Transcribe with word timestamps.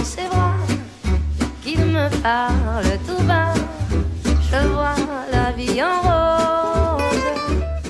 dans 0.00 0.06
ses 0.06 0.28
bras, 0.28 0.56
qu'il 1.62 1.84
me 1.84 2.08
parle 2.22 2.98
tout 3.06 3.22
bas. 3.24 3.52
Je 4.50 4.66
vois 4.68 4.94
la 5.30 5.52
vie 5.52 5.82
en 5.82 6.00
rose. 6.02 7.02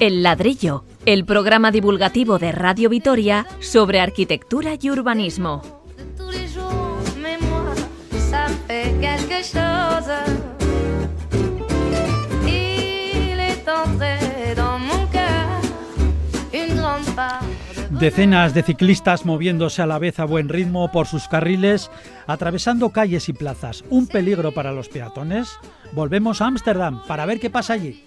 El 0.00 0.22
ladrillo, 0.22 0.84
el 1.06 1.24
programa 1.24 1.70
divulgativo 1.70 2.38
de 2.38 2.52
Radio 2.52 2.90
Vitoria 2.90 3.46
sobre 3.60 4.00
arquitectura 4.00 4.72
y 4.80 4.88
urbanismo. 4.88 5.62
De 5.96 6.04
tous 6.16 6.30
les 6.30 6.48
jours, 6.48 6.98
mais 7.22 7.38
moi, 7.48 7.74
ça 8.30 8.46
fait 8.66 8.92
quelque 9.00 9.42
chose. 9.44 10.39
Decenas 18.00 18.54
de 18.54 18.62
ciclistas 18.62 19.26
moviéndose 19.26 19.82
a 19.82 19.86
la 19.86 19.98
vez 19.98 20.20
a 20.20 20.24
buen 20.24 20.48
ritmo 20.48 20.90
por 20.90 21.06
sus 21.06 21.28
carriles, 21.28 21.90
atravesando 22.26 22.88
calles 22.88 23.28
y 23.28 23.34
plazas. 23.34 23.84
¿Un 23.90 24.06
peligro 24.06 24.52
para 24.52 24.72
los 24.72 24.88
peatones? 24.88 25.58
Volvemos 25.92 26.40
a 26.40 26.46
Ámsterdam 26.46 27.02
para 27.06 27.26
ver 27.26 27.38
qué 27.38 27.50
pasa 27.50 27.74
allí. 27.74 28.02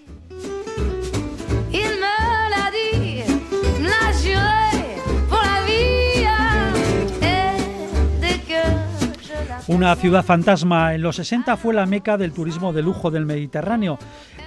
Una 9.68 9.94
ciudad 9.94 10.24
fantasma 10.24 10.94
en 10.96 11.02
los 11.02 11.16
60 11.16 11.56
fue 11.56 11.72
la 11.72 11.86
meca 11.86 12.16
del 12.18 12.32
turismo 12.32 12.72
de 12.72 12.82
lujo 12.82 13.12
del 13.12 13.26
Mediterráneo. 13.26 13.98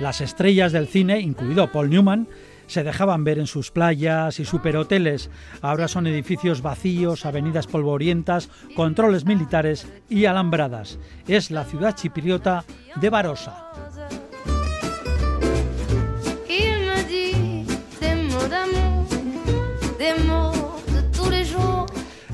Las 0.02 0.20
estrellas 0.20 0.74
del 0.74 0.88
cine, 0.88 1.22
incluido 1.22 1.72
Paul 1.72 1.90
Newman, 1.90 2.28
se 2.68 2.84
dejaban 2.84 3.24
ver 3.24 3.40
en 3.40 3.48
sus 3.48 3.72
playas 3.72 4.40
y 4.40 4.46
superhoteles. 4.46 5.30
Ahora 5.62 5.88
son 5.88 6.08
edificios 6.08 6.62
vacíos, 6.62 7.26
avenidas 7.26 7.68
polvorientas, 7.68 8.50
controles 8.76 9.26
militares 9.26 9.88
y 10.10 10.26
alambradas. 10.26 11.00
Es 11.28 11.50
la 11.52 11.66
ciudad 11.66 11.96
chipriota 11.96 12.64
de 12.96 13.10
jours. 13.10 13.50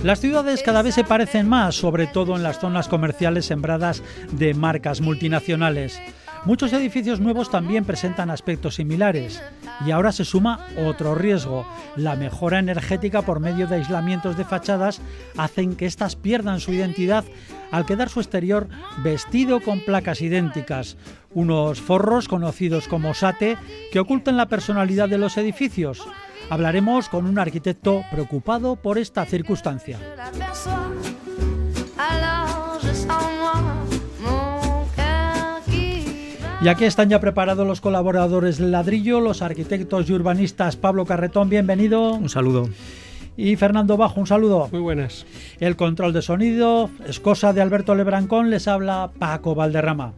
Las 0.04 0.20
ciudades 0.20 0.64
cada 0.64 0.82
vez 0.82 0.96
se 0.96 1.06
parecen 1.06 1.48
más, 1.48 1.76
sobre 1.76 2.08
todo 2.08 2.36
en 2.36 2.44
las 2.44 2.60
zonas 2.60 2.90
comerciales 2.90 3.46
sembradas 3.46 4.04
de 4.34 4.54
marcas 4.54 5.00
multinacionales. 5.00 5.98
Muchos 6.46 6.74
edificios 6.74 7.22
nuevos 7.22 7.50
también 7.50 7.86
presentan 7.86 8.30
aspectos 8.30 8.76
similares. 8.76 9.42
Y 9.86 9.92
ahora 9.92 10.12
se 10.12 10.26
suma 10.26 10.68
otro 10.86 11.16
riesgo. 11.16 11.66
La 11.96 12.18
mejora 12.18 12.60
energética 12.60 13.22
por 13.22 13.40
medio 13.40 13.66
de 13.66 13.76
aislamientos 13.76 14.36
de 14.36 14.44
fachadas 14.44 15.00
hacen 15.38 15.78
que 15.78 15.86
éstas 15.86 16.18
pierdan 16.18 16.60
su 16.60 16.74
identidad 16.74 17.24
al 17.72 17.86
quedar 17.86 18.10
su 18.10 18.20
exterior 18.20 18.68
vestido 19.04 19.62
con 19.62 19.86
placas 19.86 20.22
idénticas. 20.22 20.98
Unos 21.34 21.80
forros 21.80 22.28
conocidos 22.28 22.90
como 22.90 23.14
SATE 23.14 23.58
que 23.94 24.02
ocultan 24.02 24.36
la 24.36 24.48
personalidad 24.48 25.08
de 25.08 25.18
los 25.18 25.38
edificios. 25.38 26.06
Hablaremos 26.50 27.08
con 27.08 27.26
un 27.26 27.40
arquitecto 27.40 28.04
preocupado 28.12 28.76
por 28.76 28.98
esta 28.98 29.26
circunstancia. 29.26 29.98
Y 36.64 36.70
aquí 36.70 36.86
están 36.86 37.10
ya 37.10 37.20
preparados 37.20 37.68
los 37.68 37.82
colaboradores 37.82 38.58
del 38.58 38.72
ladrillo, 38.72 39.20
los 39.20 39.42
arquitectos 39.42 40.10
y 40.10 40.14
urbanistas. 40.14 40.78
Pablo 40.78 41.06
Carretón, 41.06 41.50
bienvenido. 41.50 42.14
Un 42.14 42.30
saludo. 42.30 42.70
Y 43.36 43.58
Fernando 43.58 43.98
Bajo, 43.98 44.22
un 44.22 44.28
saludo. 44.28 44.70
Muy 44.72 44.80
buenas. 44.80 45.26
El 45.60 45.76
control 45.76 46.14
de 46.14 46.22
sonido 46.22 46.90
es 47.06 47.20
cosa 47.20 47.52
de 47.52 47.62
Alberto 47.62 47.96
Lebrancón, 47.96 48.50
les 48.50 48.70
habla 48.70 49.12
Paco 49.20 49.56
Valderrama. 49.56 50.14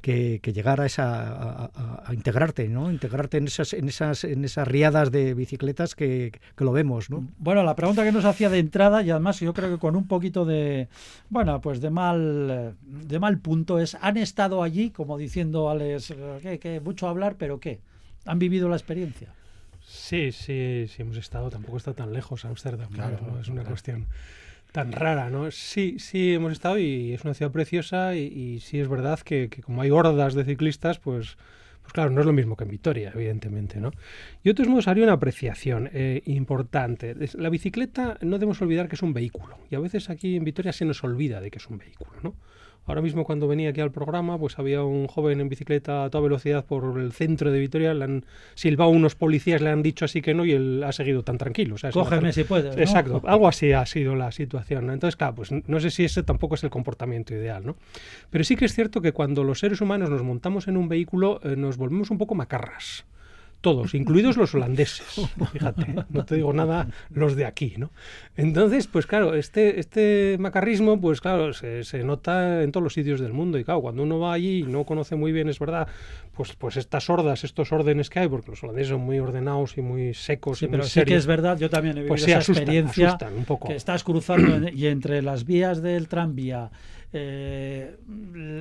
que- 0.00 0.40
que 0.42 0.54
llegar 0.54 0.80
a 0.80 0.86
esa 0.86 1.04
a, 1.28 1.64
a- 1.74 2.02
a 2.06 2.14
integrarte, 2.14 2.68
¿no? 2.70 2.90
Integrarte 2.90 3.36
en 3.36 3.48
esas 3.48 3.74
en 3.74 3.86
esas 3.86 3.97
en 4.00 4.44
esas 4.44 4.66
riadas 4.68 5.10
de 5.10 5.34
bicicletas 5.34 5.94
que, 5.94 6.32
que 6.56 6.64
lo 6.64 6.72
vemos, 6.72 7.10
¿no? 7.10 7.26
Bueno, 7.38 7.62
la 7.64 7.74
pregunta 7.76 8.04
que 8.04 8.12
nos 8.12 8.24
hacía 8.24 8.48
de 8.48 8.58
entrada, 8.58 9.02
y 9.02 9.10
además 9.10 9.40
yo 9.40 9.52
creo 9.54 9.70
que 9.70 9.78
con 9.78 9.96
un 9.96 10.06
poquito 10.06 10.44
de, 10.44 10.88
bueno, 11.30 11.60
pues 11.60 11.80
de 11.80 11.90
mal, 11.90 12.74
de 12.82 13.18
mal 13.18 13.38
punto, 13.38 13.78
es, 13.78 13.96
¿han 14.00 14.16
estado 14.16 14.62
allí, 14.62 14.90
como 14.90 15.18
diciendo 15.18 15.70
Alex, 15.70 16.14
que, 16.42 16.58
que 16.58 16.80
mucho 16.80 17.08
hablar, 17.08 17.36
pero 17.38 17.60
qué? 17.60 17.80
¿Han 18.26 18.38
vivido 18.38 18.68
la 18.68 18.76
experiencia? 18.76 19.28
Sí, 19.84 20.32
sí, 20.32 20.86
sí 20.88 21.02
hemos 21.02 21.16
estado, 21.16 21.48
tampoco 21.50 21.78
está 21.78 21.94
tan 21.94 22.12
lejos 22.12 22.44
Ámsterdam, 22.44 22.90
Claro, 22.90 23.18
¿no? 23.26 23.40
es 23.40 23.48
una 23.48 23.62
claro. 23.62 23.70
cuestión 23.70 24.06
tan 24.72 24.92
rara, 24.92 25.30
¿no? 25.30 25.50
Sí, 25.50 25.96
sí 25.98 26.34
hemos 26.34 26.52
estado 26.52 26.78
y 26.78 27.12
es 27.14 27.24
una 27.24 27.32
ciudad 27.32 27.50
preciosa 27.52 28.14
y, 28.14 28.26
y 28.26 28.60
sí 28.60 28.78
es 28.80 28.88
verdad 28.88 29.18
que, 29.20 29.48
que 29.48 29.62
como 29.62 29.80
hay 29.80 29.90
hordas 29.90 30.34
de 30.34 30.44
ciclistas, 30.44 30.98
pues, 30.98 31.38
pues 31.88 31.94
claro, 31.94 32.10
no 32.10 32.20
es 32.20 32.26
lo 32.26 32.34
mismo 32.34 32.54
que 32.54 32.64
en 32.64 32.70
Vitoria, 32.70 33.12
evidentemente, 33.14 33.80
¿no? 33.80 33.92
Y 34.42 34.50
otros 34.50 34.68
modos 34.68 34.88
haría 34.88 35.04
una 35.04 35.14
apreciación 35.14 35.88
eh, 35.94 36.20
importante. 36.26 37.16
La 37.32 37.48
bicicleta 37.48 38.18
no 38.20 38.36
debemos 38.36 38.60
olvidar 38.60 38.88
que 38.90 38.96
es 38.96 39.00
un 39.00 39.14
vehículo 39.14 39.56
y 39.70 39.74
a 39.74 39.78
veces 39.80 40.10
aquí 40.10 40.36
en 40.36 40.44
Vitoria 40.44 40.74
se 40.74 40.84
nos 40.84 41.02
olvida 41.02 41.40
de 41.40 41.50
que 41.50 41.56
es 41.56 41.66
un 41.66 41.78
vehículo, 41.78 42.10
¿no? 42.22 42.34
Ahora 42.88 43.02
mismo 43.02 43.24
cuando 43.24 43.46
venía 43.46 43.70
aquí 43.70 43.82
al 43.82 43.92
programa, 43.92 44.38
pues 44.38 44.58
había 44.58 44.82
un 44.82 45.06
joven 45.06 45.40
en 45.40 45.48
bicicleta 45.48 46.04
a 46.04 46.10
toda 46.10 46.22
velocidad 46.22 46.64
por 46.64 46.98
el 46.98 47.12
centro 47.12 47.52
de 47.52 47.58
Vitoria, 47.60 47.92
le 47.92 48.04
han 48.04 48.24
silbado 48.54 48.90
unos 48.90 49.14
policías, 49.14 49.60
le 49.60 49.68
han 49.68 49.82
dicho 49.82 50.06
así 50.06 50.22
que 50.22 50.32
no 50.32 50.46
y 50.46 50.52
él 50.52 50.82
ha 50.82 50.92
seguido 50.92 51.22
tan 51.22 51.36
tranquilo. 51.36 51.74
o 51.74 51.78
sea, 51.78 51.90
Cógeme 51.90 52.32
si 52.32 52.44
puedes. 52.44 52.74
¿no? 52.74 52.82
Exacto, 52.82 53.22
algo 53.26 53.46
así 53.46 53.72
ha 53.72 53.84
sido 53.84 54.14
la 54.16 54.32
situación. 54.32 54.86
¿no? 54.86 54.94
Entonces, 54.94 55.16
claro, 55.16 55.34
pues 55.34 55.50
no 55.52 55.80
sé 55.80 55.90
si 55.90 56.04
ese 56.04 56.22
tampoco 56.22 56.54
es 56.54 56.64
el 56.64 56.70
comportamiento 56.70 57.34
ideal, 57.34 57.64
¿no? 57.64 57.76
Pero 58.30 58.42
sí 58.42 58.56
que 58.56 58.64
es 58.64 58.74
cierto 58.74 59.02
que 59.02 59.12
cuando 59.12 59.44
los 59.44 59.58
seres 59.58 59.80
humanos 59.82 60.08
nos 60.08 60.22
montamos 60.22 60.66
en 60.66 60.78
un 60.78 60.88
vehículo, 60.88 61.40
eh, 61.44 61.56
nos 61.56 61.76
volvemos 61.76 62.10
un 62.10 62.16
poco 62.16 62.34
macarras. 62.34 63.04
Todos, 63.60 63.94
incluidos 63.94 64.36
los 64.36 64.54
holandeses. 64.54 65.30
Fíjate, 65.52 65.94
no 66.10 66.24
te 66.24 66.36
digo 66.36 66.52
nada 66.52 66.88
los 67.10 67.34
de 67.34 67.44
aquí, 67.44 67.74
¿no? 67.76 67.90
Entonces, 68.36 68.86
pues 68.86 69.06
claro, 69.06 69.34
este, 69.34 69.80
este 69.80 70.36
macarrismo, 70.38 71.00
pues 71.00 71.20
claro, 71.20 71.52
se, 71.52 71.84
se, 71.84 72.04
nota 72.04 72.62
en 72.62 72.70
todos 72.70 72.84
los 72.84 72.94
sitios 72.94 73.20
del 73.20 73.32
mundo. 73.32 73.58
Y 73.58 73.64
claro, 73.64 73.80
cuando 73.80 74.02
uno 74.02 74.20
va 74.20 74.32
allí 74.32 74.60
y 74.60 74.62
no 74.62 74.84
conoce 74.84 75.16
muy 75.16 75.32
bien, 75.32 75.48
es 75.48 75.58
verdad, 75.58 75.88
pues, 76.38 76.54
pues 76.54 76.76
estas 76.76 77.10
hordas, 77.10 77.42
estos 77.42 77.72
órdenes 77.72 78.10
que 78.10 78.20
hay, 78.20 78.28
porque 78.28 78.52
los 78.52 78.62
holandeses 78.62 78.90
son 78.90 79.00
muy 79.00 79.18
ordenados 79.18 79.76
y 79.76 79.80
muy 79.80 80.14
secos. 80.14 80.58
Sí, 80.60 80.66
y 80.66 80.68
pero 80.68 80.84
muy 80.84 80.88
sí 80.88 81.02
que 81.02 81.16
es 81.16 81.26
verdad, 81.26 81.58
yo 81.58 81.68
también 81.68 81.96
he 81.96 82.02
vivido 82.02 82.08
pues 82.12 82.22
sí, 82.22 82.30
esa 82.30 82.38
asustan, 82.38 82.62
experiencia 82.62 83.08
asustan 83.08 83.34
un 83.36 83.44
poco. 83.44 83.66
que 83.66 83.74
estás 83.74 84.04
cruzando 84.04 84.54
en- 84.54 84.78
y 84.78 84.86
entre 84.86 85.20
las 85.20 85.44
vías 85.44 85.82
del 85.82 86.06
tranvía, 86.06 86.70
eh, 87.12 87.96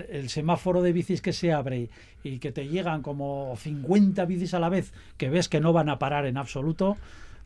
el 0.09 0.29
semáforo 0.29 0.81
de 0.81 0.91
bicis 0.91 1.21
que 1.21 1.33
se 1.33 1.53
abre 1.53 1.77
y, 1.81 1.89
y 2.24 2.39
que 2.39 2.51
te 2.51 2.68
llegan 2.68 3.03
como 3.03 3.53
50 3.57 4.25
bicis 4.25 4.56
a 4.56 4.59
la 4.59 4.69
vez, 4.69 4.91
que 5.18 5.29
ves 5.29 5.47
que 5.47 5.59
no 5.62 5.71
van 5.71 5.89
a 5.89 6.00
parar 6.00 6.25
en 6.25 6.38
absoluto, 6.38 6.97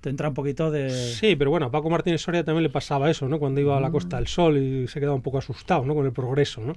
te 0.02 0.10
entra 0.10 0.30
un 0.30 0.34
poquito 0.34 0.72
de... 0.72 0.90
Sí, 0.90 1.36
pero 1.36 1.52
bueno, 1.52 1.68
a 1.68 1.72
Paco 1.72 1.90
Martínez 1.90 2.22
Soria 2.22 2.44
también 2.44 2.64
le 2.64 2.70
pasaba 2.70 3.10
eso, 3.10 3.30
¿no? 3.30 3.38
Cuando 3.38 3.62
iba 3.62 3.78
a 3.78 3.80
la 3.80 3.92
Costa 3.92 4.18
del 4.18 4.28
Sol 4.28 4.58
y 4.58 4.88
se 4.88 5.00
quedaba 5.00 5.16
un 5.16 5.22
poco 5.22 5.38
asustado, 5.38 5.86
¿no? 5.86 5.94
Con 5.94 6.08
el 6.08 6.12
progreso, 6.12 6.62
¿no? 6.62 6.74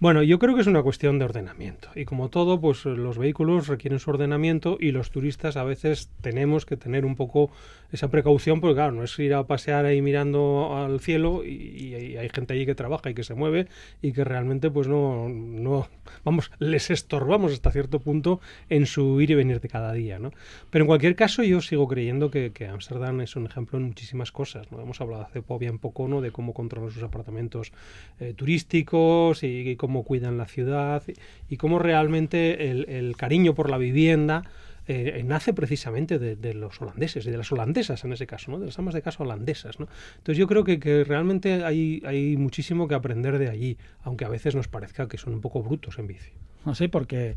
Bueno, 0.00 0.22
yo 0.24 0.40
creo 0.40 0.56
que 0.56 0.60
es 0.60 0.66
una 0.66 0.82
cuestión 0.82 1.18
de 1.20 1.24
ordenamiento. 1.24 1.88
Y 1.94 2.04
como 2.04 2.28
todo, 2.30 2.60
pues 2.60 2.84
los 2.84 3.16
vehículos 3.16 3.68
requieren 3.68 4.00
su 4.00 4.10
ordenamiento 4.10 4.76
y 4.80 4.90
los 4.90 5.12
turistas 5.12 5.56
a 5.56 5.62
veces 5.62 6.10
tenemos 6.20 6.66
que 6.66 6.76
tener 6.76 7.04
un 7.04 7.14
poco 7.14 7.50
esa 7.94 8.08
precaución, 8.08 8.60
porque 8.60 8.74
claro, 8.74 8.90
no 8.90 9.04
es 9.04 9.16
ir 9.20 9.34
a 9.34 9.46
pasear 9.46 9.84
ahí 9.84 10.02
mirando 10.02 10.76
al 10.76 10.98
cielo 10.98 11.44
y, 11.44 11.94
hay 11.94 12.28
gente 12.28 12.54
allí 12.54 12.66
que 12.66 12.74
trabaja 12.74 13.10
y 13.10 13.14
que 13.14 13.22
se 13.22 13.34
mueve 13.34 13.68
y 14.02 14.12
que 14.12 14.24
realmente 14.24 14.68
pues 14.68 14.88
no, 14.88 15.28
no, 15.28 15.88
vamos, 16.24 16.50
les 16.58 16.90
estorbamos 16.90 17.52
hasta 17.52 17.70
cierto 17.70 18.00
punto 18.00 18.40
en 18.68 18.86
su 18.86 19.20
ir 19.20 19.30
y 19.30 19.34
venir 19.36 19.60
de 19.60 19.68
cada 19.68 19.92
día, 19.92 20.18
¿no? 20.18 20.32
Pero 20.70 20.82
en 20.82 20.86
cualquier 20.88 21.14
caso 21.14 21.44
yo 21.44 21.60
sigo 21.60 21.86
creyendo 21.86 22.30
que, 22.30 22.52
Ámsterdam 22.68 23.20
es 23.20 23.36
un 23.36 23.46
ejemplo 23.46 23.78
en 23.78 23.84
muchísimas 23.84 24.32
cosas, 24.32 24.72
¿no? 24.72 24.80
Hemos 24.80 25.00
hablado 25.00 25.22
hace 25.22 25.40
po- 25.40 25.60
bien 25.60 25.78
poco, 25.78 26.08
¿no? 26.08 26.20
De 26.20 26.32
cómo 26.32 26.52
controlan 26.52 26.90
sus 26.90 27.04
apartamentos 27.04 27.72
eh, 28.18 28.34
turísticos 28.34 29.44
y, 29.44 29.76
cómo 29.76 30.02
cuidan 30.02 30.36
la 30.36 30.46
ciudad 30.46 31.02
y, 31.48 31.56
cómo 31.58 31.78
realmente 31.78 32.70
el 32.70 33.16
cariño 33.16 33.54
por 33.54 33.70
la 33.70 33.78
vivienda 33.78 34.44
eh, 34.86 35.22
nace 35.24 35.52
precisamente 35.52 36.18
de, 36.18 36.54
los 36.54 36.80
holandeses 36.80 37.26
y 37.26 37.30
de 37.30 37.38
las 37.38 37.50
holandesas 37.52 38.04
en 38.04 38.12
ese 38.12 38.26
caso, 38.26 38.50
¿no? 38.50 38.58
de 38.58 38.66
las 38.66 38.78
amas 38.78 38.94
de 38.94 39.02
casa 39.02 39.22
holandesas. 39.22 39.80
¿no? 39.80 39.88
Entonces 40.18 40.38
yo 40.38 40.46
creo 40.46 40.64
que, 40.64 40.78
que 40.78 41.04
realmente 41.04 41.64
hay, 41.64 42.02
hay 42.04 42.36
muchísimo 42.36 42.88
que 42.88 42.94
aprender 42.94 43.38
de 43.38 43.48
allí, 43.48 43.78
aunque 44.02 44.24
a 44.24 44.28
veces 44.28 44.54
nos 44.54 44.68
parezca 44.68 45.08
que 45.08 45.18
son 45.18 45.34
un 45.34 45.40
poco 45.40 45.62
brutos 45.62 45.98
en 45.98 46.06
bici. 46.06 46.32
Así 46.64 46.88
porque 46.88 47.36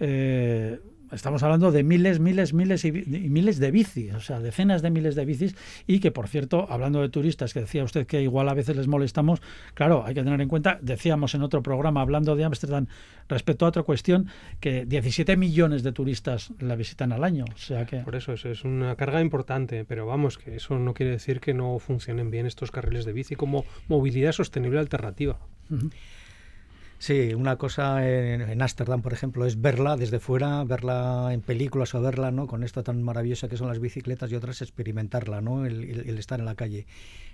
eh, 0.00 0.80
estamos 1.12 1.42
hablando 1.42 1.72
de 1.72 1.82
miles, 1.82 2.20
miles, 2.20 2.52
miles 2.52 2.84
y, 2.84 2.88
y 2.88 3.30
miles 3.30 3.58
de 3.58 3.70
bicis, 3.70 4.14
o 4.14 4.20
sea, 4.20 4.40
decenas 4.40 4.82
de 4.82 4.90
miles 4.90 5.14
de 5.14 5.24
bicis 5.24 5.54
y 5.86 6.00
que, 6.00 6.10
por 6.10 6.28
cierto, 6.28 6.66
hablando 6.70 7.00
de 7.00 7.08
turistas, 7.08 7.52
que 7.52 7.60
decía 7.60 7.84
usted 7.84 8.06
que 8.06 8.22
igual 8.22 8.48
a 8.48 8.54
veces 8.54 8.76
les 8.76 8.88
molestamos, 8.88 9.40
claro, 9.74 10.04
hay 10.04 10.14
que 10.14 10.22
tener 10.22 10.40
en 10.40 10.48
cuenta, 10.48 10.78
decíamos 10.82 11.34
en 11.34 11.42
otro 11.42 11.62
programa 11.62 12.00
hablando 12.00 12.36
de 12.36 12.44
Ámsterdam 12.44 12.86
respecto 13.28 13.66
a 13.66 13.68
otra 13.68 13.82
cuestión, 13.82 14.28
que 14.60 14.86
17 14.86 15.36
millones 15.36 15.82
de 15.82 15.92
turistas 15.92 16.52
la 16.58 16.76
visitan 16.76 17.12
al 17.12 17.24
año, 17.24 17.44
o 17.52 17.58
sea 17.58 17.86
que... 17.86 17.98
Por 17.98 18.16
eso 18.16 18.32
es, 18.32 18.44
es 18.44 18.64
una 18.64 18.96
carga 18.96 19.20
importante, 19.20 19.84
pero 19.84 20.06
vamos, 20.06 20.38
que 20.38 20.56
eso 20.56 20.78
no 20.78 20.94
quiere 20.94 21.12
decir 21.12 21.40
que 21.40 21.54
no 21.54 21.78
funcionen 21.78 22.30
bien 22.30 22.46
estos 22.46 22.70
carriles 22.70 23.04
de 23.04 23.12
bici 23.12 23.34
como 23.34 23.64
movilidad 23.88 24.32
sostenible 24.32 24.78
alternativa. 24.78 25.38
Ujú. 25.70 25.90
Sí, 27.00 27.32
una 27.34 27.56
cosa 27.56 28.06
en, 28.08 28.60
Ámsterdam, 28.60 29.02
por 29.02 29.12
ejemplo, 29.12 29.46
es 29.46 29.60
verla 29.60 29.96
desde 29.96 30.18
fuera, 30.18 30.64
verla 30.64 31.30
en 31.32 31.42
películas 31.42 31.94
o 31.94 32.00
verla, 32.02 32.32
¿no? 32.32 32.48
Con 32.48 32.64
esto 32.64 32.82
tan 32.82 33.02
maravillosa 33.04 33.48
que 33.48 33.56
son 33.56 33.68
las 33.68 33.78
bicicletas 33.78 34.32
y 34.32 34.34
otras 34.34 34.62
experimentarla, 34.62 35.40
¿no? 35.40 35.64
El, 35.64 35.84
el- 35.84 36.08
el 36.08 36.18
estar 36.18 36.40
en 36.40 36.46
la 36.46 36.56
calle. 36.56 36.86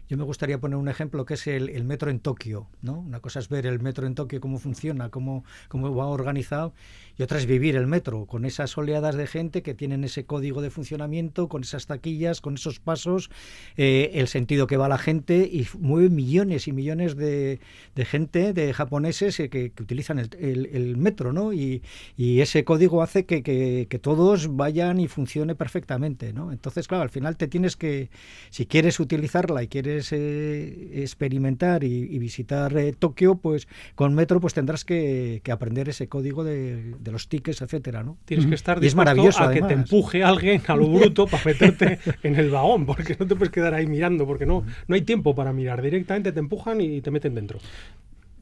Yo 0.09 0.19
me 0.19 0.25
gustaría 0.25 0.59
poner 0.61 0.77
un 0.77 0.89
ejemplo 0.89 1.25
que 1.25 1.35
es 1.35 1.47
el, 1.47 1.83
metro 1.85 2.11
en 2.11 2.21
Tokio, 2.21 2.67
¿no? 2.83 2.99
Una 3.01 3.21
cosa 3.21 3.39
es 3.39 3.49
ver 3.49 3.65
el 3.65 3.81
metro 3.81 4.07
en 4.07 4.15
Tokio 4.15 4.41
cómo 4.41 4.59
funciona, 4.59 5.09
cómo, 5.09 5.45
cómo 5.69 5.95
va 5.95 6.07
organizado, 6.09 6.75
y 7.17 7.23
otra 7.23 7.39
es 7.39 7.47
vivir 7.47 7.75
el 7.77 7.87
metro 7.87 8.27
con 8.27 8.45
esas 8.45 8.77
oleadas 8.77 9.15
de 9.17 9.27
gente 9.27 9.63
que 9.63 9.73
tienen 9.73 10.05
ese 10.05 10.27
código 10.27 10.61
de 10.61 10.71
funcionamiento, 10.71 11.49
con 11.49 11.63
esas 11.63 11.87
taquillas, 11.87 12.41
con 12.43 12.55
esos 12.55 12.81
pasos, 12.81 13.31
eh, 13.77 14.11
el 14.15 14.29
sentido 14.29 14.67
que 14.67 14.77
va 14.77 14.89
la 14.89 14.99
gente 14.99 15.49
y 15.51 15.67
mueve 15.79 16.11
millones 16.11 16.69
y 16.69 16.73
millones 16.73 17.17
de, 17.17 17.61
de 17.95 18.05
gente, 18.05 18.53
de 18.53 18.75
japoneses 18.75 19.41
eh, 19.41 19.49
que, 19.49 19.71
que 19.71 19.83
utilizan 19.83 20.19
el, 20.19 20.29
el- 20.39 20.67
el 20.67 20.97
metro, 20.99 21.33
¿no? 21.33 21.53
Y, 21.55 21.83
y 22.17 22.41
ese 22.41 22.65
código 22.65 23.03
hace 23.03 23.25
que, 23.25 23.43
que- 23.43 23.87
que 23.89 23.99
todos 23.99 24.55
vayan 24.57 25.01
y 25.01 25.09
funcione 25.09 25.55
perfectamente, 25.55 26.33
¿no? 26.33 26.53
Entonces, 26.53 26.89
claro, 26.89 27.03
al 27.05 27.11
final 27.11 27.37
te 27.37 27.49
tienes 27.49 27.77
que, 27.77 28.11
si 28.51 28.67
quieres 28.67 29.01
utilizarla 29.01 29.63
y 29.63 29.69
quieres 29.69 29.94
eh, 30.13 30.91
experimentar 30.95 31.85
y, 31.85 32.09
y 32.11 32.19
visitar 32.19 32.77
eh, 32.77 32.93
Tokio, 32.93 33.37
pues 33.37 33.69
con 33.95 34.15
metro 34.15 34.41
pues 34.41 34.55
tendrás 34.55 34.85
que, 34.85 35.41
que 35.45 35.53
aprender 35.53 35.89
ese 35.89 36.09
código 36.09 36.45
de, 36.45 36.95
de 36.99 37.13
los 37.13 37.29
tickets, 37.29 37.63
etcétera, 37.63 38.03
¿no? 38.03 38.17
Tienes 38.25 38.47
que 38.47 38.55
estar 38.55 38.77
Y 38.77 38.79
es 38.79 38.83
dispuesto 38.83 39.11
maravilloso, 39.11 39.43
a 39.45 39.53
que 39.53 39.63
te 39.63 39.75
empuje 39.75 40.25
alguien 40.25 40.63
a 40.67 40.77
lo 40.77 40.89
bruto 40.89 41.27
para 41.27 41.45
meterte 41.45 41.99
en 42.23 42.37
el 42.37 42.51
vagón, 42.51 42.87
porque 42.87 43.17
no 43.19 43.27
te 43.27 43.37
puedes 43.37 43.53
quedar 43.53 43.75
ahí 43.75 43.87
mirando, 43.87 44.27
porque 44.27 44.47
no, 44.47 44.65
no 44.87 44.95
hay 44.95 45.03
tiempo 45.03 45.35
para 45.35 45.53
mirar. 45.53 45.83
Directamente 45.83 46.33
te 46.33 46.41
empujan 46.41 46.81
y 46.81 47.01
te 47.01 47.11
meten 47.11 47.35
dentro. 47.35 47.59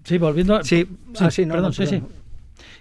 Sí, 0.05 0.19
volviendo... 0.19 0.63
Sí, 0.65 0.87
ah, 1.21 1.31
sí, 1.31 1.47
no, 1.47 1.55
perdón, 1.55 1.69
no, 1.69 1.73
sí, 1.73 1.87
sí. 1.87 2.03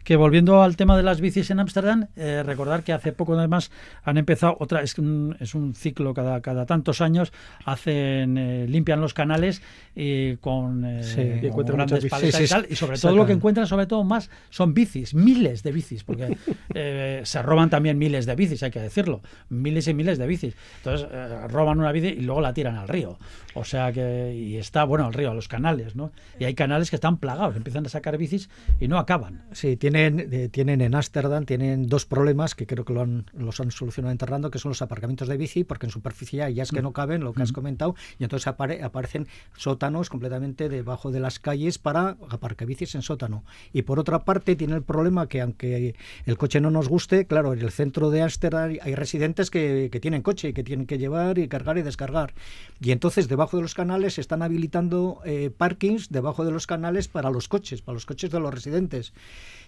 Que 0.03 0.15
volviendo 0.15 0.61
al 0.63 0.75
tema 0.77 0.97
de 0.97 1.03
las 1.03 1.21
bicis 1.21 1.51
en 1.51 1.59
Ámsterdam, 1.59 2.07
eh, 2.15 2.43
recordar 2.45 2.83
que 2.83 2.93
hace 2.93 3.11
poco 3.11 3.37
además 3.37 3.71
han 4.03 4.17
empezado 4.17 4.57
otra, 4.59 4.81
es 4.81 4.97
un, 4.97 5.35
es 5.39 5.55
un 5.55 5.73
ciclo 5.75 6.13
cada, 6.13 6.41
cada 6.41 6.65
tantos 6.65 7.01
años, 7.01 7.31
hacen, 7.65 8.37
eh, 8.37 8.65
limpian 8.67 9.01
los 9.01 9.13
canales 9.13 9.61
y 9.95 10.37
con, 10.37 10.85
eh, 10.85 11.03
Sí. 11.03 11.15
con 11.15 11.43
Y 11.43 11.47
encuentran 11.47 11.77
grandes 11.77 12.05
paletas 12.05 12.35
Sí, 12.37 12.43
y 12.43 12.47
sí, 12.47 12.53
tal, 12.53 12.67
y 12.69 12.75
sobre 12.75 12.97
todo 12.97 13.15
lo 13.15 13.25
que 13.25 13.33
encuentran 13.33 13.67
sobre 13.67 13.85
todo 13.85 14.03
más 14.03 14.29
son 14.49 14.73
bicis, 14.73 15.13
miles 15.13 15.63
de 15.63 15.71
bicis, 15.71 16.03
porque 16.03 16.37
eh, 16.73 17.21
se 17.23 17.41
roban 17.41 17.69
también 17.69 17.97
miles 17.97 18.25
de 18.25 18.35
bicis, 18.35 18.63
hay 18.63 18.71
que 18.71 18.79
decirlo, 18.79 19.21
miles 19.49 19.87
y 19.87 19.93
miles 19.93 20.17
de 20.17 20.27
bicis. 20.27 20.55
Entonces 20.77 21.07
eh, 21.11 21.47
roban 21.47 21.79
una 21.79 21.91
bici 21.91 22.07
y 22.07 22.21
luego 22.21 22.41
la 22.41 22.53
tiran 22.53 22.75
al 22.75 22.87
río. 22.87 23.17
O 23.53 23.63
sea 23.65 23.91
que, 23.91 24.33
y 24.33 24.55
está, 24.57 24.83
bueno, 24.85 25.05
al 25.05 25.13
río, 25.13 25.31
a 25.31 25.33
los 25.33 25.47
canales, 25.47 25.95
¿no? 25.95 26.11
Y 26.39 26.45
hay 26.45 26.53
canales 26.53 26.89
que 26.89 26.95
están 26.95 27.17
plagados, 27.17 27.55
empiezan 27.55 27.85
a 27.85 27.89
sacar 27.89 28.17
bicis 28.17 28.49
y 28.79 28.87
no 28.87 28.97
acaban. 28.97 29.43
Sí, 29.51 29.75
tienen, 29.91 30.33
eh, 30.33 30.49
tienen 30.49 30.81
en 30.81 30.95
Ámsterdam 30.95 31.45
tienen 31.45 31.87
dos 31.87 32.05
problemas 32.05 32.55
que 32.55 32.65
creo 32.65 32.85
que 32.85 32.93
lo 32.93 33.01
han, 33.01 33.25
los 33.33 33.59
han 33.59 33.71
solucionado 33.71 34.11
enterrando, 34.11 34.49
que 34.49 34.59
son 34.59 34.69
los 34.69 34.81
aparcamientos 34.81 35.27
de 35.27 35.37
bici, 35.37 35.63
porque 35.63 35.85
en 35.85 35.91
superficie 35.91 36.43
hay 36.43 36.53
ya 36.55 36.63
es 36.63 36.71
que 36.71 36.81
no 36.81 36.93
caben, 36.93 37.23
lo 37.23 37.33
que 37.33 37.43
has 37.43 37.51
comentado, 37.51 37.95
y 38.17 38.23
entonces 38.23 38.47
apare- 38.47 38.81
aparecen 38.83 39.27
sótanos 39.57 40.09
completamente 40.09 40.69
debajo 40.69 41.11
de 41.11 41.19
las 41.19 41.39
calles 41.39 41.77
para 41.77 42.17
aparcabicis 42.29 42.95
en 42.95 43.01
sótano. 43.01 43.43
Y 43.73 43.81
por 43.81 43.99
otra 43.99 44.23
parte 44.25 44.55
tiene 44.55 44.75
el 44.75 44.83
problema 44.83 45.27
que 45.27 45.41
aunque 45.41 45.95
el 46.25 46.37
coche 46.37 46.61
no 46.61 46.71
nos 46.71 46.87
guste, 46.87 47.25
claro, 47.25 47.53
en 47.53 47.59
el 47.59 47.71
centro 47.71 48.09
de 48.09 48.21
Ámsterdam 48.21 48.77
hay 48.81 48.95
residentes 48.95 49.49
que, 49.49 49.89
que 49.91 49.99
tienen 49.99 50.21
coche 50.21 50.49
y 50.49 50.53
que 50.53 50.63
tienen 50.63 50.85
que 50.85 50.97
llevar 50.97 51.37
y 51.37 51.47
cargar 51.47 51.77
y 51.77 51.81
descargar. 51.81 52.33
Y 52.79 52.91
entonces 52.91 53.27
debajo 53.27 53.57
de 53.57 53.63
los 53.63 53.73
canales 53.73 54.15
se 54.15 54.21
están 54.21 54.41
habilitando 54.41 55.19
eh, 55.25 55.51
parkings 55.55 56.09
debajo 56.09 56.45
de 56.45 56.51
los 56.51 56.67
canales 56.67 57.07
para 57.07 57.29
los 57.29 57.47
coches, 57.47 57.81
para 57.81 57.93
los 57.93 58.05
coches 58.05 58.31
de 58.31 58.39
los 58.39 58.53
residentes. 58.53 59.13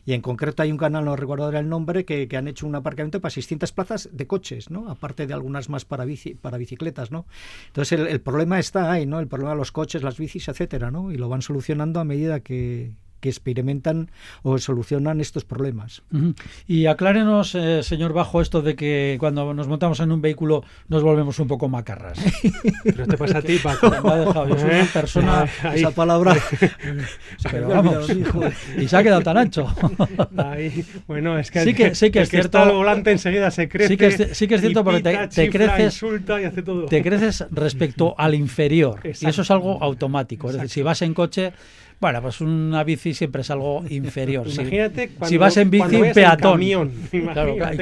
Y 0.05 0.12
en 0.13 0.21
concreto 0.21 0.63
hay 0.63 0.71
un 0.71 0.77
canal, 0.77 1.05
no 1.05 1.15
recuerdo 1.15 1.45
ahora 1.45 1.59
el 1.59 1.69
nombre, 1.69 2.05
que, 2.05 2.27
que 2.27 2.37
han 2.37 2.47
hecho 2.47 2.67
un 2.67 2.75
aparcamiento 2.75 3.21
para 3.21 3.31
600 3.31 3.71
plazas 3.71 4.09
de 4.11 4.27
coches, 4.27 4.69
¿no? 4.69 4.89
Aparte 4.89 5.27
de 5.27 5.33
algunas 5.33 5.69
más 5.69 5.85
para 5.85 6.05
bici, 6.05 6.35
para 6.35 6.57
bicicletas, 6.57 7.11
¿no? 7.11 7.25
Entonces 7.67 7.99
el, 7.99 8.07
el 8.07 8.21
problema 8.21 8.59
está 8.59 8.91
ahí, 8.91 9.05
¿no? 9.05 9.19
El 9.19 9.27
problema 9.27 9.51
de 9.51 9.57
los 9.57 9.71
coches, 9.71 10.03
las 10.03 10.17
bicis, 10.17 10.47
etcétera, 10.47 10.91
¿no? 10.91 11.11
Y 11.11 11.17
lo 11.17 11.29
van 11.29 11.41
solucionando 11.41 11.99
a 11.99 12.03
medida 12.03 12.39
que, 12.41 12.93
que 13.23 13.29
experimentan 13.29 14.11
o 14.41 14.57
solucionan 14.57 15.21
estos 15.21 15.45
problemas. 15.45 16.03
Y 16.67 16.87
aclárenos, 16.87 17.55
eh, 17.55 17.81
señor 17.83 18.11
Bajo, 18.11 18.41
esto 18.41 18.61
de 18.61 18.75
que 18.75 19.15
cuando 19.17 19.53
nos 19.53 19.69
montamos 19.69 20.01
en 20.01 20.11
un 20.11 20.21
vehículo 20.21 20.63
nos 20.89 21.03
volvemos 21.03 21.39
un 21.39 21.47
poco 21.47 21.69
macarras. 21.69 22.19
Pero 22.83 23.07
te 23.07 23.17
pasa 23.17 23.37
a 23.37 23.41
ti, 23.41 23.57
Paco. 23.63 23.89
Me 23.89 23.95
ha 24.11 24.15
dejado, 24.17 24.47
yo 24.49 24.57
soy 24.57 24.69
una 24.69 24.81
¿Eh? 24.81 24.87
persona... 24.91 25.47
Ahí, 25.63 25.79
Esa 25.79 25.91
palabra. 25.91 26.35
Pero 27.51 27.69
vamos, 27.69 28.07
y 28.77 28.87
se 28.89 28.97
ha 28.97 29.03
quedado 29.03 29.21
tan 29.21 29.37
ancho. 29.37 29.67
ahí. 30.37 30.83
Bueno, 31.07 31.39
es 31.39 31.49
que, 31.49 31.63
Sí 31.63 31.73
que- 31.73 31.95
sí 31.95 32.11
que 32.11 32.19
el 32.19 32.23
es 32.23 32.29
cierto. 32.29 32.47
está 32.57 32.63
al 32.63 32.71
volante 32.73 33.11
enseguida 33.11 33.49
se 33.51 33.69
crece. 33.69 33.87
Sí 33.89 33.97
que 33.97 34.07
es- 34.07 34.37
sí 34.37 34.47
que 34.47 34.55
es 34.55 34.61
cierto 34.61 34.83
porque 34.83 35.01
te- 35.01 35.27
te 35.29 35.49
creces- 35.49 35.93
insulta 35.93 36.41
y 36.41 36.43
hace 36.45 36.61
todo. 36.61 36.85
Te 36.87 37.01
creces 37.01 37.45
respecto 37.51 38.15
al 38.17 38.35
inferior. 38.35 38.99
Y 39.05 39.09
eso 39.11 39.27
es 39.29 39.37
Exacto. 39.39 39.53
algo 39.53 39.81
automático. 39.83 40.49
Es 40.49 40.55
decir, 40.55 40.69
si 40.69 40.81
vas 40.81 41.01
en 41.01 41.13
coche, 41.13 41.53
Bueno, 42.03 42.21
pues 42.21 42.41
una 42.41 42.83
bici 42.83 43.13
siempre 43.13 43.41
es 43.43 43.49
algo 43.49 43.83
inferior. 43.89 44.45
Si- 44.51 44.59
Imagínate 44.61 45.07
cuando, 45.09 45.27
si 45.29 45.37
vas 45.37 45.55
en 45.57 45.69
bici, 45.71 45.95
un 45.95 46.11
peatón. 46.11 46.51
camión. 46.53 46.91
Claro, 47.09 47.55
claro, 47.55 47.77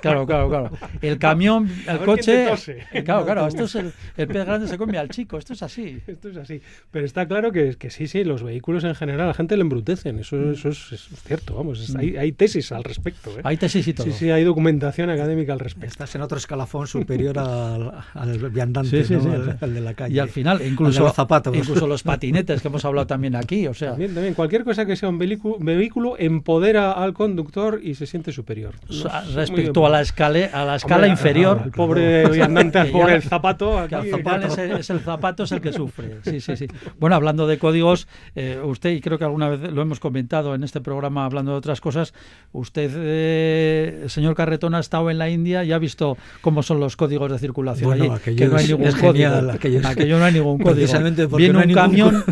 claro, 0.00 0.26
claro, 0.26 0.48
claro. 0.48 0.70
El 1.00 1.18
camión, 1.26 1.70
el 1.86 1.98
coche. 2.00 2.48
eh, 2.92 3.04
Claro, 3.04 3.24
claro, 3.24 3.46
esto 3.46 3.64
es 3.64 3.74
el, 3.76 3.92
el 4.16 4.26
pez 4.26 4.44
grande 4.44 4.66
se 4.66 4.76
come 4.76 4.98
al 4.98 5.08
chico, 5.10 5.38
esto 5.38 5.52
es 5.52 5.62
así. 5.62 6.00
Esto 6.08 6.28
es 6.30 6.36
así. 6.38 6.60
Pero 6.90 7.04
está 7.06 7.26
claro 7.28 7.52
que, 7.52 7.76
que 7.76 7.90
sí, 7.90 8.08
sí, 8.08 8.24
los 8.24 8.42
vehículos 8.42 8.82
en 8.82 8.94
general 8.96 9.20
a 9.22 9.26
la 9.28 9.34
gente 9.34 9.56
le 9.56 9.62
embrutecen. 9.62 10.18
Eso, 10.18 10.50
eso 10.50 10.68
es, 10.70 10.92
es 10.92 11.08
cierto, 11.24 11.54
vamos. 11.54 11.80
es- 11.80 11.94
hay, 11.94 12.16
hay 12.16 12.32
tesis 12.32 12.72
al 12.72 12.82
respecto. 12.82 13.30
¿eh? 13.38 13.42
Hay 13.44 13.56
tesis 13.56 13.86
y 13.86 13.92
todo. 13.94 14.06
Sí, 14.06 14.12
sí, 14.12 14.30
hay 14.30 14.42
documentación 14.42 15.08
académica 15.10 15.52
al 15.52 15.60
respecto. 15.60 15.86
Estás 15.86 16.12
en 16.16 16.22
otro 16.22 16.36
escalafón 16.38 16.88
superior 16.88 17.38
al, 17.38 17.92
al 18.14 18.50
viandante, 18.50 18.90
Sí, 19.04 19.04
sí, 19.04 19.14
¿no? 19.14 19.22
sí, 19.44 19.50
al, 19.60 19.74
de 19.74 19.80
la 19.80 19.94
calle. 19.94 20.14
Y 20.14 20.18
al 20.18 20.30
final, 20.30 20.56
Al 20.56 20.62
de 20.64 20.68
incluso 20.68 21.00
los 21.04 21.14
zapatos. 21.14 21.56
incluso 21.56 21.86
los 21.86 22.02
patinetes 22.02 22.60
que 22.60 22.68
hemos 22.68 22.84
hablado 22.84 23.06
también 23.06 23.35
aquí, 23.38 23.66
o 23.66 23.74
sea, 23.74 23.90
También, 23.90 24.14
también, 24.14 24.34
cualquier 24.34 24.64
cosa 24.64 24.86
que 24.86 24.96
sea 24.96 25.08
un 25.08 25.18
vehículo, 25.18 25.56
vehículo 25.60 26.16
empodera 26.18 26.92
al 26.92 27.12
conductor 27.14 27.80
y 27.82 27.94
se 27.94 28.06
siente 28.06 28.32
superior. 28.32 28.74
No, 28.88 28.96
muy 29.24 29.34
respecto 29.34 29.86
a 29.86 29.90
la 29.90 30.00
escala, 30.00 30.50
a 30.52 30.64
la 30.64 30.76
escala 30.76 30.96
Hombre, 30.96 31.10
inferior, 31.10 31.60
al 31.64 31.70
pobre 31.70 32.28
viandante, 32.30 32.78
al 32.78 32.88
pobre 32.88 33.14
el 33.16 33.22
zapato. 33.22 33.86
que 33.88 33.94
al 33.94 34.00
aquí, 34.02 34.10
final 34.12 34.42
es 34.44 34.58
el, 34.58 34.70
es 34.72 34.90
el 34.90 35.00
zapato 35.00 35.42
es 35.44 35.52
el 35.52 35.60
que 35.60 35.72
sufre. 35.72 36.16
Sí, 36.24 36.40
sí, 36.40 36.56
sí. 36.56 36.66
Bueno, 36.98 37.16
hablando 37.16 37.46
de 37.46 37.58
códigos, 37.58 38.08
eh, 38.34 38.58
usted, 38.64 38.90
y 38.90 39.00
creo 39.00 39.18
que 39.18 39.24
alguna 39.24 39.48
vez 39.48 39.72
lo 39.72 39.82
hemos 39.82 40.00
comentado 40.00 40.54
en 40.54 40.64
este 40.64 40.80
programa 40.80 41.24
hablando 41.24 41.52
de 41.52 41.58
otras 41.58 41.80
cosas, 41.80 42.14
usted, 42.52 42.90
eh, 42.94 44.04
señor 44.08 44.34
Carretón, 44.34 44.74
ha 44.74 44.80
estado 44.80 45.10
en 45.10 45.18
la 45.18 45.28
India 45.30 45.64
y 45.64 45.72
ha 45.72 45.78
visto 45.78 46.16
cómo 46.40 46.62
son 46.62 46.80
los 46.80 46.96
códigos 46.96 47.30
de 47.30 47.38
circulación 47.38 47.90
Bueno, 47.90 48.04
allí, 48.04 48.12
aquello 48.14 48.36
que 48.38 48.46
no 48.48 48.56
hay 48.56 48.64
es- 48.64 48.70
ningún 48.70 48.86
es 48.86 48.94
código. 48.94 49.12
genial, 49.12 49.50
aquello 49.50 49.76
es- 49.78 50.18
no 50.18 50.24
hay 50.24 50.32
ningún 50.32 50.58
código. 50.58 50.86
Viene 51.36 51.52
no 51.52 51.58
un 51.60 51.66
ningún 51.66 51.74
camión, 51.82 52.24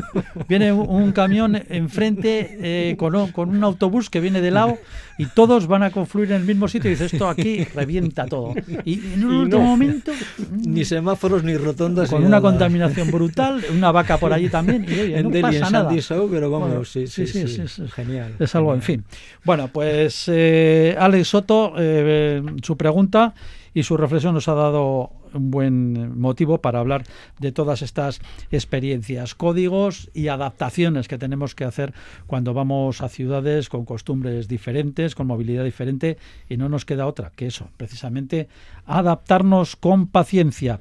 viene 0.49 0.73
un, 0.73 0.87
un 0.96 1.12
camión 1.12 1.60
enfrente 1.68 2.58
eh, 2.60 2.96
con, 2.96 3.14
un- 3.14 3.32
con 3.32 3.48
un 3.50 3.62
autobús 3.64 4.10
que 4.10 4.20
viene 4.20 4.40
de 4.40 4.50
lado 4.50 4.78
y 5.18 5.26
todos 5.26 5.66
van 5.66 5.82
a 5.84 5.90
confluir 5.90 6.30
en 6.32 6.40
el 6.40 6.44
mismo 6.46 6.66
sitio 6.68 6.90
y 6.90 6.94
dice 6.94 7.06
esto 7.06 7.28
aquí 7.28 7.64
revienta 7.74 8.26
todo. 8.26 8.54
Y 8.84 8.94
en 9.14 9.24
un 9.24 9.32
Y 9.32 9.36
último 9.44 9.62
no. 9.62 9.66
momento 9.68 10.12
Ni 10.50 10.84
semáforos 10.84 11.44
ni 11.44 11.56
rotondas. 11.56 12.08
con 12.10 12.20
ni 12.20 12.26
una 12.26 12.38
nada. 12.40 12.50
contaminación 12.50 13.10
brutal, 13.10 13.62
una 13.72 13.92
vaca 13.92 14.18
por 14.18 14.32
allí 14.32 14.48
también, 14.48 14.84
y 14.88 14.92
oye, 15.00 15.16
En 15.18 15.24
no 15.24 15.30
Delhi, 15.30 15.42
pasa 15.42 15.66
en 15.66 15.72
nada. 15.72 15.94
Show, 16.00 16.28
pero 16.30 16.50
vamos, 16.50 16.68
Bueno, 16.68 16.84
sí, 16.84 17.06
sí, 17.06 17.26
sí, 17.26 17.62
Genial. 17.94 18.34
Es 18.38 18.54
algo, 18.54 18.74
en 18.74 18.82
fin. 18.82 19.04
Bueno, 19.44 19.68
pues 19.68 20.24
eh, 20.28 20.96
Alex 20.98 21.28
Soto, 21.28 21.74
eh, 21.78 22.42
su 22.62 22.76
pregunta 22.76 23.34
y 23.75 23.83
su 23.83 23.97
reflexión 23.97 24.35
nos 24.35 24.49
ha 24.49 24.54
dado 24.54 25.11
un 25.35 25.50
buen 25.50 26.19
motivo 26.19 26.59
para 26.59 26.78
hablar 26.78 27.04
de 27.40 27.52
todas 27.52 27.83
estas 27.83 28.21
experiencias, 28.50 29.35
códigos 29.35 30.11
y 30.14 30.28
adaptaciones 30.28 31.09
que 31.09 31.19
tenemos 31.19 31.54
que 31.54 31.64
hacer 31.64 31.93
cuando 32.26 32.54
vamos 32.54 33.02
a 33.02 33.09
ciudades 33.09 33.69
con 33.69 33.85
costumbres 33.85 34.49
diferentes, 34.49 35.14
con 35.14 35.26
movilidad 35.26 35.64
diferente 35.64 36.16
y 36.49 36.57
no 36.57 36.69
nos 36.69 36.85
queda 36.85 37.07
otra 37.07 37.33
que 37.35 37.47
eso, 37.47 37.69
precisamente 37.76 38.49
adaptarnos 38.87 39.76
con 39.76 40.07
paciencia. 40.07 40.78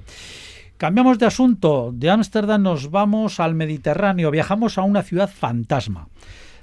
Cambiamos 0.77 1.17
de 1.17 1.25
asunto. 1.25 1.91
De 1.93 2.09
Ámsterdam 2.09 2.61
nos 2.61 2.91
vamos 2.91 3.39
al 3.39 3.55
Mediterráneo. 3.55 4.31
Viajamos 4.31 4.77
a 4.77 4.81
una 4.81 5.01
ciudad 5.01 5.29
fantasma. 5.29 6.09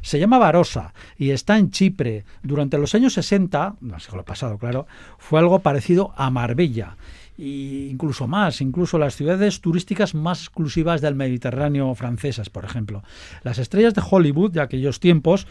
Se 0.03 0.19
llama 0.19 0.39
Barossa 0.39 0.95
y 1.17 1.31
está 1.31 1.59
en 1.59 1.71
Chipre. 1.71 2.25
Durante 2.43 2.79
los 2.79 2.95
años 2.95 3.15
60, 3.15 3.77
no 3.81 4.01
siglo 4.01 4.25
pasado, 4.25 4.59
claro, 4.59 4.87
fue 5.19 5.39
algo 5.39 5.59
parecido 5.61 6.13
a 6.17 6.31
Marbella. 6.31 6.97
E 7.39 7.89
incluso 7.91 8.27
más, 8.27 8.61
incluso 8.61 8.99
las 8.99 9.17
ciudades 9.17 9.61
turísticas 9.61 10.15
más 10.15 10.41
exclusivas 10.43 11.01
del 11.01 11.15
Mediterráneo 11.15 11.95
francesas, 11.95 12.51
por 12.51 12.65
ejemplo. 12.65 13.03
Las 13.43 13.59
estrellas 13.59 13.95
de 13.95 14.03
Hollywood 14.09 14.53
de 14.53 14.61
aquellos 14.61 15.01
tiempos 15.01 15.47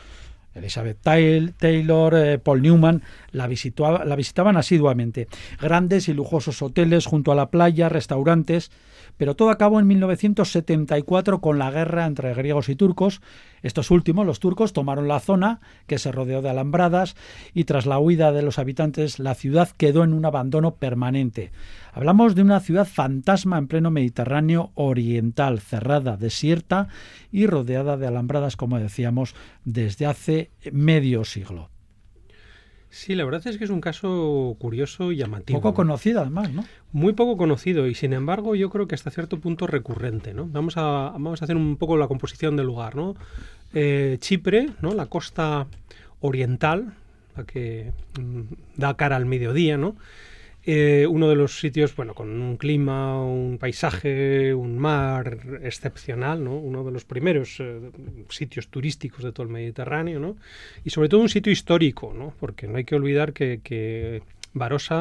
Elizabeth 0.56 0.98
Taylor, 1.02 2.16
eh, 2.16 2.40
Paul 2.40 2.62
Newman 2.62 3.04
la 3.32 3.48
visitaban 3.48 4.58
asiduamente. 4.58 5.28
Grandes 5.62 6.10
y 6.10 6.14
lujosos 6.14 6.62
hoteles 6.62 7.06
junto 7.06 7.32
a 7.32 7.36
la 7.36 7.50
playa, 7.50 7.90
restaurantes, 7.90 8.72
pero 9.20 9.36
todo 9.36 9.50
acabó 9.50 9.82
en 9.82 9.88
1974 9.88 11.42
con 11.42 11.60
la 11.60 11.70
guerra 11.72 12.06
entre 12.06 12.34
griegos 12.34 12.70
y 12.70 12.78
turcos. 12.78 13.22
Estos 13.62 13.92
últimos, 13.92 14.26
los 14.26 14.40
turcos, 14.40 14.72
tomaron 14.72 15.10
la 15.10 15.20
zona, 15.20 15.60
que 15.88 16.00
se 16.00 16.14
rodeó 16.14 16.42
de 16.42 16.50
alambradas, 16.50 17.18
y 17.54 17.66
tras 17.66 17.86
la 17.86 18.00
huida 18.00 18.32
de 18.32 18.44
los 18.44 18.60
habitantes, 18.60 19.20
la 19.20 19.36
ciudad 19.36 19.72
quedó 19.76 20.06
en 20.06 20.14
un 20.14 20.24
abandono 20.24 20.76
permanente. 20.76 21.52
Hablamos 21.92 22.34
de 22.34 22.44
una 22.44 22.62
ciudad 22.62 22.88
fantasma 22.88 23.58
en 23.58 23.68
pleno 23.68 23.92
Mediterráneo 23.92 24.72
oriental, 24.76 25.60
cerrada, 25.60 26.16
desierta 26.16 26.88
y 27.30 27.46
rodeada 27.46 27.98
de 27.98 28.08
alambradas, 28.08 28.56
como 28.56 28.80
decíamos, 28.80 29.36
desde 29.66 30.06
hace 30.06 30.50
medio 30.72 31.26
siglo. 31.26 31.70
Sí, 32.92 33.14
la 33.14 33.24
verdad 33.24 33.46
es 33.46 33.58
que 33.58 33.64
es 33.64 33.70
un 33.70 33.82
caso 33.82 34.56
curioso 34.60 35.12
y 35.12 35.18
llamativo. 35.18 35.60
Poco 35.60 35.70
¿no? 35.70 35.76
conocida, 35.76 36.22
además, 36.22 36.52
¿no? 36.52 36.66
Muy 36.92 37.14
poco 37.14 37.38
conocido 37.38 37.86
y 37.86 37.94
sin 37.94 38.14
embargo 38.14 38.56
yo 38.56 38.70
creo 38.72 38.88
que 38.88 38.96
hasta 38.96 39.12
cierto 39.12 39.40
punto 39.40 39.68
recurrente. 39.68 40.34
¿no? 40.34 40.48
Vamos, 40.48 40.76
a, 40.78 41.12
vamos 41.14 41.42
a 41.42 41.46
hacer 41.46 41.56
un 41.56 41.78
poco 41.78 41.98
la 41.98 42.08
composición 42.08 42.56
del 42.56 42.66
lugar. 42.66 42.96
¿no? 42.96 43.16
Eh, 43.74 44.18
Chipre, 44.20 44.70
¿no? 44.82 44.96
la 44.96 45.06
costa 45.06 45.68
oriental, 46.20 46.94
la 47.38 47.44
que 47.44 47.92
mm, 48.20 48.42
da 48.78 48.96
cara 48.96 49.16
al 49.16 49.26
mediodía, 49.26 49.78
¿no? 49.78 49.96
Eh, 50.72 51.08
uno 51.08 51.28
de 51.28 51.34
los 51.36 51.60
sitios, 51.60 51.96
bueno, 51.96 52.14
con 52.14 52.30
un 52.30 52.56
clima, 52.56 53.20
un 53.26 53.58
paisaje, 53.58 54.54
un 54.54 54.78
mar 54.78 55.40
excepcional, 55.64 56.44
¿no? 56.44 56.58
Uno 56.58 56.84
de 56.84 56.92
los 56.92 57.06
primeros 57.06 57.60
eh, 57.60 57.90
sitios 58.30 58.68
turísticos 58.68 59.24
de 59.24 59.32
todo 59.32 59.48
el 59.48 59.52
Mediterráneo, 59.52 60.20
¿no? 60.20 60.36
Y 60.86 60.92
sobre 60.92 61.10
todo 61.10 61.22
un 61.22 61.30
sitio 61.30 61.52
histórico, 61.52 62.14
¿no? 62.16 62.36
Porque 62.40 62.68
no 62.68 62.78
hay 62.78 62.84
que 62.84 62.94
olvidar 62.94 63.34
que, 63.34 63.62
que 63.64 64.22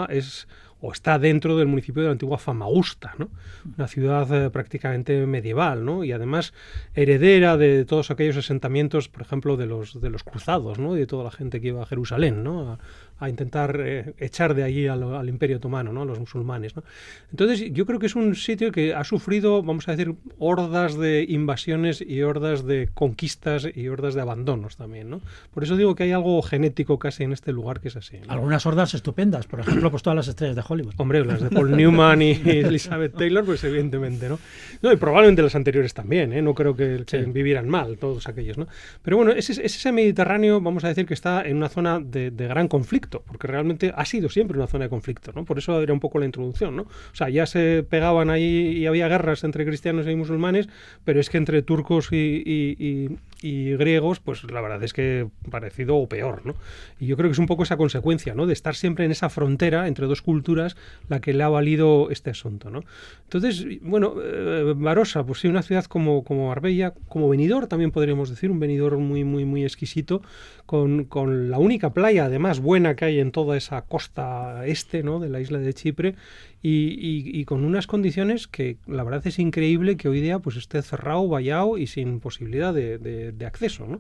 es 0.09 0.49
o 0.81 0.93
está 0.93 1.19
dentro 1.19 1.57
del 1.57 1.67
municipio 1.67 2.03
de 2.03 2.09
la 2.09 2.13
antigua 2.13 2.39
Famagusta, 2.39 3.15
¿no? 3.19 3.29
Una 3.77 3.89
ciudad 3.89 4.33
eh, 4.33 4.51
prácticamente 4.51 5.27
medieval, 5.27 5.85
¿no? 5.85 6.05
Y 6.05 6.13
además 6.13 6.55
heredera 6.95 7.57
de 7.57 7.85
todos 7.85 8.11
aquellos 8.11 8.37
asentamientos, 8.37 9.09
por 9.09 9.23
ejemplo, 9.23 9.57
de 9.57 9.67
los 9.67 10.01
de 10.01 10.11
los 10.11 10.23
cruzados, 10.23 10.79
¿no? 10.79 10.95
De 10.95 11.07
toda 11.07 11.25
la 11.25 11.31
gente 11.31 11.61
que 11.61 11.69
iba 11.69 11.83
a 11.83 11.87
Jerusalén, 11.87 12.45
¿no? 12.45 12.79
A 13.19 13.29
intentar 13.29 13.79
eh, 13.81 14.15
echar 14.19 14.55
de 14.55 14.63
allí 14.63 14.87
al, 14.87 15.03
al 15.03 15.29
Imperio 15.29 15.57
Otomano, 15.57 15.93
¿no? 15.93 16.03
A 16.03 16.05
los 16.05 16.19
musulmanes, 16.19 16.77
¿no? 16.77 16.85
Entonces, 17.31 17.73
yo 17.73 17.85
creo 17.87 17.99
que 17.99 18.07
es 18.07 18.15
un 18.17 18.35
sitio 18.35 18.71
que 18.73 18.95
ha 18.95 19.05
sufrido, 19.05 19.63
vamos 19.63 19.89
a 19.89 19.93
decir, 19.97 20.15
hordas 20.39 20.97
de 20.97 21.25
invasiones 21.29 22.01
y 22.01 22.23
hordas 22.23 22.65
de 22.65 22.89
conquistas 22.95 23.67
y 23.75 23.89
hordas 23.89 24.15
de 24.15 24.21
abandonos 24.21 24.77
también, 24.77 25.11
¿no? 25.11 25.21
Por 25.53 25.65
eso 25.65 25.77
digo 25.77 25.95
que 25.95 26.05
hay 26.05 26.13
algo 26.13 26.41
genético 26.43 26.99
casi 26.99 27.25
en 27.25 27.33
este 27.33 27.53
lugar 27.53 27.81
que 27.81 27.89
es 27.89 27.97
así. 27.97 28.19
¿no? 28.27 28.33
Algunas 28.33 28.65
hordas 28.67 28.95
estupendas, 28.95 29.47
por 29.47 29.61
ejemplo, 29.61 29.91
pues 29.91 30.03
todas 30.03 30.17
las 30.17 30.29
estrellas 30.29 30.57
de 30.57 30.63
Hollywood. 30.69 30.95
Hombre, 30.99 31.25
las 31.25 31.43
de 31.43 31.51
Paul 31.51 31.77
Newman 31.77 32.23
y 32.23 32.31
Elizabeth 32.45 33.17
Taylor, 33.17 33.45
pues 33.45 33.63
evidentemente, 33.65 34.29
¿no? 34.29 34.39
No, 34.83 34.93
y 34.93 34.97
probablemente 34.97 35.43
las 35.43 35.55
anteriores 35.55 35.95
también, 35.95 36.33
¿eh? 36.33 36.43
No 36.43 36.55
creo 36.55 36.77
que, 36.77 37.05
que 37.07 37.25
Sí. 37.25 37.31
vivieran 37.31 37.69
mal 37.69 37.99
todos 37.99 38.29
aquellos, 38.29 38.59
¿no? 38.59 38.69
Pero 39.03 39.17
bueno, 39.17 39.33
es, 39.33 39.51
es 39.51 39.59
ese 39.59 39.93
Mediterráneo, 39.93 40.61
vamos 40.61 40.85
a 40.85 40.89
decir 40.89 41.07
que 41.07 41.15
está 41.15 41.43
en 41.47 41.57
una 41.57 41.69
zona 41.69 41.99
de, 42.01 42.31
de 42.31 42.47
gran 42.47 42.69
conflicto, 42.69 43.08
porque 43.11 43.47
realmente 43.47 43.93
ha 43.97 44.05
sido 44.05 44.29
siempre 44.29 44.57
una 44.59 44.67
zona 44.67 44.85
de 44.85 44.91
conflicto, 44.91 45.33
¿no? 45.35 45.45
Por 45.45 45.59
eso 45.59 45.81
era 45.83 45.93
un 45.93 46.01
poco 46.01 46.19
la 46.19 46.27
introducción, 46.27 46.77
¿no? 46.77 46.83
O 46.83 47.15
sea, 47.15 47.29
ya 47.29 47.47
se 47.47 47.85
pegaban 47.89 48.31
ahí 48.31 48.77
y 48.77 48.87
había 48.87 49.09
guerras 49.09 49.45
entre 49.45 49.65
cristianos 49.65 50.07
y 50.07 50.15
musulmanes, 50.15 50.69
pero 51.05 51.21
es 51.21 51.31
que 51.31 51.39
entre 51.39 51.63
turcos 51.63 52.09
y, 52.13 53.09
y 53.41 53.77
griegos, 53.77 54.19
pues 54.21 54.43
la 54.51 54.61
verdad 54.61 54.83
es 54.83 54.93
que 54.93 55.29
parecido 55.51 55.97
o 55.97 56.09
peor, 56.09 56.45
¿no? 56.45 56.55
Y 56.99 57.07
yo 57.07 57.17
creo 57.17 57.29
que 57.29 57.33
es 57.33 57.39
un 57.39 57.47
poco 57.47 57.63
esa 57.63 57.77
consecuencia, 57.77 58.35
¿no? 58.35 58.47
De 58.47 58.53
estar 58.53 58.75
siempre 58.75 59.05
en 59.05 59.13
esa 59.13 59.29
frontera 59.29 59.87
entre 59.87 60.07
dos 60.07 60.23
culturas 60.23 60.77
la 61.09 61.21
que 61.21 61.33
le 61.33 61.43
ha 61.45 61.49
valido 61.49 62.11
este 62.11 62.31
asunto, 62.31 62.71
¿no? 62.71 62.83
Entonces, 63.25 63.65
bueno, 63.83 64.15
eh, 64.23 64.75
Barossa, 64.77 65.25
pues 65.25 65.41
sí, 65.41 65.49
una 65.49 65.63
ciudad 65.63 65.85
como, 65.85 66.25
como 66.25 66.49
Marbella, 66.49 66.95
como 67.09 67.29
venidor 67.29 67.69
también 67.69 67.93
podríamos 67.93 68.29
decir, 68.31 68.51
un 68.51 68.59
venidor 68.59 68.99
muy, 68.99 69.23
muy, 69.25 69.45
muy 69.45 69.65
exquisito, 69.65 70.23
con, 70.67 71.05
con 71.05 71.51
la 71.51 71.59
única 71.59 71.95
playa, 71.95 72.27
además, 72.27 72.61
buena 72.61 72.97
que 72.97 73.05
hay 73.05 73.21
en 73.21 73.31
toda 73.31 73.57
esa 73.57 73.83
costa 73.83 74.67
este, 74.67 75.03
¿no? 75.03 75.21
De 75.21 75.29
la 75.29 75.41
isla 75.41 75.59
de 75.59 75.73
Chipre, 75.73 76.15
y, 76.63 76.71
y- 76.99 77.41
y 77.41 77.45
con 77.45 77.65
unas 77.65 77.87
condiciones 77.87 78.49
que 78.49 78.79
la 78.87 79.05
verdad 79.05 79.27
es 79.27 79.39
increíble 79.39 79.97
que 79.97 80.09
hoy 80.09 80.21
día 80.21 80.39
pues 80.41 80.57
esté 80.57 80.83
cerrado, 80.83 81.29
vallado 81.29 81.79
y 81.79 81.87
sin 81.87 82.19
posibilidad 82.21 82.75
de, 82.75 82.99
de- 82.99 83.33
de 83.33 83.47
acceso, 83.47 83.87
¿no? 83.87 83.99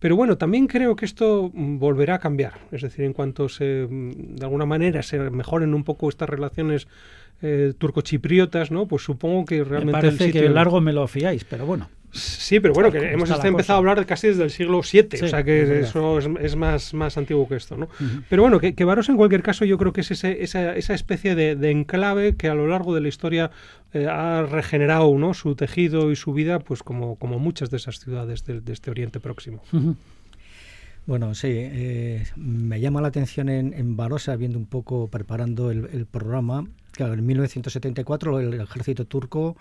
Pero 0.00 0.16
bueno, 0.16 0.36
también 0.36 0.66
creo 0.66 0.96
que 0.96 1.04
esto 1.04 1.50
mm, 1.54 1.78
volverá 1.78 2.16
a 2.16 2.18
cambiar, 2.18 2.54
es 2.72 2.82
decir, 2.82 3.04
en 3.04 3.12
cuanto 3.12 3.48
se, 3.48 3.86
mm, 3.88 4.34
de 4.36 4.44
alguna 4.44 4.66
manera 4.66 5.02
se 5.02 5.18
mejoren 5.30 5.74
un 5.74 5.84
poco 5.84 6.08
estas 6.08 6.28
relaciones 6.28 6.88
eh, 7.40 7.72
turcochipriotas, 7.78 8.70
¿no? 8.70 8.86
Pues 8.86 9.02
supongo 9.02 9.44
que 9.44 9.58
Me 9.58 9.64
realmente 9.64 9.92
parece 9.92 10.24
el 10.24 10.30
sitio... 10.32 10.42
que 10.42 10.48
largo 10.50 10.80
me 10.80 10.92
lo 10.92 11.06
fiáis, 11.08 11.44
pero 11.44 11.66
bueno. 11.66 11.88
Sí, 12.14 12.60
pero 12.60 12.74
bueno, 12.74 12.90
que 12.92 12.98
¿Cómo 12.98 13.10
hemos 13.10 13.30
está 13.30 13.42
la 13.42 13.48
empezado 13.48 13.76
a 13.76 13.78
hablar 13.78 14.04
casi 14.04 14.28
desde 14.28 14.42
el 14.44 14.50
siglo 14.50 14.82
VII, 14.82 15.08
Sí, 15.18 15.24
o 15.24 15.28
sea 15.28 15.42
que 15.42 15.62
es 15.62 15.68
eso 15.88 16.18
es, 16.18 16.28
es 16.40 16.56
más, 16.56 16.92
más 16.92 17.16
antiguo 17.16 17.48
que 17.48 17.56
esto, 17.56 17.76
¿no? 17.78 17.88
Pero 18.28 18.42
bueno, 18.42 18.60
que, 18.60 18.74
que 18.74 18.82
en 18.84 19.16
cualquier 19.16 19.42
caso 19.42 19.64
yo 19.64 19.78
creo 19.78 19.94
que 19.94 20.02
es 20.02 20.10
ese- 20.10 20.42
esa, 20.42 20.76
esa 20.76 20.92
especie 20.92 21.34
de, 21.34 21.56
de 21.56 21.70
enclave 21.70 22.36
que 22.36 22.48
a 22.48 22.54
lo 22.54 22.66
largo 22.68 22.94
de 22.94 23.00
la 23.00 23.08
historia 23.08 23.50
eh, 23.94 24.06
ha 24.10 24.42
regenerado 24.42 25.16
¿no? 25.16 25.32
su 25.32 25.54
tejido 25.54 26.10
y 26.10 26.16
su 26.16 26.34
vida, 26.34 26.58
pues 26.58 26.82
como, 26.82 27.16
como 27.16 27.38
muchas 27.38 27.70
de 27.70 27.78
esas 27.78 27.98
ciudades 27.98 28.44
del- 28.44 28.62
de, 28.62 28.74
este 28.74 28.90
Oriente 28.90 29.18
Próximo. 29.18 29.62
Bueno, 31.06 31.34
sí, 31.34 31.48
eh, 31.50 32.24
me 32.36 32.78
llama 32.80 33.00
la 33.00 33.08
atención 33.08 33.48
en, 33.48 33.74
en 33.74 33.96
Barossa, 33.96 34.36
viendo 34.36 34.58
un 34.58 34.66
poco, 34.66 35.08
preparando 35.08 35.70
el, 35.70 35.88
el 35.92 36.06
programa, 36.06 36.64
claro, 36.92 37.14
en 37.14 37.26
1974 37.26 38.38
el 38.38 38.60
ejército 38.60 39.04
turco 39.04 39.56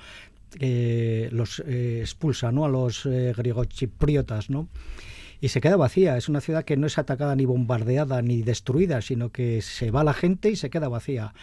eh, 0.60 1.29
los 1.31 1.63
eh, 1.65 2.00
expulsa 2.01 2.51
¿no? 2.51 2.65
a 2.65 2.70
los 2.70 3.05
eh, 3.05 3.34
griegochipriotas, 3.36 4.50
¿no? 4.50 4.67
Y 5.43 5.48
se 5.48 5.60
queda 5.60 5.75
vacía, 5.75 6.17
es 6.17 6.29
una 6.29 6.39
ciudad 6.39 6.65
que 6.65 6.77
no 6.77 6.86
es 6.86 7.00
atacada 7.00 7.36
ni 7.36 7.46
bombardeada 7.46 8.22
ni 8.22 8.43
destruida, 8.43 9.01
sino 9.01 9.31
que 9.31 9.63
se 9.63 9.89
va 9.89 10.03
la 10.03 10.13
gente 10.13 10.51
y 10.51 10.55
se 10.55 10.70
queda 10.70 10.88
vacía. 10.88 11.34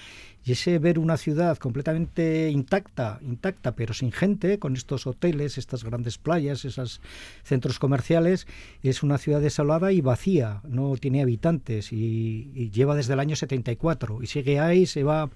Y 0.44 0.52
ese 0.52 0.78
ver 0.78 1.00
una 1.00 1.16
ciudad 1.16 1.58
completamente 1.58 2.48
intacta, 2.48 3.18
intacta, 3.22 3.74
pero 3.74 3.92
sin 3.92 4.12
gente, 4.12 4.60
con 4.60 4.76
estos 4.76 5.08
hoteles, 5.08 5.58
estas 5.58 5.82
grandes 5.82 6.16
playas, 6.16 6.64
esos 6.64 7.00
centros 7.42 7.80
comerciales, 7.80 8.46
es 8.84 9.02
una 9.02 9.18
ciudad 9.18 9.40
desolada 9.40 9.90
y 9.90 10.00
vacía, 10.00 10.62
no 10.64 10.96
tiene 10.96 11.20
habitantes 11.20 11.92
y, 11.92 12.52
y 12.54 12.70
lleva 12.70 12.94
desde 12.94 13.14
el 13.14 13.20
año 13.20 13.34
74 13.34 14.22
y 14.22 14.26
sigue 14.28 14.60
ahí, 14.60 14.86
se 14.86 15.02
va, 15.02 15.28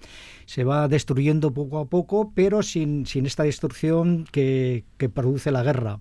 se 0.47 0.65
va 0.65 0.89
destruyendo 0.89 1.53
poco 1.53 1.79
a 1.79 1.87
poco, 1.87 2.33
pero 2.35 2.63
sin, 2.63 3.07
sin 3.07 3.27
esta 3.27 3.45
destrucción 3.45 4.27
que, 4.31 4.85
que 4.99 5.09
produce 5.09 5.51
la 5.51 5.63
guerra. 5.63 5.99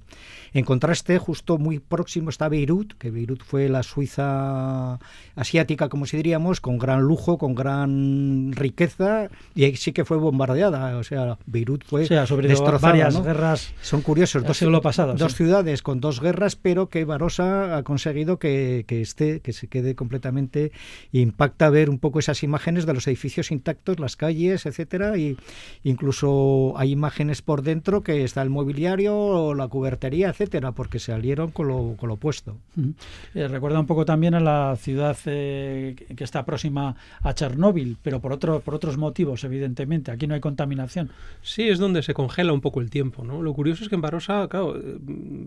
En 0.53 0.65
contraste, 0.65 1.17
justo 1.17 1.57
muy 1.57 1.79
próximo 1.79 2.29
está 2.29 2.49
Beirut, 2.49 2.93
que 2.97 3.09
Beirut 3.09 3.41
fue 3.41 3.69
la 3.69 3.83
Suiza 3.83 4.99
asiática, 5.35 5.87
como 5.87 6.05
si 6.05 6.17
diríamos, 6.17 6.59
con 6.59 6.77
gran 6.77 7.01
lujo, 7.01 7.37
con 7.37 7.55
gran 7.55 8.51
riqueza, 8.51 9.29
y 9.55 9.63
ahí 9.63 9.75
sí 9.77 9.93
que 9.93 10.03
fue 10.03 10.17
bombardeada. 10.17 10.97
O 10.97 11.03
sea, 11.03 11.37
Beirut 11.45 11.85
fue 11.85 12.03
O 12.03 12.05
sea, 12.05 12.25
sufrido 12.27 12.49
destrozada, 12.49 12.91
varias 12.91 13.13
¿no? 13.13 13.23
guerras. 13.23 13.73
Son 13.81 14.01
curiosos, 14.01 14.43
dos, 14.43 14.57
siglo 14.57 14.81
pasado, 14.81 15.13
dos 15.13 15.31
sí. 15.31 15.37
ciudades 15.37 15.81
con 15.81 16.01
dos 16.01 16.19
guerras, 16.19 16.57
pero 16.57 16.89
que 16.89 17.05
Barossa 17.05 17.77
ha 17.77 17.83
conseguido 17.83 18.37
que, 18.37 18.83
que 18.87 19.01
esté, 19.01 19.39
que 19.39 19.53
se 19.53 19.67
quede 19.67 19.95
completamente. 19.95 20.73
Impacta 21.13 21.69
ver 21.69 21.89
un 21.89 21.97
poco 21.97 22.19
esas 22.19 22.43
imágenes 22.43 22.85
de 22.85 22.93
los 22.93 23.07
edificios 23.07 23.51
intactos, 23.51 24.01
las 24.01 24.17
calles, 24.17 24.30
etcétera, 24.65 25.17
y 25.17 25.37
incluso 25.83 26.73
hay 26.77 26.91
imágenes 26.91 27.41
por 27.41 27.61
dentro 27.61 28.01
que 28.01 28.23
está 28.23 28.41
el 28.41 28.49
mobiliario, 28.49 29.15
o 29.15 29.53
la 29.53 29.67
cubertería, 29.67 30.29
etcétera, 30.29 30.71
porque 30.71 30.99
se 30.99 31.11
salieron 31.11 31.51
con 31.51 31.67
lo, 31.67 31.95
con 31.97 32.07
lo 32.09 32.15
opuesto. 32.15 32.57
Ujú. 32.77 32.93
Eh, 33.35 33.47
recuerda 33.47 33.79
un 33.79 33.87
poco 33.87 34.05
también 34.05 34.33
a 34.33 34.39
la 34.39 34.75
ciudad 34.77 35.17
eh, 35.25 35.95
que 36.15 36.23
está 36.23 36.45
próxima 36.45 36.95
a 37.21 37.33
Chernóbil, 37.33 37.97
pero 38.01 38.19
por, 38.19 38.31
otro, 38.33 38.61
por 38.61 38.75
otros 38.75 38.97
motivos, 38.97 39.43
evidentemente. 39.43 40.11
Aquí 40.11 40.27
no 40.27 40.33
hay 40.33 40.39
contaminación. 40.39 41.09
Sí, 41.41 41.67
es 41.69 41.79
donde 41.79 42.03
se 42.03 42.13
congela 42.13 42.53
un 42.53 42.61
poco 42.61 42.79
el 42.81 42.89
tiempo, 42.89 43.23
¿no? 43.23 43.41
Lo 43.41 43.53
curioso 43.53 43.83
es 43.83 43.89
que 43.89 43.95
en 43.95 44.01
Barossa, 44.01 44.47
claro, 44.49 44.77
eh, 44.77 44.97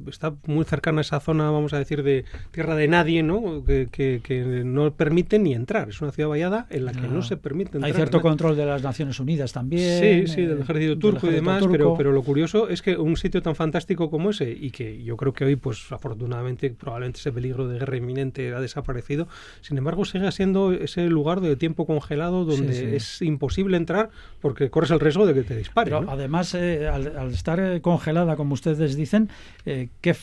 está 0.08 0.34
muy 0.46 0.64
cercana 0.64 0.98
a 0.98 1.02
esa 1.02 1.20
zona, 1.20 1.50
vamos 1.50 1.72
a 1.72 1.78
decir, 1.78 2.02
de 2.02 2.24
tierra 2.50 2.74
de 2.76 2.88
nadie, 2.88 3.22
¿no? 3.22 3.64
Que, 3.64 3.88
que- 3.90 4.20
que 4.22 4.42
no 4.64 4.92
permite 4.92 5.38
ni 5.38 5.54
entrar. 5.54 5.88
Es 5.88 6.00
una 6.00 6.12
ciudad 6.12 6.28
vallada 6.28 6.66
en 6.70 6.84
la 6.84 6.92
que 6.92 7.00
no, 7.02 7.14
No. 7.14 7.22
se 7.22 7.36
permite 7.36 7.76
entrar. 7.78 7.84
Hay 7.84 7.92
cierto 7.92 8.18
¿no? 8.18 8.22
control 8.22 8.56
de 8.56 8.64
las 8.74 8.82
Naciones 8.82 9.18
Unidas 9.20 9.52
también. 9.52 10.26
Sí, 10.26 10.32
sí, 10.32 10.42
del 10.42 10.58
eh, 10.58 10.62
ejército 10.62 10.90
del 10.90 10.98
turco 10.98 11.26
y 11.28 11.32
demás, 11.32 11.60
turco. 11.60 11.72
pero, 11.72 11.94
pero 11.96 12.12
lo 12.12 12.22
curioso 12.22 12.68
es 12.68 12.82
que 12.82 12.96
un 12.96 13.16
sitio 13.16 13.42
tan 13.42 13.54
fantástico 13.54 14.10
como 14.10 14.30
ese, 14.30 14.50
y 14.50 14.70
que 14.70 15.02
yo 15.02 15.16
creo 15.16 15.32
que 15.32 15.44
hoy, 15.44 15.56
pues 15.56 15.90
afortunadamente, 15.90 16.70
probablemente 16.70 17.18
ese 17.20 17.32
peligro 17.32 17.68
de 17.68 17.78
guerra 17.78 17.96
inminente 17.96 18.52
ha 18.54 18.60
desaparecido, 18.60 19.28
sin 19.60 19.78
embargo 19.78 20.04
sigue 20.04 20.30
siendo 20.32 20.72
ese 20.72 21.06
lugar 21.08 21.40
de 21.40 21.56
tiempo 21.56 21.86
congelado 21.86 22.44
donde 22.44 22.72
Sí, 22.74 22.80
sí. 22.80 22.96
es 22.96 23.22
imposible 23.22 23.76
entrar 23.76 24.10
porque 24.40 24.70
corres 24.70 24.90
el 24.90 25.00
riesgo 25.00 25.26
de 25.26 25.34
que 25.34 25.42
te 25.42 25.56
disparen. 25.56 25.92
Pero 25.92 26.00
¿no? 26.04 26.10
además, 26.10 26.54
eh, 26.54 26.88
al, 26.88 27.16
al 27.16 27.30
estar 27.32 27.60
eh, 27.60 27.80
congelada, 27.80 28.36
como 28.36 28.54
ustedes 28.54 28.96
dicen, 28.96 29.28
eh, 29.66 29.88
que 30.00 30.14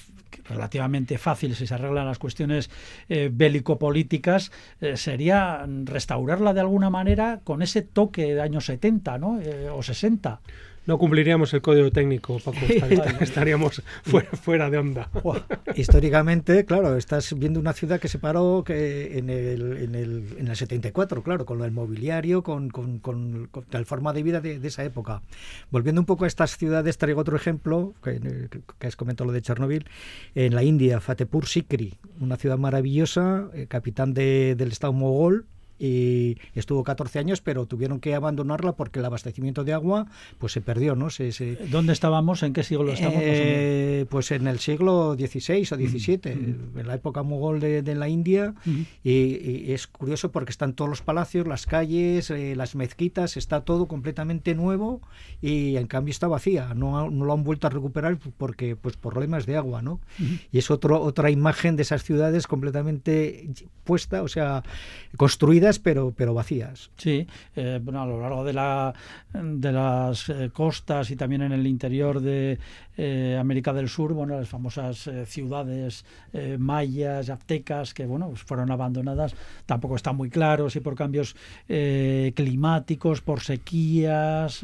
relativamente 0.46 1.18
fácil 1.18 1.56
si 1.56 1.68
se 1.68 1.74
arreglan 1.74 2.06
las 2.06 2.20
cuestiones 2.20 2.70
eh, 3.10 3.30
bélico-políticas, 3.32 4.52
eh, 4.80 4.98
sería 4.98 5.66
restaurarla 5.84 6.54
de 6.54 6.62
alguna 6.62 6.90
manera 6.90 7.42
con 7.44 7.62
ese 7.62 7.82
toque 7.82 8.36
de 8.36 8.42
años 8.42 8.66
70 8.66 9.18
¿no? 9.18 9.40
Eh, 9.42 9.70
o 9.70 9.82
60. 9.82 10.42
No 10.88 10.98
cumpliríamos 10.98 11.54
el 11.54 11.62
código 11.62 11.92
técnico, 11.92 12.40
Paco, 12.40 12.58
estar- 12.68 13.18
estaríamos 13.22 13.84
fuera, 14.04 14.30
fuera 14.32 14.70
de 14.70 14.78
onda. 14.80 15.10
Históricamente, 15.76 16.66
claro, 16.66 16.98
estás 16.98 17.38
viendo 17.38 17.60
una 17.60 17.74
ciudad 17.74 18.00
que 18.00 18.08
se 18.08 18.18
paró 18.20 18.64
que 18.66 19.18
en, 19.18 19.30
el, 19.30 19.78
en, 19.78 19.96
el, 19.96 20.26
en 20.40 20.48
el 20.48 20.56
74, 20.56 21.24
claro, 21.24 21.46
con 21.46 21.62
el 21.64 21.72
mobiliario, 21.72 22.44
con, 22.44 22.70
con, 22.70 23.00
con- 23.00 23.48
con 23.52 23.66
la 23.72 23.86
forma 23.86 24.12
de 24.14 24.24
vida 24.24 24.42
de, 24.42 24.60
de 24.60 24.68
esa 24.68 24.84
época. 24.84 25.22
Volviendo 25.70 26.02
un 26.02 26.06
poco 26.06 26.26
a 26.26 26.28
estas 26.28 26.58
ciudades, 26.58 26.98
traigo 26.98 27.22
otro 27.22 27.36
ejemplo, 27.36 27.94
que, 28.04 28.20
que 28.80 28.88
has 28.88 28.96
comentado 28.96 29.28
lo 29.28 29.34
de 29.34 29.42
Chernóbil, 29.42 29.86
en 30.36 30.56
la 30.56 30.64
India, 30.64 31.00
Fatehpur 31.00 31.46
Sikri, 31.48 31.94
una 32.20 32.38
ciudad 32.38 32.58
maravillosa, 32.58 33.50
eh, 33.54 33.68
capitán 33.68 34.14
de- 34.14 34.56
del 34.58 34.72
Estado 34.72 34.94
mogol, 34.94 35.46
y 35.84 36.38
estuvo 36.54 36.84
14 36.84 37.18
años, 37.18 37.42
pero 37.42 37.66
tuvieron 37.66 38.00
que 38.00 38.14
abandonarla 38.14 38.74
porque 38.74 39.00
el 39.00 39.06
abastecimiento 39.06 39.64
de 39.64 39.74
agua 39.74 40.06
pues 40.38 40.54
se 40.54 40.62
perdió, 40.62 40.96
¿no? 40.96 41.10
Se, 41.10 41.32
se- 41.32 41.56
¿Dónde 41.72 41.92
estábamos? 41.94 42.44
¿En 42.44 42.54
qué 42.54 42.62
siglo 42.64 42.86
menos? 42.86 43.00
eh, 43.24 44.06
pues 44.10 44.30
en 44.32 44.46
el 44.48 44.60
siglo 44.60 45.16
XVI 45.18 45.62
o 45.72 45.76
XVII, 45.76 46.20
en 46.76 46.88
la 46.88 46.94
época 46.96 47.24
mogol 47.24 47.60
de, 47.60 47.82
de 47.82 47.96
la 47.96 48.08
India, 48.10 48.54
y, 49.04 49.12
y 49.12 49.72
es 49.74 49.88
curioso 49.88 50.32
porque 50.32 50.52
están 50.52 50.74
todos 50.74 50.90
los 50.90 51.02
palacios, 51.02 51.48
las 51.48 51.66
calles, 51.66 52.30
eh, 52.30 52.56
las 52.56 52.76
mezquitas, 52.76 53.36
está 53.38 53.62
todo 53.62 53.88
completamente 53.88 54.54
nuevo 54.54 55.02
y 55.42 55.78
en 55.78 55.88
cambio 55.88 56.12
está 56.12 56.28
vacía, 56.28 56.74
no, 56.76 57.10
no 57.10 57.26
lo 57.26 57.34
han 57.34 57.44
vuelto 57.44 57.66
a 57.68 57.70
recuperar 57.72 58.20
porque 58.38 58.76
pues 58.76 58.98
problemas 58.98 59.46
de 59.48 59.58
agua, 59.58 59.82
¿no? 59.82 60.00
Y 60.52 60.60
es 60.60 60.70
otro, 60.70 61.02
otra 61.02 61.32
imagen 61.32 61.76
de 61.76 61.82
esas 61.82 62.04
ciudades 62.04 62.46
completamente 62.46 63.50
puesta, 63.84 64.22
o 64.22 64.28
sea, 64.28 64.64
pero, 65.80 66.14
pero 66.16 66.34
vacías. 66.34 66.92
Sí, 66.98 67.28
eh, 67.56 67.80
bueno, 67.82 68.02
a 68.02 68.06
lo 68.06 68.22
largo 68.22 68.44
de, 68.44 68.54
la, 68.54 68.94
de 69.34 69.72
las 69.72 70.30
eh, 70.30 70.50
costas 70.54 71.12
y 71.12 71.16
también 71.16 71.42
en 71.42 71.52
el 71.52 71.68
interior 71.68 72.22
de 72.22 72.60
eh, 73.04 73.36
América 73.40 73.74
del 73.74 73.90
Sur, 73.90 74.14
bueno, 74.14 74.38
las 74.38 74.48
famosas 74.48 75.08
eh, 75.08 75.26
ciudades 75.26 76.06
eh, 76.34 76.58
mayas, 76.60 77.32
aztecas, 77.32 77.96
que 77.96 78.06
bueno, 78.06 78.30
pues 78.30 78.44
fueron 78.44 78.70
abandonadas, 78.70 79.34
tampoco 79.66 79.96
está 79.96 80.14
muy 80.14 80.30
claro 80.30 80.70
si 80.70 80.82
por 80.82 80.94
cambios 80.94 81.36
eh, 81.68 82.32
climáticos, 82.36 83.22
por 83.22 83.42
sequías, 83.42 84.64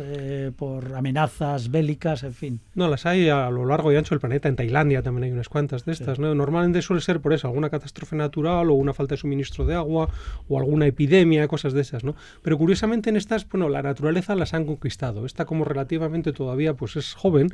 por 0.56 0.94
amenazas 0.94 1.72
bélicas, 1.72 2.24
en 2.24 2.34
fin. 2.34 2.60
No, 2.76 2.88
las 2.88 3.08
hay 3.08 3.30
a 3.30 3.50
lo 3.50 3.66
largo 3.66 3.92
y 3.92 3.96
ancho 3.96 4.14
del 4.14 4.20
planeta. 4.20 4.48
En 4.50 4.56
Tailandia 4.56 5.02
también 5.02 5.24
hay 5.24 5.32
unas 5.32 5.50
cuantas 5.50 5.86
de 5.86 5.94
estas. 5.94 6.20
¿no? 6.20 6.36
Normalmente 6.36 6.82
suele 6.84 7.02
ser 7.02 7.22
por 7.22 7.34
eso, 7.34 7.48
alguna 7.48 7.70
catástrofe 7.72 8.16
natural 8.16 8.70
o 8.70 8.76
una 8.76 8.94
falta 8.94 9.16
de 9.16 9.18
suministro 9.18 9.66
de 9.66 9.74
agua 9.74 10.10
o 10.48 10.60
alguna 10.60 10.86
epidemia, 10.86 11.48
cosas 11.48 11.74
de 11.74 11.82
esas. 11.82 12.04
¿no? 12.04 12.16
Pero 12.44 12.58
curiosamente 12.58 13.10
en 13.10 13.18
estas, 13.18 13.48
bueno, 13.50 13.70
la 13.70 13.82
naturaleza 13.82 14.36
las 14.36 14.54
han 14.54 14.66
conquistado. 14.66 15.26
Esta 15.26 15.46
como 15.46 15.66
relativamente 15.66 16.34
todavía 16.34 16.76
pues 16.76 16.96
es 16.96 17.16
joven, 17.16 17.50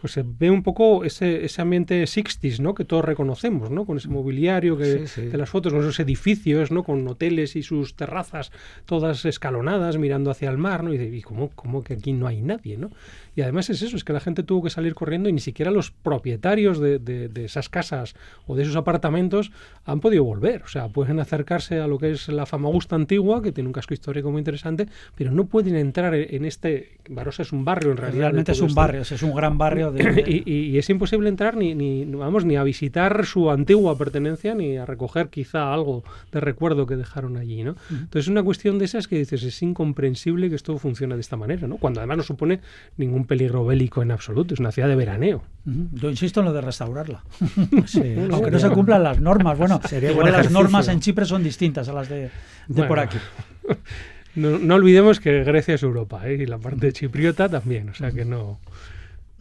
pues 0.00 0.12
se 0.12 0.27
ve 0.38 0.50
un 0.50 0.62
poco 0.62 1.04
ese, 1.04 1.44
ese 1.44 1.62
ambiente 1.62 2.02
60s, 2.04 2.60
¿no? 2.60 2.74
Que 2.74 2.84
todos 2.84 3.04
reconocemos, 3.04 3.70
¿no? 3.70 3.84
Con 3.84 3.96
ese 3.98 4.08
mobiliario 4.08 4.76
que, 4.76 5.06
Sí, 5.06 5.06
sí. 5.06 5.22
de 5.22 5.38
las 5.38 5.48
fotos, 5.48 5.72
con 5.72 5.82
esos 5.82 5.98
edificios, 6.00 6.70
¿no? 6.70 6.82
Con 6.82 7.06
hoteles 7.08 7.56
y 7.56 7.62
sus 7.62 7.96
terrazas 7.96 8.52
todas 8.84 9.24
escalonadas 9.24 9.98
mirando 9.98 10.30
hacia 10.30 10.50
el 10.50 10.58
mar, 10.58 10.84
¿no? 10.84 10.92
Y, 10.92 10.98
¿y 10.98 11.22
cómo, 11.22 11.50
cómo 11.54 11.82
que 11.82 11.94
aquí 11.94 12.12
no 12.12 12.26
hay 12.26 12.42
nadie, 12.42 12.76
¿no? 12.76 12.90
Y 13.38 13.42
además 13.42 13.70
es 13.70 13.82
eso, 13.82 13.96
es 13.96 14.02
que 14.02 14.12
la 14.12 14.18
gente 14.18 14.42
tuvo 14.42 14.64
que 14.64 14.70
salir 14.70 14.94
corriendo 14.94 15.28
y 15.28 15.32
ni 15.32 15.38
siquiera 15.40 15.70
los 15.70 15.92
propietarios 15.92 16.80
de, 16.80 16.98
de- 16.98 17.28
de 17.28 17.44
esas 17.44 17.68
casas 17.68 18.14
o 18.48 18.56
de 18.56 18.64
esos 18.64 18.74
apartamentos 18.74 19.52
han 19.84 20.00
podido 20.00 20.24
volver. 20.24 20.62
O 20.64 20.68
sea, 20.68 20.88
pueden 20.88 21.20
acercarse 21.20 21.78
a 21.80 21.86
lo 21.86 21.98
que 21.98 22.10
es 22.10 22.26
la 22.28 22.46
Famagusta 22.46 22.96
antigua, 22.96 23.40
que 23.40 23.52
tiene 23.52 23.68
un 23.68 23.72
casco 23.72 23.94
histórico 23.94 24.30
muy 24.32 24.40
interesante, 24.40 24.88
pero 25.14 25.30
no 25.30 25.46
pueden 25.46 25.76
entrar 25.76 26.14
en 26.14 26.28
en 26.38 26.44
este... 26.44 26.98
Barossa 27.08 27.42
es 27.42 27.52
un 27.52 27.64
barrio 27.64 27.92
en 27.92 27.96
realidad. 27.96 28.22
Realmente 28.22 28.52
es 28.52 28.60
un 28.60 28.66
esto. 28.68 28.80
barrio, 28.80 29.00
es 29.02 29.22
un 29.22 29.34
gran 29.34 29.56
barrio 29.56 29.92
de... 29.92 30.24
y, 30.26 30.42
y- 30.52 30.70
y 30.70 30.78
es 30.78 30.90
imposible 30.90 31.28
entrar 31.28 31.56
ni, 31.56 31.74
ni 31.76 32.04
vamos 32.06 32.44
ni 32.44 32.56
a 32.56 32.64
visitar 32.64 33.24
su 33.24 33.50
antigua 33.50 33.96
pertenencia 33.96 34.54
ni 34.56 34.76
a 34.76 34.84
recoger 34.84 35.28
quizá 35.28 35.72
algo 35.72 36.02
de 36.32 36.40
recuerdo 36.40 36.86
que 36.86 36.96
dejaron 36.96 37.36
allí 37.36 37.62
no 37.62 37.76
entonces 37.90 38.24
es 38.24 38.28
una 38.28 38.42
cuestión 38.42 38.78
de 38.78 38.84
esas 38.86 39.06
que 39.08 39.16
dices 39.16 39.42
es 39.44 39.62
incomprensible 39.62 40.48
que 40.48 40.56
esto 40.56 40.76
funcione 40.78 41.14
de 41.14 41.20
esta 41.20 41.36
manera 41.36 41.66
no 41.68 41.76
cuando 41.76 42.00
además 42.00 42.16
no 42.18 42.22
supone 42.24 42.60
ningún 42.96 43.24
peligro 43.28 43.64
bélico 43.64 44.02
en 44.02 44.10
absoluto 44.10 44.54
es 44.54 44.60
una 44.60 44.72
ciudad 44.72 44.88
de 44.88 44.96
veraneo. 44.96 45.44
Yo 45.64 46.10
insisto 46.10 46.40
en 46.40 46.46
lo 46.46 46.52
de 46.52 46.60
restaurarla. 46.62 47.22
Sí, 47.86 48.16
Aunque 48.32 48.50
no 48.50 48.58
se 48.58 48.70
cumplan 48.70 49.02
las 49.04 49.20
normas. 49.20 49.56
Bueno, 49.56 49.80
Sería 49.88 50.10
igual 50.10 50.32
las 50.32 50.50
normas 50.50 50.88
en 50.88 50.98
Chipre 50.98 51.24
son 51.24 51.44
distintas 51.44 51.88
a 51.88 51.92
las 51.92 52.08
de, 52.08 52.22
de 52.22 52.30
Bueno. 52.66 52.88
por 52.88 52.98
aquí. 52.98 53.18
no, 54.34 54.58
no 54.58 54.74
olvidemos 54.74 55.20
que 55.20 55.44
Grecia 55.44 55.74
es 55.74 55.82
Europa 55.82 56.26
¿eh? 56.28 56.34
y 56.34 56.46
la 56.46 56.58
parte 56.58 56.92
chipriota 56.92 57.48
también 57.48 57.90
o 57.90 57.94
sea 57.94 58.10
que 58.10 58.24
no 58.24 58.58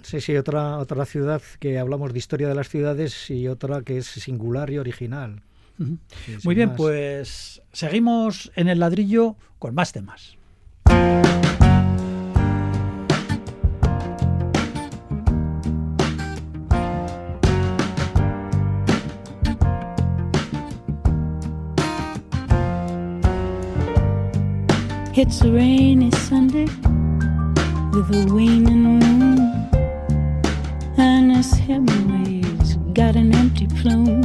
Sí, 0.07 0.21
sí, 0.21 0.37
otra, 0.37 0.77
otra 0.77 1.05
ciudad 1.05 1.41
que 1.59 1.79
hablamos 1.79 2.13
de 2.13 2.19
historia 2.19 2.47
de 2.47 2.55
las 2.55 2.69
ciudades 2.69 3.29
y 3.29 3.49
otra 3.49 3.81
que 3.81 3.97
es 3.97 4.05
singular 4.05 4.69
y 4.69 4.77
original. 4.77 5.41
Muy 6.45 6.55
bien, 6.55 6.75
pues 6.75 7.61
seguimos 7.73 8.49
en 8.55 8.69
el 8.69 8.79
ladrillo 8.79 9.35
con 9.59 9.75
más 9.75 9.91
temas. 9.91 10.37
It's 25.19 25.41
a 25.41 25.51
rainy 25.51 26.11
Sunday 26.11 26.67
with 27.91 28.13
a 28.13 28.31
waning 28.31 28.83
moon, 28.99 29.39
and 30.95 31.29
Miss 31.29 31.53
Hemingway's 31.53 32.75
got 32.93 33.15
an 33.15 33.33
empty 33.33 33.65
plume. 33.65 34.21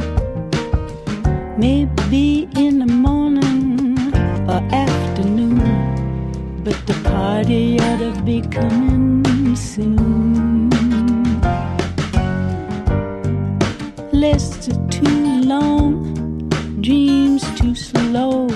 Maybe 1.57 2.47
in 2.55 2.77
the 2.77 2.85
morning 2.85 4.13
or 4.47 4.61
afternoon, 4.71 6.61
but 6.63 6.77
the 6.85 6.93
party 7.09 7.79
ought 7.79 7.97
to 7.97 8.21
be 8.21 8.41
coming 8.41 9.55
soon. 9.55 10.69
Lists 14.11 14.69
are 14.69 14.87
too 14.89 15.41
long, 15.41 16.49
dreams 16.81 17.43
too 17.59 17.73
slow. 17.73 18.47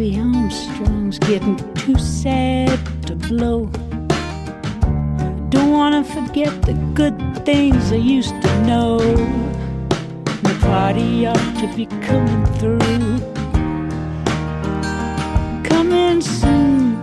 Louis 0.00 0.18
Armstrong's 0.18 1.18
getting 1.18 1.56
too 1.74 1.98
sad 1.98 2.78
to 3.06 3.14
blow. 3.14 3.66
Don't 5.50 5.72
wanna 5.72 6.02
forget 6.02 6.62
the 6.62 6.72
good 6.94 7.18
things 7.44 7.92
I 7.92 7.96
used 7.96 8.34
to 8.40 8.52
know. 8.66 8.96
The 10.48 10.56
party 10.62 11.26
ought 11.26 11.54
to 11.60 11.66
be 11.76 11.84
coming 12.08 12.46
through. 12.58 13.10
Coming 15.68 16.22
soon, 16.22 16.96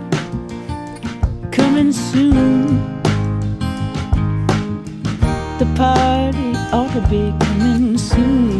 coming 1.51 1.91
soon. 1.91 2.65
The 5.59 5.67
party 5.75 6.49
ought 6.73 6.91
to 6.97 7.01
be 7.11 7.31
coming 7.45 7.95
soon. 7.99 8.56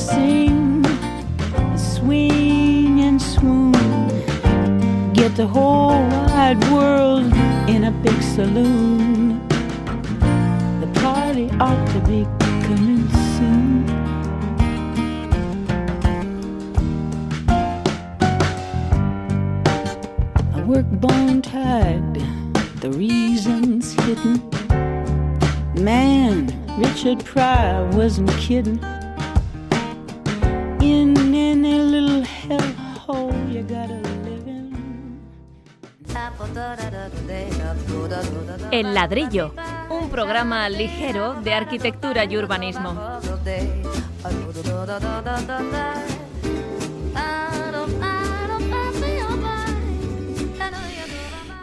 Sing, 0.00 0.82
swing 1.76 3.00
and 3.00 3.20
swoon. 3.20 3.72
Get 5.12 5.36
the 5.36 5.46
whole 5.46 6.00
wide 6.08 6.62
world 6.72 7.32
in 7.68 7.84
a 7.84 7.90
big 7.90 8.22
saloon. 8.22 9.46
The 10.80 10.90
party 11.00 11.50
ought 11.60 11.86
to 11.94 12.00
be 12.08 12.24
coming 12.64 13.06
soon. 13.36 13.90
I 20.54 20.62
work 20.64 20.86
bone 20.92 21.42
tied, 21.42 22.14
the 22.80 22.90
reason's 22.92 23.92
hidden. 24.04 24.40
Man, 25.74 26.38
Richard 26.78 27.22
Pryor 27.22 27.84
wasn't 27.92 28.30
kidding. 28.38 28.80
El 38.70 38.94
ladrillo, 38.94 39.54
un 39.90 40.08
programa 40.08 40.68
ligero 40.68 41.34
de 41.42 41.54
arquitectura 41.54 42.24
y 42.24 42.36
urbanismo. 42.36 43.20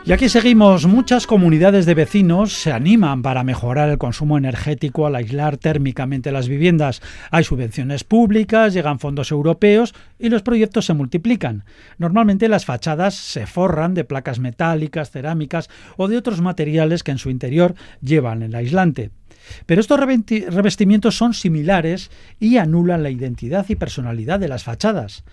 Y 0.07 0.13
aquí 0.13 0.29
seguimos, 0.29 0.85
muchas 0.85 1.27
comunidades 1.27 1.85
de 1.85 1.93
vecinos 1.93 2.53
se 2.53 2.71
animan 2.71 3.21
para 3.21 3.43
mejorar 3.43 3.89
el 3.89 3.97
consumo 3.97 4.37
energético 4.37 5.05
al 5.05 5.15
aislar 5.15 5.57
térmicamente 5.57 6.31
las 6.31 6.47
viviendas. 6.47 7.01
Hay 7.29 7.43
subvenciones 7.43 8.05
públicas, 8.05 8.73
llegan 8.73 8.99
fondos 8.99 9.31
europeos 9.31 9.93
y 10.17 10.29
los 10.29 10.43
proyectos 10.43 10.85
se 10.85 10.93
multiplican. 10.93 11.65
Normalmente 11.97 12.47
las 12.47 12.63
fachadas 12.63 13.15
se 13.15 13.47
forran 13.47 13.95
de 13.95 14.05
placas 14.05 14.39
metálicas, 14.39 15.11
cerámicas 15.11 15.69
o 15.97 16.07
de 16.07 16.15
otros 16.15 16.39
materiales 16.39 17.03
que 17.03 17.11
en 17.11 17.17
su 17.17 17.29
interior 17.29 17.75
llevan 17.99 18.43
el 18.43 18.55
aislante. 18.55 19.11
Pero 19.65 19.81
estos 19.81 19.99
revestimientos 19.99 21.17
son 21.17 21.33
similares 21.33 22.11
y 22.39 22.57
anulan 22.57 23.03
la 23.03 23.09
identidad 23.09 23.65
y 23.69 23.75
personalidad 23.75 24.39
de 24.39 24.47
las 24.47 24.63
fachadas. 24.63 25.23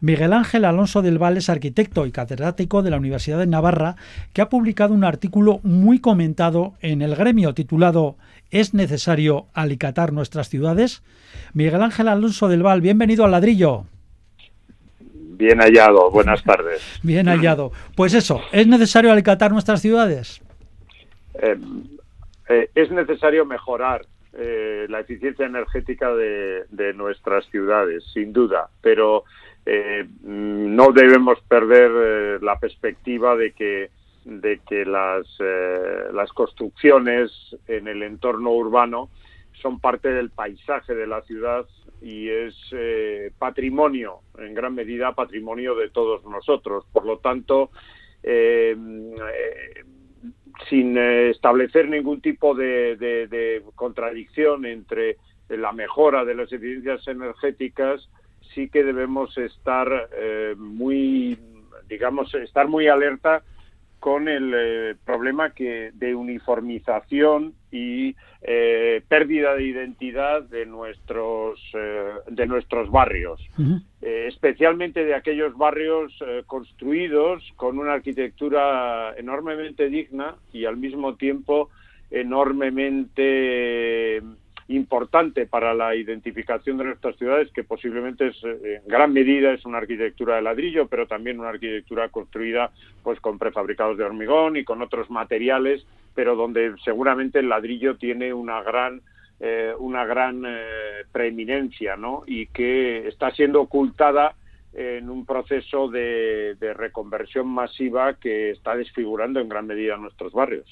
Miguel 0.00 0.32
Ángel 0.32 0.64
Alonso 0.64 1.02
del 1.02 1.18
Val 1.18 1.36
es 1.36 1.48
arquitecto 1.48 2.06
y 2.06 2.12
catedrático 2.12 2.82
de 2.82 2.90
la 2.90 2.98
Universidad 2.98 3.38
de 3.38 3.46
Navarra 3.46 3.96
que 4.32 4.42
ha 4.42 4.48
publicado 4.48 4.92
un 4.92 5.04
artículo 5.04 5.60
muy 5.62 5.98
comentado 5.98 6.74
en 6.80 7.02
el 7.02 7.14
gremio 7.14 7.54
titulado 7.54 8.16
¿Es 8.50 8.74
necesario 8.74 9.46
alicatar 9.54 10.12
nuestras 10.12 10.48
ciudades? 10.48 11.02
Miguel 11.54 11.82
Ángel 11.82 12.08
Alonso 12.08 12.48
del 12.48 12.62
Val, 12.62 12.80
bienvenido 12.80 13.24
al 13.24 13.30
ladrillo. 13.30 13.86
Bien 15.00 15.58
hallado, 15.60 16.10
buenas 16.10 16.42
tardes. 16.44 16.82
Bien 17.02 17.26
hallado. 17.26 17.72
Pues 17.94 18.14
eso, 18.14 18.40
¿es 18.52 18.66
necesario 18.66 19.10
alicatar 19.10 19.52
nuestras 19.52 19.80
ciudades? 19.80 20.40
Eh, 21.42 21.56
eh, 22.48 22.70
es 22.74 22.90
necesario 22.90 23.44
mejorar 23.44 24.06
eh, 24.32 24.86
la 24.88 25.00
eficiencia 25.00 25.46
energética 25.46 26.12
de, 26.14 26.92
nuestras 26.94 27.44
ciudades, 27.46 28.04
sin 28.12 28.32
duda, 28.32 28.68
pero 28.80 29.24
eh, 29.66 30.06
no 30.22 30.92
debemos 30.92 31.40
perder 31.48 31.90
eh, 31.94 32.38
la 32.42 32.58
perspectiva 32.58 33.36
de 33.36 33.52
que 33.52 33.90
de 34.24 34.60
que 34.66 34.84
las, 34.84 35.26
eh, 35.38 36.08
las 36.12 36.32
construcciones 36.32 37.30
en 37.68 37.88
el 37.88 38.02
entorno 38.02 38.52
urbano 38.52 39.10
son 39.60 39.80
parte 39.80 40.08
del 40.10 40.30
paisaje 40.30 40.94
de 40.94 41.06
la 41.06 41.22
ciudad 41.22 41.66
y 42.00 42.28
es 42.28 42.54
eh, 42.72 43.30
patrimonio, 43.38 44.20
en 44.38 44.54
gran 44.54 44.74
medida 44.74 45.14
patrimonio 45.14 45.74
de 45.74 45.90
todos 45.90 46.24
nosotros. 46.24 46.84
Por 46.92 47.06
lo 47.06 47.18
tanto, 47.18 47.70
eh, 48.22 48.76
sin 50.68 50.96
establecer 50.96 51.88
ningún 51.88 52.20
tipo 52.20 52.54
de, 52.54 52.96
de, 52.96 53.26
de, 53.26 53.62
contradicción 53.74 54.64
entre 54.66 55.16
la 55.48 55.72
mejora 55.72 56.24
de 56.24 56.34
las 56.34 56.52
eficiencias 56.52 57.06
energéticas, 57.08 58.08
sí 58.54 58.68
que 58.68 58.84
debemos 58.84 59.36
estar 59.36 60.08
eh, 60.16 60.54
muy, 60.56 61.38
digamos, 61.88 62.32
estar 62.34 62.68
muy 62.68 62.88
alerta 62.88 63.42
con 64.04 64.28
el 64.28 64.52
eh, 64.54 64.94
problema 65.02 65.54
que 65.54 65.90
de 65.94 66.14
uniformización 66.14 67.54
y 67.72 68.14
eh, 68.42 69.00
pérdida 69.08 69.54
de 69.54 69.64
identidad 69.64 70.42
de 70.42 70.66
nuestros 70.66 71.58
eh, 71.72 72.10
de 72.28 72.46
nuestros 72.46 72.90
barrios, 72.90 73.40
uh 73.56 73.62
-huh. 73.62 73.82
especialmente 74.02 75.06
de 75.06 75.14
aquellos 75.14 75.56
barrios 75.56 76.12
construidos 76.44 77.50
con 77.56 77.78
una 77.78 77.94
arquitectura 77.94 79.14
enormemente 79.16 79.88
digna 79.88 80.34
y 80.52 80.66
al 80.66 80.76
mismo 80.76 81.14
tiempo 81.14 81.70
enormemente 82.10 84.20
importante 84.68 85.46
para 85.46 85.74
la 85.74 85.94
identificación 85.94 86.78
de 86.78 86.84
nuestras 86.84 87.16
ciudades, 87.16 87.50
que 87.52 87.64
posiblemente 87.64 88.28
es, 88.28 88.44
en 88.44 88.82
gran 88.86 89.12
medida 89.12 89.52
es 89.52 89.64
una 89.66 89.78
arquitectura 89.78 90.36
de 90.36 90.42
ladrillo, 90.42 90.86
pero 90.88 91.06
también 91.06 91.40
una 91.40 91.50
arquitectura 91.50 92.08
construida 92.08 92.70
pues 93.02 93.20
con 93.20 93.38
prefabricados 93.38 93.98
de 93.98 94.04
hormigón 94.04 94.56
y 94.56 94.64
con 94.64 94.80
otros 94.80 95.10
materiales, 95.10 95.86
pero 96.14 96.34
donde 96.36 96.74
seguramente 96.84 97.40
el 97.40 97.48
ladrillo 97.48 97.96
tiene 97.96 98.32
una 98.32 98.62
gran 98.62 99.02
eh, 99.40 99.74
una 99.78 100.06
gran 100.06 100.44
eh, 100.46 101.04
preeminencia, 101.10 101.96
¿no? 101.96 102.22
Y 102.24 102.46
que 102.46 103.08
está 103.08 103.32
siendo 103.32 103.60
ocultada 103.60 104.36
en 104.74 105.08
un 105.08 105.24
proceso 105.24 105.88
de, 105.88 106.56
de, 106.58 106.74
reconversión 106.74 107.46
masiva 107.46 108.14
que 108.14 108.50
está 108.50 108.74
desfigurando 108.76 109.40
en 109.40 109.48
gran 109.48 109.66
medida 109.66 109.96
nuestros 109.96 110.32
barrios. 110.32 110.66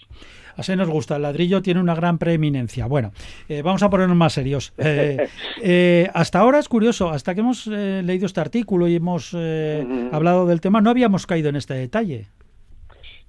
Así 0.56 0.74
nos 0.76 0.88
gusta, 0.88 1.16
el 1.16 1.22
ladrillo 1.22 1.62
tiene 1.62 1.80
una 1.80 1.94
gran 1.94 2.18
preeminencia. 2.18 2.86
Bueno, 2.86 3.12
eh, 3.48 3.62
vamos 3.62 3.82
a 3.82 3.90
ponernos 3.90 4.16
más 4.16 4.32
serios. 4.32 4.74
Eh, 4.76 5.28
eh, 5.62 6.08
hasta 6.14 6.40
ahora 6.40 6.58
es 6.58 6.68
curioso, 6.68 7.10
hasta 7.10 7.34
que 7.34 7.40
hemos 7.40 7.66
leído 7.66 8.26
este 8.26 8.40
artículo 8.40 8.88
y 8.88 8.96
hemos 8.96 9.32
uh 9.34 9.38
-huh. 9.38 10.08
hablado 10.12 10.46
del 10.46 10.60
tema, 10.60 10.80
no 10.80 10.90
habíamos 10.90 11.26
caído 11.26 11.48
en 11.48 11.56
este 11.56 11.74
detalle. 11.74 12.28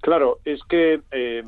Claro, 0.04 0.38
es 0.44 0.60
que 0.68 1.00
eh, 1.12 1.42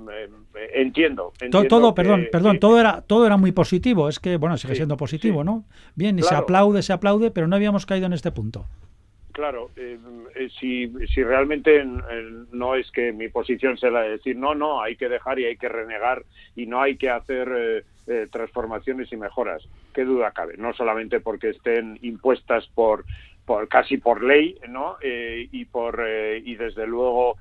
entiendo, 0.72 1.34
entiendo. 1.40 1.68
Todo, 1.68 1.94
que, 1.94 2.02
perdón, 2.02 2.28
perdón, 2.32 2.58
todo 2.58 2.80
era 2.80 3.02
todo 3.02 3.26
era 3.26 3.36
muy 3.36 3.52
positivo. 3.52 4.08
Es 4.08 4.18
que 4.18 4.38
bueno 4.38 4.56
sigue 4.56 4.72
sí, 4.72 4.76
siendo 4.78 4.96
positivo, 4.96 5.42
sí. 5.42 5.44
¿no? 5.44 5.64
Bien, 5.94 6.18
y 6.18 6.22
se 6.22 6.34
aplaude, 6.34 6.80
se 6.80 6.94
aplaude, 6.94 7.30
pero 7.30 7.48
no 7.48 7.56
habíamos 7.56 7.84
caído 7.84 8.06
en 8.06 8.14
este 8.14 8.32
punto. 8.32 8.64
Claro, 9.36 9.70
eh, 9.76 9.98
eh, 10.34 10.48
si, 10.58 10.90
si 11.08 11.22
realmente 11.22 11.84
no 12.52 12.74
es 12.74 12.90
que 12.90 13.12
mi 13.12 13.28
posición 13.28 13.76
sea 13.76 13.90
la 13.90 14.00
de 14.00 14.12
decir 14.12 14.34
no, 14.34 14.54
no, 14.54 14.80
hay 14.80 14.96
que 14.96 15.10
dejar 15.10 15.38
y 15.38 15.44
hay 15.44 15.58
que 15.58 15.68
renegar 15.68 16.24
y 16.56 16.64
no 16.64 16.80
hay 16.80 16.96
que 16.96 17.10
hacer 17.10 17.84
transformaciones 18.30 19.12
y 19.12 19.16
mejoras, 19.16 19.62
qué 19.92 20.04
duda 20.04 20.30
cabe, 20.30 20.56
no 20.56 20.72
solamente 20.72 21.20
porque 21.20 21.50
estén 21.50 21.98
impuestas 22.02 22.66
por 22.68 23.04
por 23.44 23.68
casi 23.68 23.96
por 23.98 24.24
ley, 24.24 24.58
¿no? 24.68 24.96
y 25.02 25.64
por 25.66 26.02
y 26.42 26.54
desde 26.56 26.86
luego 26.86 27.36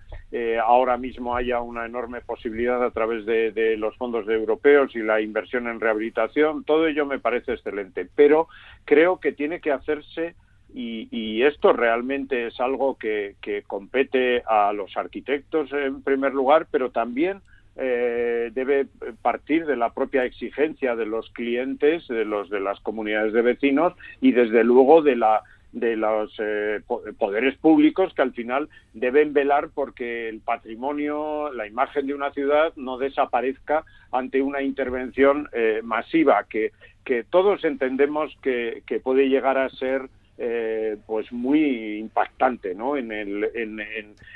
ahora 0.63 0.97
mismo 0.97 1.35
haya 1.35 1.61
una 1.61 1.85
enorme 1.85 2.21
posibilidad 2.21 2.83
a 2.83 2.91
través 2.91 3.25
de, 3.25 3.51
de, 3.51 3.77
los 3.77 3.95
fondos 3.95 4.27
europeos 4.27 4.95
y 4.95 4.99
la 4.99 5.21
inversión 5.21 5.67
en 5.67 5.79
rehabilitación. 5.79 6.63
Todo 6.65 6.87
ello 6.87 7.05
me 7.05 7.19
parece 7.19 7.53
excelente, 7.53 8.07
pero 8.13 8.49
creo 8.83 9.19
que 9.19 9.31
tiene 9.31 9.61
que 9.61 9.71
hacerse 9.71 10.35
y, 10.73 11.41
esto 11.43 11.73
realmente 11.73 12.47
es 12.47 12.59
algo 12.59 12.97
que, 12.97 13.35
compete 13.67 14.43
a 14.47 14.73
los 14.73 14.95
arquitectos 14.97 15.71
en 15.71 16.01
primer 16.01 16.33
lugar, 16.33 16.67
pero 16.71 16.91
también 16.91 17.41
eh, 17.77 18.51
debe 18.53 18.87
partir 19.21 19.65
de 19.65 19.75
la 19.75 19.93
propia 19.93 20.25
exigencia 20.25 20.95
de 20.95 21.05
los 21.05 21.29
clientes, 21.31 22.07
de 22.07 22.25
los 22.25 22.49
de 22.49 22.61
las 22.61 22.79
comunidades 22.79 23.33
de 23.33 23.41
vecinos 23.41 23.93
y 24.21 24.31
desde 24.31 24.63
luego 24.63 25.01
de 25.01 25.17
la 25.17 25.43
de 25.75 25.97
los 25.97 26.33
eh, 26.39 26.81
poderes 27.19 27.57
públicos 27.57 28.13
que 28.13 28.21
al 28.21 28.31
final 28.31 28.69
deben 28.93 29.33
velar 29.33 29.69
porque 29.75 30.29
el 30.29 30.39
patrimonio, 30.39 31.51
la 31.51 31.67
imagen 31.67 32.07
de 32.07 32.13
una 32.13 32.31
ciudad 32.31 32.71
no 32.77 32.97
desaparezca 32.97 33.83
ante 34.13 34.41
una 34.41 34.61
intervención 34.61 35.49
eh, 35.51 35.81
masiva 35.83 36.45
que, 36.49 36.71
que 37.03 37.25
todos 37.25 37.65
entendemos 37.65 38.33
que, 38.41 38.83
que 38.87 39.01
puede 39.01 39.27
llegar 39.27 39.57
a 39.57 39.69
ser 39.69 40.07
eh, 40.37 40.97
pues 41.07 41.31
muy 41.31 41.97
impactante 41.97 42.75
¿no? 42.75 42.97
en, 42.97 43.11
el, 43.11 43.49
en, 43.55 43.79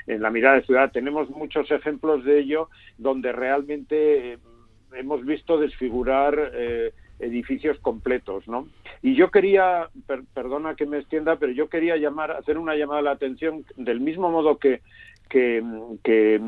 en, 0.06 0.22
la 0.22 0.30
mirada 0.30 0.56
de 0.56 0.62
ciudad. 0.62 0.90
Tenemos 0.90 1.28
muchos 1.30 1.70
ejemplos 1.70 2.24
de 2.24 2.40
ello 2.40 2.68
donde 2.96 3.32
realmente 3.32 4.32
eh, 4.32 4.38
hemos 4.94 5.24
visto 5.24 5.58
desfigurar 5.58 6.52
eh, 6.54 6.92
edificios 7.18 7.78
completos, 7.80 8.48
¿no? 8.48 8.66
Y 9.02 9.14
yo 9.14 9.30
quería, 9.30 9.88
perdona 10.34 10.74
que 10.74 10.86
me 10.86 10.98
extienda, 10.98 11.36
pero 11.36 11.52
yo 11.52 11.68
quería 11.68 11.96
llamar, 11.96 12.30
hacer 12.32 12.58
una 12.58 12.74
llamada 12.74 13.00
a 13.00 13.02
la 13.04 13.10
atención 13.12 13.64
del 13.76 14.00
mismo 14.00 14.30
modo 14.30 14.58
que 14.58 14.80
que, 15.30 15.62
eh, 16.04 16.40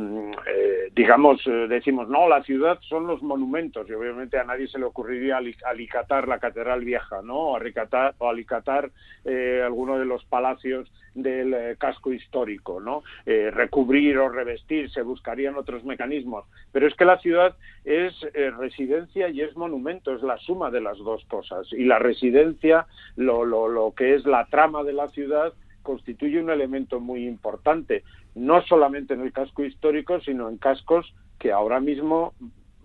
digamos, 0.92 1.40
eh, 1.46 1.66
decimos, 1.68 2.08
no, 2.08 2.28
la 2.28 2.42
ciudad 2.42 2.80
son 2.88 3.06
los 3.06 3.22
monumentos, 3.22 3.88
y 3.88 3.92
obviamente 3.92 4.38
a 4.38 4.44
nadie 4.44 4.66
se 4.66 4.78
le 4.78 4.84
ocurriría 4.84 5.38
alicatar 5.38 6.26
la 6.26 6.40
Catedral 6.40 6.84
Vieja, 6.84 7.22
¿no? 7.22 7.36
O 7.36 7.56
alicatar, 7.56 8.14
o 8.18 8.28
alicatar 8.28 8.90
eh, 9.24 9.62
alguno 9.64 10.00
de 10.00 10.04
los 10.04 10.24
palacios 10.24 10.92
del 11.14 11.76
casco 11.76 12.10
histórico, 12.10 12.80
¿no? 12.80 13.02
recubrir 13.26 14.16
o 14.16 14.30
revestir, 14.30 14.90
se 14.90 15.02
buscarían 15.02 15.56
otros 15.56 15.84
mecanismos. 15.84 16.46
Pero 16.72 16.86
es 16.86 16.94
que 16.94 17.04
la 17.04 17.18
ciudad 17.18 17.54
es 17.84 18.14
residencia 18.56 19.28
y 19.28 19.42
es 19.42 19.54
monumento, 19.54 20.14
es 20.14 20.22
la 20.22 20.38
suma 20.38 20.70
de 20.70 20.80
las 20.80 20.96
dos 20.96 21.22
cosas. 21.26 21.70
Y 21.72 21.84
la 21.84 21.98
residencia, 21.98 22.86
lo, 23.16 23.44
lo, 23.44 23.68
lo 23.68 23.92
que 23.94 24.14
es 24.14 24.24
la 24.24 24.46
trama 24.46 24.84
de 24.84 24.94
la 24.94 25.08
ciudad, 25.08 25.52
constituye 25.82 26.40
un 26.40 26.50
elemento 26.50 27.00
muy 27.00 27.26
importante, 27.26 28.04
no 28.34 28.62
solamente 28.62 29.14
en 29.14 29.20
el 29.20 29.32
casco 29.32 29.64
histórico, 29.64 30.20
sino 30.20 30.48
en 30.48 30.58
cascos 30.58 31.14
que 31.38 31.52
ahora 31.52 31.80
mismo 31.80 32.34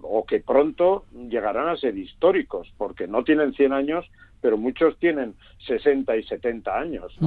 o 0.01 0.25
que 0.25 0.39
pronto 0.39 1.05
llegarán 1.29 1.69
a 1.69 1.77
ser 1.77 1.97
históricos, 1.97 2.71
porque 2.77 3.07
no 3.07 3.23
tienen 3.23 3.53
100 3.53 3.73
años, 3.73 4.05
pero 4.41 4.57
muchos 4.57 4.97
tienen 4.99 5.33
60 5.65 6.15
y 6.15 6.23
70 6.23 6.77
años. 6.77 7.17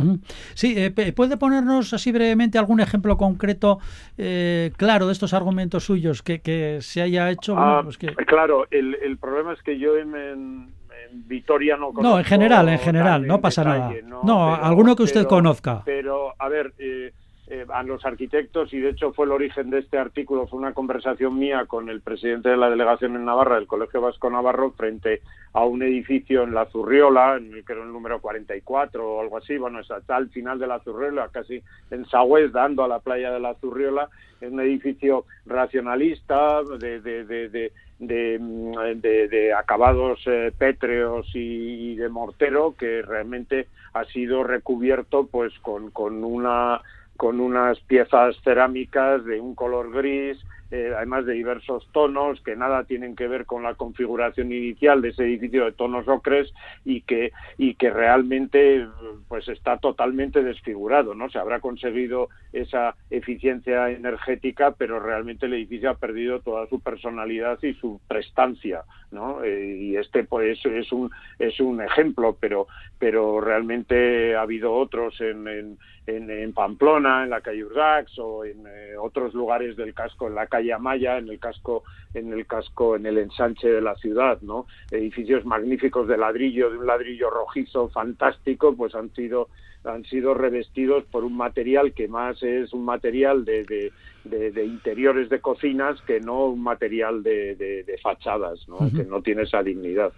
Sí, 0.54 0.74
eh, 0.76 1.12
¿puede 1.12 1.36
ponernos 1.36 1.92
así 1.92 2.12
brevemente 2.12 2.58
algún 2.58 2.80
ejemplo 2.80 3.16
concreto, 3.16 3.80
eh, 4.16 4.70
claro, 4.76 5.06
de 5.06 5.12
estos 5.12 5.34
argumentos 5.34 5.84
suyos 5.84 6.22
que, 6.22 6.78
se 6.80 7.02
haya 7.02 7.30
hecho? 7.30 7.56
Ah, 7.58 7.82
pues 7.82 7.98
claro, 7.98 8.66
el, 8.70 9.18
problema 9.18 9.52
es 9.52 9.62
que 9.62 9.78
yo 9.78 9.96
en 9.96 10.72
Vitoria 11.12 11.76
no 11.76 11.92
No, 11.92 12.18
en 12.18 12.24
general, 12.24 12.68
en 12.68 12.78
general, 12.78 13.26
no 13.26 13.40
pasa 13.40 13.64
nada. 13.64 13.92
No, 14.22 14.54
alguno 14.54 14.96
que 14.96 15.02
usted 15.02 15.26
conozca. 15.26 15.82
Pero, 15.84 16.34
a 16.38 16.48
ver, 16.48 16.72
eh, 16.78 17.12
eh, 17.52 17.66
a 17.68 17.82
los 17.82 18.06
arquitectos, 18.06 18.72
y 18.72 18.78
de 18.78 18.90
hecho 18.90 19.12
fue 19.12 19.26
el 19.26 19.32
origen 19.32 19.70
de 19.70 19.80
este 19.80 19.98
artículo, 19.98 20.46
fue 20.46 20.60
una 20.60 20.72
conversación 20.72 21.36
mía 21.36 21.64
con 21.66 21.88
el 21.88 22.00
presidente 22.00 22.48
de 22.48 22.56
la 22.56 22.70
delegación 22.70 23.16
en 23.16 23.24
Navarra, 23.24 23.56
del 23.56 23.66
Colegio 23.66 24.00
Vasco 24.00 24.30
Navarro, 24.30 24.70
frente 24.70 25.20
a 25.52 25.64
un 25.64 25.82
edificio 25.82 26.44
en 26.44 26.54
la 26.54 26.66
Zurriola, 26.66 27.38
en 27.38 27.52
el 27.52 27.64
que 27.64 27.72
era 27.72 27.82
el 27.82 27.92
número 27.92 28.20
44 28.20 29.04
o 29.04 29.20
algo 29.20 29.38
así, 29.38 29.58
bueno, 29.58 29.80
está 29.80 30.00
al 30.14 30.28
final 30.30 30.60
de 30.60 30.68
la 30.68 30.78
Zurriola, 30.78 31.28
casi 31.32 31.60
en 31.90 32.06
Sagüez, 32.06 32.52
dando 32.52 32.84
a 32.84 32.88
la 32.88 33.00
playa 33.00 33.32
de 33.32 33.40
la 33.40 33.54
Zurriola, 33.56 34.08
es 34.40 34.52
un 34.52 34.60
edificio 34.60 35.24
racionalista, 35.44 36.62
de, 36.62 37.00
de, 37.00 37.24
de 37.24 37.72
de, 38.00 39.28
de, 39.28 39.52
acabados 39.52 40.20
eh, 40.26 40.52
pétreos 40.56 41.26
y, 41.34 41.96
de 41.96 42.08
mortero 42.08 42.74
que 42.78 43.02
realmente 43.02 43.68
ha 43.92 44.04
sido 44.06 44.42
recubierto 44.42 45.26
pues 45.26 45.52
con, 45.60 45.90
con 45.90 46.24
una 46.24 46.80
con 47.20 47.38
unas 47.38 47.78
piezas 47.80 48.34
cerámicas 48.42 49.22
de 49.26 49.42
un 49.42 49.54
color 49.54 49.92
gris 49.92 50.38
eh, 50.70 50.92
además 50.96 51.26
de 51.26 51.34
diversos 51.34 51.86
tonos 51.92 52.40
que 52.42 52.56
nada 52.56 52.84
tienen 52.84 53.14
que 53.14 53.26
ver 53.26 53.44
con 53.44 53.64
la 53.64 53.74
configuración 53.74 54.52
inicial 54.52 55.02
de 55.02 55.08
ese 55.08 55.24
edificio 55.24 55.64
de 55.64 55.72
tonos 55.72 56.08
ocres 56.08 56.50
y 56.84 57.02
que 57.02 57.32
y 57.58 57.74
que 57.74 57.90
realmente 57.90 58.86
pues 59.28 59.48
está 59.48 59.78
totalmente 59.78 60.44
desfigurado 60.44 61.14
no 61.14 61.28
se 61.28 61.38
habrá 61.38 61.58
conseguido 61.58 62.28
esa 62.52 62.94
eficiencia 63.10 63.90
energética 63.90 64.70
pero 64.70 65.00
realmente 65.00 65.46
el 65.46 65.54
edificio 65.54 65.90
ha 65.90 65.98
perdido 65.98 66.40
toda 66.40 66.68
su 66.68 66.80
personalidad 66.80 67.58
y 67.62 67.74
su 67.74 68.00
prestancia 68.06 68.84
no 69.10 69.42
eh, 69.42 69.76
y 69.76 69.96
este 69.96 70.22
pues 70.22 70.64
es 70.64 70.92
un 70.92 71.10
es 71.38 71.58
un 71.58 71.82
ejemplo 71.82 72.38
pero 72.40 72.68
pero 73.00 73.40
realmente 73.40 74.36
ha 74.36 74.42
habido 74.42 74.72
otros 74.72 75.20
en, 75.20 75.48
en, 75.48 75.78
en, 76.06 76.52
Pamplona 76.52 77.24
en 77.24 77.30
la 77.30 77.40
calle 77.40 77.64
Urdax 77.64 78.18
o 78.18 78.44
en 78.44 78.66
eh, 78.66 78.96
otros 78.98 79.34
lugares 79.34 79.76
del 79.76 79.94
casco 79.94 80.26
en 80.26 80.34
la 80.34 80.46
calle 80.46 80.72
Amaya, 80.72 81.18
en 81.18 81.28
el 81.28 81.38
casco, 81.38 81.84
en 82.14 82.32
el 82.32 82.46
casco, 82.46 82.96
en 82.96 83.06
el 83.06 83.18
ensanche 83.18 83.68
de 83.68 83.80
la 83.80 83.94
ciudad, 83.96 84.40
¿no? 84.42 84.66
Edificios 84.90 85.44
magníficos 85.44 86.08
de 86.08 86.16
ladrillo, 86.16 86.70
de 86.70 86.78
un 86.78 86.86
ladrillo 86.86 87.30
rojizo 87.30 87.88
fantástico, 87.88 88.74
pues 88.74 88.94
han 88.94 89.12
sido 89.14 89.48
han 89.84 90.04
sido 90.04 90.34
revestidos 90.34 91.04
por 91.04 91.24
un 91.24 91.34
material 91.36 91.94
que 91.94 92.06
más 92.06 92.42
es 92.42 92.72
un 92.74 92.84
material 92.84 93.46
de, 93.46 93.92
de, 94.24 94.64
interiores 94.64 95.30
de 95.30 95.40
cocinas 95.40 95.98
que 96.02 96.20
no 96.20 96.46
un 96.46 96.62
material 96.62 97.22
de, 97.22 97.98
fachadas, 98.02 98.68
¿no? 98.68 98.78
que 98.94 99.04
no 99.04 99.22
tiene 99.22 99.44
esa 99.44 99.62
dignidad. 99.62 100.12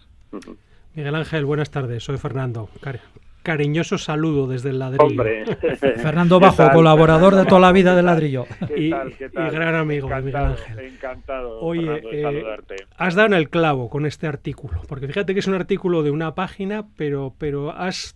Miguel 0.95 1.15
Ángel, 1.15 1.45
buenas 1.45 1.71
tardes. 1.71 2.03
Soy 2.03 2.19
Fernando 2.19 2.69
cariñoso 3.43 3.99
saludo 3.99 4.47
desde 4.47 4.71
el 4.71 4.79
ladrillo. 4.79 5.23
Fernando 5.97 6.41
Bajo, 6.41 6.71
colaborador 6.71 7.35
de 7.35 7.45
toda 7.45 7.61
la 7.61 7.73
vida 7.73 7.95
del 7.95 8.07
ladrillo. 8.07 8.47
y, 8.77 8.91
gran 8.91 9.75
amigo 9.75 10.09
de 10.09 10.23
Miguel 10.23 10.37
Ángel. 10.37 10.79
Encantado. 10.79 11.61
Oye, 11.61 12.03
eh, 12.13 12.45
has 12.97 13.15
dado 13.15 13.27
en 13.29 13.35
el 13.35 13.51
clavo 13.51 13.89
con 13.89 14.07
este 14.07 14.27
artículo, 14.27 14.81
porque 14.89 15.07
fíjate 15.07 15.35
que 15.35 15.41
es 15.41 15.47
un 15.47 15.55
artículo 15.55 16.03
de 16.03 16.11
una 16.11 16.35
página, 16.35 16.87
pero, 16.97 17.35
pero 17.39 17.73
has 17.73 18.15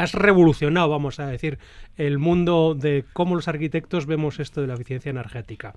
has 0.00 0.14
revolucionado, 0.14 0.88
vamos 0.88 1.20
a 1.20 1.26
decir, 1.26 1.58
el 1.96 2.18
mundo 2.18 2.74
de 2.74 3.04
cómo 3.12 3.34
los 3.34 3.48
arquitectos 3.48 4.06
vemos 4.06 4.40
esto 4.40 4.60
de 4.60 4.66
la 4.66 4.74
eficiencia 4.74 5.10
energética. 5.10 5.74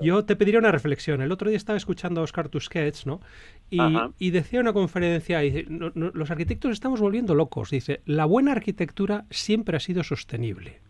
Yo 0.00 0.24
te 0.24 0.36
pediría 0.36 0.58
una 0.58 0.72
reflexión. 0.72 1.22
El 1.22 1.32
otro 1.32 1.48
día 1.48 1.56
estaba 1.56 1.76
escuchando 1.76 2.20
a 2.20 2.24
Oscar 2.24 2.48
Tusquets, 2.48 3.06
¿no? 3.06 3.20
Y, 3.70 4.30
decía 4.30 4.58
en 4.60 4.66
una 4.66 4.72
conferencia, 4.72 5.40
los 5.94 6.30
arquitectos 6.30 6.72
estamos 6.72 7.00
volviendo 7.00 7.34
locos. 7.34 7.70
Dice, 7.70 8.00
la 8.04 8.24
buena 8.24 8.52
arquitectura 8.52 9.24
siempre 9.30 9.76
ha 9.76 9.80
sido 9.80 10.02
sostenible. 10.02 10.80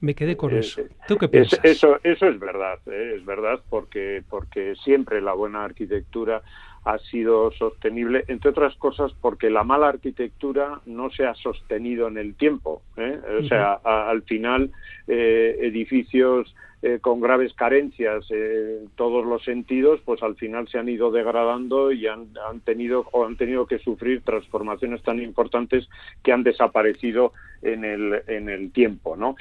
Me 0.00 0.14
quedé 0.14 0.36
con 0.36 0.54
eh, 0.54 0.60
eso. 0.60 0.82
¿Tú 1.08 1.16
qué 1.16 1.26
piensas? 1.28 1.58
eso, 1.64 1.98
eso 2.04 2.28
es 2.28 2.38
verdad, 2.38 2.78
¿eh? 2.86 3.14
es 3.16 3.24
verdad, 3.24 3.60
porque, 3.68 4.22
porque 4.28 4.76
siempre 4.76 5.20
la 5.20 5.32
buena 5.32 5.64
arquitectura 5.64 6.42
ha 6.88 6.98
sido 7.00 7.52
sostenible, 7.52 8.24
entre 8.28 8.50
otras 8.50 8.74
cosas 8.76 9.12
porque 9.20 9.50
la 9.50 9.62
mala 9.62 9.88
arquitectura 9.88 10.80
no 10.86 11.10
se 11.10 11.26
ha 11.26 11.34
sostenido 11.34 12.08
en 12.08 12.16
el 12.16 12.34
tiempo. 12.34 12.80
¿eh? 12.96 13.18
O 13.42 13.44
sea, 13.44 13.74
al 13.84 14.22
final 14.22 14.70
eh, 15.06 15.58
edificios 15.60 16.54
eh, 16.80 16.98
con 17.02 17.20
graves 17.20 17.52
carencias 17.52 18.24
en 18.30 18.88
todos 18.96 19.26
los 19.26 19.44
sentidos, 19.44 20.00
pues 20.02 20.22
al 20.22 20.36
final 20.36 20.66
se 20.68 20.78
han 20.78 20.88
ido 20.88 21.10
degradando 21.10 21.92
y 21.92 22.06
han, 22.06 22.28
han, 22.48 22.60
tenido 22.60 23.04
o 23.12 23.26
han 23.26 23.36
tenido 23.36 23.66
que 23.66 23.80
sufrir 23.80 24.22
transformaciones 24.22 25.02
tan 25.02 25.20
importantes 25.20 25.90
que 26.22 26.32
han 26.32 26.42
desaparecido 26.42 27.32
en 27.60 27.84
el, 27.84 28.22
en 28.28 28.48
el 28.48 28.72
tiempo, 28.72 29.14
¿no? 29.14 29.34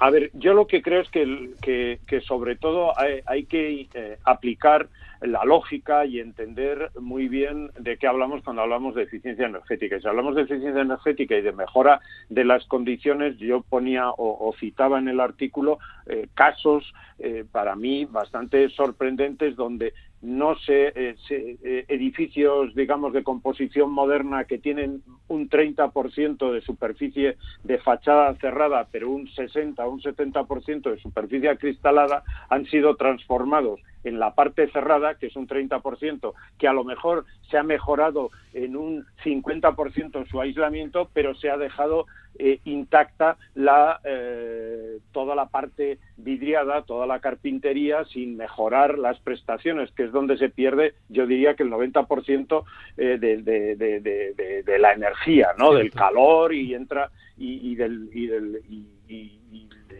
a 0.00 0.10
ver, 0.10 0.30
yo 0.34 0.52
lo 0.54 0.66
que 0.66 0.82
creo 0.82 1.02
es 1.02 1.10
que, 1.10 1.98
que, 2.06 2.20
sobre 2.22 2.56
todo 2.56 2.98
hay, 2.98 3.20
hay 3.26 3.44
que 3.44 3.86
aplicar 4.24 4.88
la 5.20 5.44
lógica 5.44 6.04
y 6.06 6.20
entender 6.20 6.90
muy 6.98 7.28
bien 7.28 7.70
de 7.78 7.98
qué 7.98 8.06
hablamos 8.06 8.42
cuando 8.42 8.62
hablamos 8.62 8.94
de 8.94 9.02
eficiencia 9.02 9.46
energética. 9.46 9.96
Y 9.96 10.00
si 10.00 10.08
hablamos 10.08 10.34
de 10.34 10.42
eficiencia 10.42 10.82
energética 10.82 11.36
y 11.36 11.42
de 11.42 11.52
mejora 11.52 12.00
de 12.28 12.44
las 12.44 12.64
condiciones, 12.66 13.36
yo 13.38 13.62
ponía 13.62 14.10
o, 14.10 14.54
citaba 14.58 14.98
en 14.98 15.08
el 15.08 15.20
artículo 15.20 15.78
eh, 16.06 16.28
casos 16.34 16.92
eh, 17.18 17.44
para 17.50 17.76
mí 17.76 18.06
bastante 18.06 18.68
sorprendentes 18.70 19.56
donde 19.56 19.92
no 20.22 20.54
sé, 20.58 20.92
eh, 20.94 21.16
eh, 21.30 21.84
edificios, 21.88 22.74
digamos, 22.74 23.12
de 23.14 23.22
composición 23.22 23.90
moderna 23.90 24.44
que 24.44 24.58
tienen 24.58 25.02
un 25.28 25.48
30% 25.48 26.52
de 26.52 26.60
superficie 26.60 27.36
de 27.64 27.78
fachada 27.78 28.34
cerrada, 28.36 28.86
pero 28.90 29.10
un 29.10 29.28
60 29.28 29.86
o 29.86 29.90
un 29.90 30.00
70% 30.00 30.90
de 30.90 30.98
superficie 30.98 31.48
acristalada, 31.48 32.22
han 32.50 32.66
sido 32.66 32.96
transformados 32.96 33.80
en 34.04 34.18
la 34.18 34.34
parte 34.34 34.68
cerrada, 34.70 35.14
que 35.16 35.26
es 35.26 35.36
un 35.36 35.46
30%, 35.46 36.32
que 36.58 36.68
a 36.68 36.72
lo 36.72 36.84
mejor 36.84 37.24
se 37.50 37.58
ha 37.58 37.62
mejorado 37.62 38.30
en 38.52 38.76
un 38.76 39.06
50% 39.24 40.28
su 40.28 40.40
aislamiento, 40.40 41.10
pero 41.12 41.34
se 41.34 41.50
ha 41.50 41.56
dejado 41.56 42.06
eh, 42.38 42.60
intacta 42.64 43.36
la, 43.54 44.00
eh, 44.04 44.98
toda 45.12 45.34
la 45.34 45.46
parte 45.46 45.98
vidriada, 46.16 46.82
toda 46.82 47.06
la 47.06 47.20
carpintería, 47.20 48.04
sin 48.06 48.36
mejorar 48.36 48.98
las 48.98 49.18
prestaciones, 49.20 49.90
que 49.92 50.04
es 50.04 50.12
donde 50.12 50.38
se 50.38 50.48
pierde, 50.48 50.94
yo 51.08 51.26
diría 51.26 51.54
que 51.54 51.64
el 51.64 51.70
90% 51.70 52.64
eh, 52.96 53.18
de, 53.18 53.42
de, 53.42 53.76
de, 53.76 54.62
de, 54.62 54.78
la 54.78 54.92
energía, 54.92 55.48
¿no? 55.58 55.74
del 55.74 55.90
calor 55.90 56.54
y 56.54 56.74
entra 56.74 57.10
y, 57.36 57.72
y 57.72 57.74
del, 57.74 58.08
y, 58.12 58.26
del 58.26 58.62
y, 59.08 59.39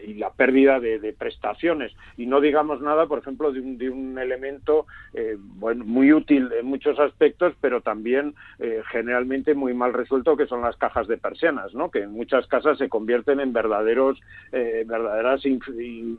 y 0.05 0.13
la 0.15 0.31
pérdida 0.31 0.79
de, 0.79 1.13
prestaciones. 1.17 1.91
Y 2.17 2.25
no 2.25 2.41
digamos 2.41 2.81
nada, 2.81 3.05
por 3.07 3.19
ejemplo, 3.19 3.51
de 3.51 3.59
un, 3.59 3.77
de 3.77 3.89
un 3.89 4.17
elemento 4.17 4.85
eh, 5.13 5.35
bueno, 5.39 5.85
muy 5.85 6.13
útil 6.13 6.49
en 6.57 6.65
muchos 6.65 6.99
aspectos, 6.99 7.53
pero 7.61 7.81
también 7.81 8.33
eh, 8.59 8.81
generalmente 8.91 9.53
muy 9.53 9.73
mal 9.73 9.93
resuelto, 9.93 10.37
que 10.37 10.47
son 10.47 10.61
las 10.61 10.77
cajas 10.77 11.07
de 11.07 11.17
persianas, 11.17 11.73
¿no? 11.73 11.91
que 11.91 12.03
en 12.03 12.11
muchas 12.11 12.47
casas 12.47 12.77
se 12.77 12.89
convierten 12.89 13.39
en 13.39 13.53
verdaderos, 13.53 14.19
eh, 14.51 14.83
verdaderas, 14.87 15.41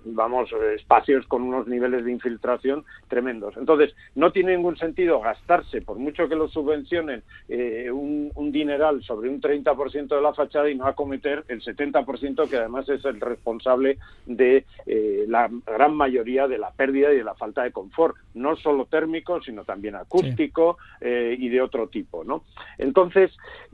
vamos, 0.04 0.50
espacios 0.74 1.26
con 1.26 1.42
unos 1.42 1.66
niveles 1.66 2.04
de 2.04 2.12
infiltración 2.12 2.84
tremendos. 3.08 3.56
Entonces, 3.56 3.94
no 4.14 4.32
tiene 4.32 4.56
ningún 4.56 4.76
sentido 4.76 5.20
gastarse, 5.20 5.80
por 5.82 5.98
mucho 5.98 6.28
que 6.28 6.36
lo 6.36 6.48
subvencionen, 6.48 7.22
un, 7.48 8.30
un 8.34 8.52
dineral 8.52 9.02
sobre 9.02 9.28
un 9.28 9.40
30% 9.40 10.08
de 10.08 10.20
la 10.20 10.34
fachada 10.34 10.70
y 10.70 10.74
no 10.74 10.86
acometer 10.86 11.44
el 11.48 11.62
70% 11.62 12.48
que 12.48 12.56
además 12.56 12.88
es 12.88 13.04
el 13.04 13.20
responsable 13.22 13.98
de 14.26 14.64
eh, 14.86 15.24
la 15.28 15.50
gran 15.66 15.94
mayoría 15.94 16.48
de 16.48 16.58
la 16.58 16.70
pérdida 16.72 17.12
y 17.12 17.16
de 17.16 17.24
la 17.24 17.34
falta 17.34 17.62
de 17.62 17.72
confort, 17.72 18.16
no 18.34 18.56
solo 18.56 18.86
térmico, 18.86 19.40
sino 19.42 19.64
también 19.64 19.96
acústico 19.96 20.78
eh, 21.00 21.36
y 21.38 21.48
de 21.48 21.60
otro 21.60 21.88
tipo, 21.88 22.24
¿no? 22.24 22.44
Entonces, 22.78 23.30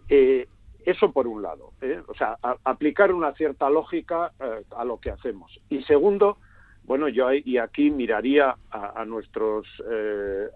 eh, 0.08 0.46
eso 0.84 1.12
por 1.12 1.26
un 1.26 1.42
lado, 1.42 1.72
o 2.06 2.14
sea, 2.14 2.38
aplicar 2.64 3.12
una 3.12 3.34
cierta 3.34 3.68
lógica 3.68 4.32
a 4.74 4.84
lo 4.84 4.98
que 4.98 5.10
hacemos. 5.10 5.60
Y 5.68 5.82
segundo, 5.82 6.38
bueno, 6.84 7.08
yo 7.08 7.30
y 7.30 7.58
aquí 7.58 7.90
miraría 7.90 8.56
a, 8.70 9.04
nuestros 9.04 9.66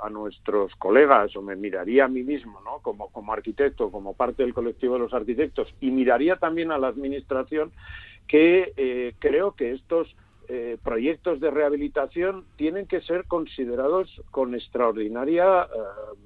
a 0.01 0.09
nuestros 0.09 0.75
colegas 0.77 1.37
o 1.37 1.43
me 1.43 1.55
miraría 1.55 2.07
a 2.07 2.09
mí 2.09 2.23
mismo, 2.23 2.63
¿no? 2.65 2.79
Como 2.79 3.11
como 3.11 3.35
arquitecto, 3.35 3.91
como 3.91 4.15
parte 4.15 4.43
del 4.43 4.55
colectivo 4.55 4.95
de 4.95 5.01
los 5.01 5.13
arquitectos 5.13 5.69
y 5.83 5.91
miraría 5.91 6.37
también 6.37 6.73
a 6.73 6.79
la 6.79 6.89
administración 6.89 7.71
que 8.29 8.73
eh, 8.77 9.15
creo 9.19 9.53
que 9.53 9.73
estos 9.73 10.15
eh, 10.49 10.77
proyectos 10.83 11.41
de 11.41 11.51
rehabilitación 11.51 12.45
tienen 12.57 12.87
que 12.87 13.01
ser 13.03 13.25
considerados 13.25 14.21
con 14.31 14.55
extraordinaria 14.55 15.63
eh, 15.63 16.17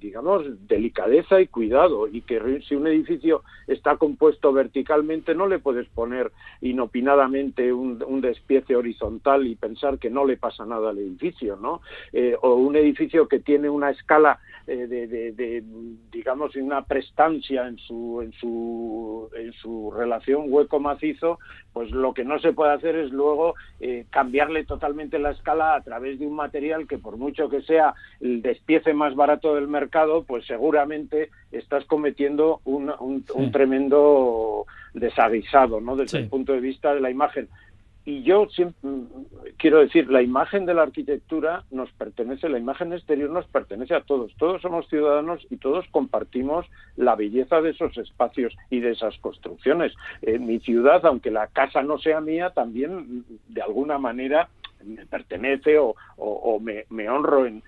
digamos, 0.00 0.44
delicadeza 0.66 1.40
y 1.40 1.46
cuidado, 1.46 2.08
y 2.08 2.22
que 2.22 2.62
si 2.66 2.74
un 2.74 2.86
edificio 2.86 3.42
está 3.66 3.96
compuesto 3.96 4.52
verticalmente 4.52 5.34
no 5.34 5.46
le 5.46 5.58
puedes 5.58 5.88
poner 5.88 6.32
inopinadamente 6.60 7.72
un, 7.72 8.20
despiece 8.20 8.76
horizontal 8.76 9.46
y 9.46 9.54
pensar 9.54 9.98
que 9.98 10.10
no 10.10 10.24
le 10.24 10.36
pasa 10.36 10.64
nada 10.64 10.90
al 10.90 10.98
edificio, 10.98 11.56
¿no? 11.56 11.80
Eh, 12.12 12.36
o 12.40 12.54
un 12.54 12.76
edificio 12.76 13.28
que 13.28 13.40
tiene 13.40 13.68
una 13.68 13.90
escala 13.90 14.40
eh, 14.66 14.86
de, 14.86 15.06
de, 15.06 15.32
de, 15.32 15.62
digamos, 16.10 16.54
una 16.56 16.82
prestancia 16.84 17.66
en 17.66 17.78
su, 17.78 18.20
en 18.22 18.32
su, 18.32 19.28
en 19.36 19.52
su 19.54 19.90
relación 19.90 20.44
hueco-macizo, 20.48 21.38
pues 21.72 21.90
lo 21.90 22.14
que 22.14 22.24
no 22.24 22.38
se 22.38 22.52
puede 22.52 22.72
hacer 22.72 22.96
es 22.96 23.10
luego 23.10 23.54
eh, 23.80 24.06
cambiarle 24.10 24.64
totalmente 24.64 25.18
la 25.18 25.30
escala 25.30 25.74
a 25.74 25.82
través 25.82 26.18
de 26.18 26.26
un 26.26 26.34
material 26.34 26.86
que 26.86 26.98
por 26.98 27.16
mucho 27.16 27.48
que 27.48 27.62
sea 27.62 27.94
el 28.20 28.42
despiece 28.42 28.92
más 28.92 29.14
barato 29.14 29.54
del 29.54 29.68
mercado, 29.68 30.24
pues 30.24 30.46
seguramente 30.46 31.30
estás 31.52 31.84
cometiendo 31.84 32.60
un, 32.64 32.92
un, 33.00 33.52
tremendo 33.52 34.66
desaguisado, 34.94 35.80
¿no? 35.80 35.96
Desde 35.96 36.18
el 36.18 36.28
punto 36.28 36.52
de 36.52 36.60
vista 36.60 36.94
de 36.94 37.00
la 37.00 37.10
imagen 37.10 37.48
y 38.04 38.22
yo 38.22 38.48
siempre 38.48 38.88
quiero 39.58 39.80
decir, 39.80 40.10
la 40.10 40.22
imagen 40.22 40.64
de 40.64 40.72
la 40.72 40.82
arquitectura 40.82 41.64
nos 41.70 41.90
pertenece, 41.92 42.48
la 42.48 42.58
imagen 42.58 42.92
exterior 42.92 43.28
nos 43.28 43.46
pertenece 43.46 43.94
a 43.94 44.00
todos. 44.00 44.32
Todos 44.38 44.62
somos 44.62 44.88
ciudadanos 44.88 45.46
y 45.50 45.58
todos 45.58 45.84
compartimos 45.90 46.66
la 46.96 47.14
belleza 47.14 47.60
de 47.60 47.70
esos 47.70 47.96
espacios 47.98 48.54
y 48.70 48.80
de 48.80 48.92
esas 48.92 49.18
construcciones. 49.18 49.92
En 50.22 50.46
mi 50.46 50.60
ciudad, 50.60 51.04
aunque 51.04 51.30
la 51.30 51.48
casa 51.48 51.82
no 51.82 51.98
sea 51.98 52.20
mía, 52.20 52.50
también 52.50 53.24
de 53.48 53.62
alguna 53.62 53.98
manera 53.98 54.48
me 54.82 55.04
pertenece 55.04 55.76
o, 55.78 55.94
me, 56.60 57.08
honro 57.10 57.46
en, 57.46 57.62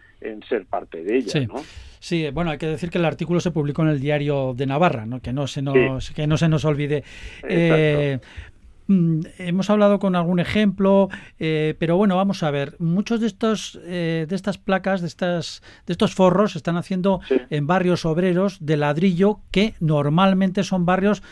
ser 0.49 0.65
parte 0.65 1.05
de 1.05 1.19
ella. 1.19 1.31
Sí. 1.31 1.47
¿no? 1.47 1.61
Sí, 2.01 2.31
bueno, 2.31 2.51
hay 2.51 2.59
que 2.59 2.67
decir 2.67 2.91
que 2.91 2.99
el 2.99 3.05
artículo 3.05 3.39
se 3.39 3.53
publicó 3.53 3.83
en 3.83 3.89
el 3.89 4.01
diario 4.01 4.55
de 4.55 4.67
Navarra, 4.67 5.05
¿no? 5.07 5.21
que 5.21 5.33
no 5.33 5.47
se 5.47 5.63
nos, 5.63 6.11
que 6.11 6.27
no 6.27 6.37
se 6.37 6.49
nos 6.49 6.65
olvide. 6.65 7.05
Eh, 7.49 8.19
Mm, 8.19 8.52
hemos 8.89 9.71
hablado 9.71 9.99
con 9.99 10.17
algún 10.17 10.41
ejemplo, 10.41 11.09
eh, 11.39 11.75
pero 11.79 11.97
bueno, 11.97 12.17
vamos 12.17 12.43
a 12.43 12.51
ver. 12.51 12.77
Muchos 12.79 13.21
de 13.21 13.27
estos, 13.27 13.81
eh, 13.85 14.27
de 14.29 14.37
estas 14.37 14.59
placas, 14.59 15.01
de 15.01 15.07
estas, 15.07 15.63
de 15.87 15.93
estos 15.93 16.15
forros, 16.15 16.53
se 16.53 16.59
están 16.59 16.77
haciendo 16.77 17.21
en 17.51 17.67
barrios 17.67 18.05
obreros 18.05 18.59
de 18.61 18.77
ladrillo 18.77 19.41
que 19.51 19.75
normalmente 19.81 20.65
son 20.65 20.87
barrios 20.87 21.23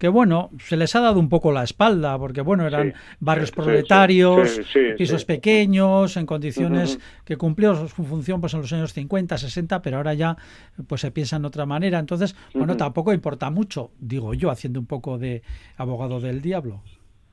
que 0.00 0.08
bueno, 0.08 0.48
se 0.58 0.78
les 0.78 0.96
ha 0.96 1.00
dado 1.00 1.20
un 1.20 1.28
poco 1.28 1.52
la 1.52 1.62
espalda, 1.62 2.18
porque 2.18 2.40
bueno, 2.40 2.66
eran 2.66 2.94
barrios 3.20 3.50
proletarios, 3.50 4.58
pisos 4.96 5.26
pequeños, 5.26 6.16
en 6.16 6.24
condiciones 6.24 6.98
que 7.22 7.36
cumplieron 7.36 7.86
su 7.86 8.04
función 8.04 8.40
pues 8.40 8.54
en 8.54 8.62
los 8.62 8.72
años 8.72 8.94
50, 8.94 9.36
60, 9.36 9.82
pero 9.82 9.98
ahora 9.98 10.14
ya 10.14 10.38
pues 10.86 11.02
se 11.02 11.10
piensa 11.10 11.36
en 11.36 11.44
otra 11.44 11.66
manera. 11.66 11.98
Entonces, 11.98 12.34
bueno, 12.54 12.78
tampoco 12.78 13.12
importa 13.12 13.50
mucho, 13.50 13.90
digo 13.98 14.32
yo, 14.32 14.50
haciendo 14.50 14.80
un 14.80 14.86
poco 14.86 15.18
de 15.18 15.42
abogado 15.76 16.18
del 16.18 16.40
diablo. 16.40 16.80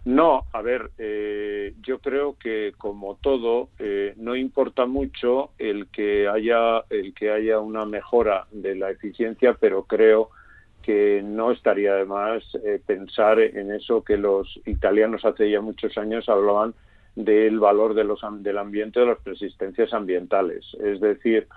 No, 0.07 0.45
a 0.53 0.61
ver, 0.61 0.91
eh, 0.99 1.73
yo 1.81 1.99
creo 1.99 2.37
que 2.39 2.71
como 2.77 3.15
todo 3.15 3.67
eh, 3.77 4.13
no 4.15 4.37
importa 4.37 4.85
mucho 4.85 5.49
el 5.57 5.87
que 5.87 6.29
haya 6.29 6.79
el 6.89 7.13
que 7.13 7.29
haya 7.29 7.59
una 7.59 7.85
mejora 7.85 8.47
de 8.51 8.75
la 8.75 8.89
eficiencia, 8.89 9.57
pero 9.59 9.83
creo 9.83 10.29
que 10.81 11.21
no 11.25 11.51
estaría 11.51 11.95
de 11.95 12.05
más 12.05 12.41
eh, 12.63 12.79
pensar 12.85 13.41
en 13.41 13.69
eso 13.69 14.01
que 14.01 14.15
los 14.15 14.61
italianos 14.65 15.25
hace 15.25 15.51
ya 15.51 15.59
muchos 15.59 15.97
años 15.97 16.29
hablaban 16.29 16.73
del 17.17 17.59
valor 17.59 17.93
de 17.93 18.05
los, 18.05 18.21
del 18.39 18.59
ambiente, 18.59 19.01
de 19.01 19.07
las 19.07 19.19
persistencias 19.19 19.93
ambientales. 19.93 20.63
Es 20.81 21.01
decir, 21.01 21.49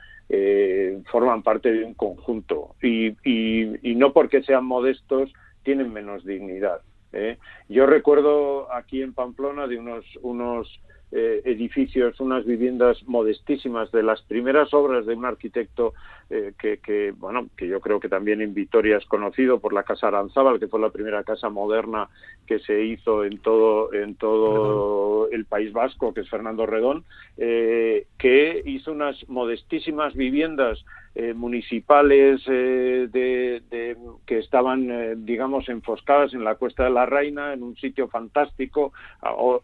forman 1.13 1.45
parte 1.45 1.71
de 1.71 1.85
un 1.85 1.95
conjunto 1.95 2.75
y, 2.83 3.15
y 3.23 3.95
no 3.95 4.13
porque 4.13 4.43
sean 4.43 4.65
modestos 4.65 5.33
tienen 5.63 5.93
menos 5.93 6.25
dignidad. 6.25 6.81
¿Eh? 7.13 7.39
Yo 7.69 7.87
recuerdo 7.87 8.73
aquí 8.73 9.03
en 9.03 9.15
Pamplona 9.15 9.67
de 9.67 9.79
unos, 9.79 10.05
unos 10.23 10.81
eh, 11.13 11.43
edificios, 11.45 12.21
unas 12.21 12.45
viviendas 12.45 13.03
modestísimas 13.07 13.91
de 13.91 14.03
las 14.03 14.23
primeras 14.23 14.73
obras 14.73 15.07
de 15.07 15.15
un 15.15 15.25
arquitecto 15.25 15.93
eh, 16.31 16.53
que, 16.59 16.79
que, 16.79 17.13
bueno, 17.13 17.49
que 17.57 17.67
yo 17.67 17.81
creo 17.81 18.01
que 18.01 18.09
también 18.09 18.41
en 18.41 18.55
Vitoria 18.55 18.97
es 18.97 19.05
conocido 19.07 19.59
por 19.61 19.73
la 19.73 19.83
Casa 19.83 20.09
Aranzábal, 20.09 20.59
que 20.59 20.69
fue 20.69 20.81
la 20.81 20.91
primera 20.91 21.25
casa 21.25 21.49
moderna 21.49 22.09
que 22.47 22.59
se 22.61 22.83
hizo 22.85 23.25
en 23.25 23.39
todo, 23.39 23.93
en 23.93 24.15
todo 24.15 25.29
el 25.31 25.45
País 25.45 25.73
Vasco, 25.73 26.15
que 26.15 26.21
es 26.21 26.31
Fernando 26.31 26.67
Redón, 26.67 27.05
que 27.37 28.63
hizo 28.65 28.93
unas 28.93 29.29
modestísimas 29.29 30.15
viviendas 30.15 30.85
eh, 31.13 31.35
municipales 31.35 32.41
eh, 32.47 33.09
de, 33.11 33.97
que 34.27 34.39
estaban, 34.39 34.89
eh, 34.93 35.15
digamos, 35.17 35.69
enfoscadas 35.69 36.35
en 36.35 36.45
la 36.45 36.55
Cuesta 36.55 36.85
de 36.85 36.91
la 36.91 37.05
Reina, 37.05 37.53
en 37.53 37.65
un 37.65 37.75
sitio 37.75 38.07
fantástico, 38.07 38.93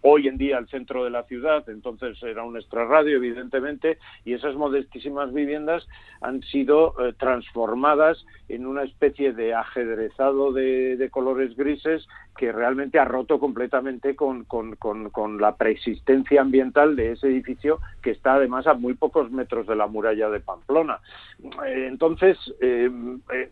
hoy 0.03 0.27
en 0.27 0.39
día 0.39 0.59
el 0.59 0.67
centro 0.67 1.05
de 1.05 1.11
la 1.11 1.23
ciudad, 1.23 1.65
entonces 1.69 2.21
era 2.25 2.43
un 2.43 2.57
extrarradio, 2.57 3.19
evidentemente, 3.19 3.99
y 4.25 4.33
esas 4.33 4.57
modestísimas 4.57 5.33
viviendas 5.33 5.87
han 6.21 6.43
sido 6.43 6.56
transformadas 7.19 8.25
en 8.49 8.67
una 8.67 8.85
especie 8.85 9.33
de 9.33 9.55
ajedrezado 9.55 10.53
de, 10.53 11.09
colores 11.11 11.57
grises 11.57 12.07
que 12.37 12.53
realmente 12.53 12.99
ha 12.99 13.05
roto 13.05 13.39
completamente 13.39 14.15
con, 14.15 14.47
la 15.41 15.57
preexistencia 15.57 16.43
ambiental 16.43 16.95
de 16.95 17.13
ese 17.13 17.29
edificio 17.29 17.81
que 18.03 18.11
está 18.11 18.35
además 18.35 18.67
a 18.67 18.75
muy 18.75 18.95
pocos 18.95 19.31
metros 19.31 19.67
de 19.67 19.77
la 19.77 19.87
muralla 19.87 20.29
de 20.29 20.41
Pamplona. 20.41 21.01
Eh, 21.67 21.87
entonces, 21.89 22.37
eh, 22.61 22.91
eh, 23.33 23.51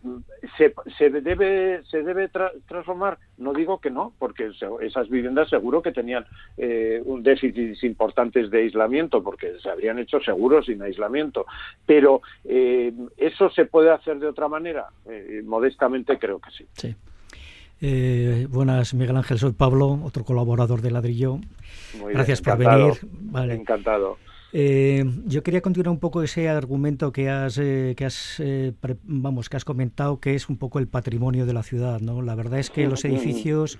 ¿se, 0.57 0.73
¿se, 0.97 1.09
debe, 1.09 1.81
transformar? 2.67 3.17
No 3.37 3.53
digo 3.53 3.79
que 3.79 3.89
no, 3.89 4.13
porque 4.19 4.51
esas 4.81 5.09
viviendas 5.09 5.49
seguro 5.49 5.81
que 5.81 5.91
tenían 5.91 6.25
eh, 6.57 7.01
un 7.03 7.23
déficit 7.23 7.83
importantes 7.83 8.49
de 8.49 8.59
aislamiento, 8.59 9.23
porque 9.23 9.59
se 9.59 9.69
habrían 9.69 9.99
hecho 9.99 10.19
seguros 10.21 10.65
sin 10.65 10.81
aislamiento. 10.81 11.45
Pero, 11.85 12.21
eh, 12.45 12.93
¿eso 13.17 13.49
se 13.49 13.65
puede 13.65 13.91
hacer 13.91 14.19
de 14.19 14.27
otra 14.27 14.47
manera? 14.47 14.87
Eh, 15.05 15.41
modestamente 15.45 16.17
creo 16.17 16.39
que 16.39 16.51
sí. 16.51 16.65
Sí. 16.73 16.95
Eh, 17.81 18.47
buenas, 18.49 18.93
Miguel 18.93 19.17
Ángel, 19.17 19.37
soy 19.37 19.51
Pablo, 19.51 19.99
otro 20.03 20.23
colaborador 20.23 20.81
de 20.81 20.91
Ladrillo. 20.91 21.39
Muy 21.99 22.13
Gracias 22.13 22.41
bien, 22.41 22.57
por 22.57 22.67
venir. 22.67 22.93
Vale. 23.11 23.53
Encantado. 23.55 24.17
Eh, 24.57 25.03
yo 25.25 25.43
quería 25.43 25.61
continuar 25.61 25.91
un 25.91 25.99
poco 25.99 26.23
ese 26.23 26.47
argumento 26.47 27.11
que 27.11 27.29
has, 27.29 27.57
eh, 27.57 27.93
que 27.97 28.05
has 28.05 28.39
eh, 28.39 28.71
pre, 28.79 28.95
vamos, 29.03 29.49
que 29.49 29.57
has 29.57 29.65
comentado, 29.65 30.21
que 30.21 30.33
es 30.33 30.47
un 30.47 30.57
poco 30.57 30.79
el 30.79 30.87
patrimonio 30.87 31.45
de 31.45 31.51
la 31.51 31.61
ciudad, 31.61 31.99
¿no? 31.99 32.21
La 32.21 32.35
verdad 32.35 32.59
es 32.59 32.69
que 32.69 32.87
los 32.87 33.03
edificios, 33.03 33.79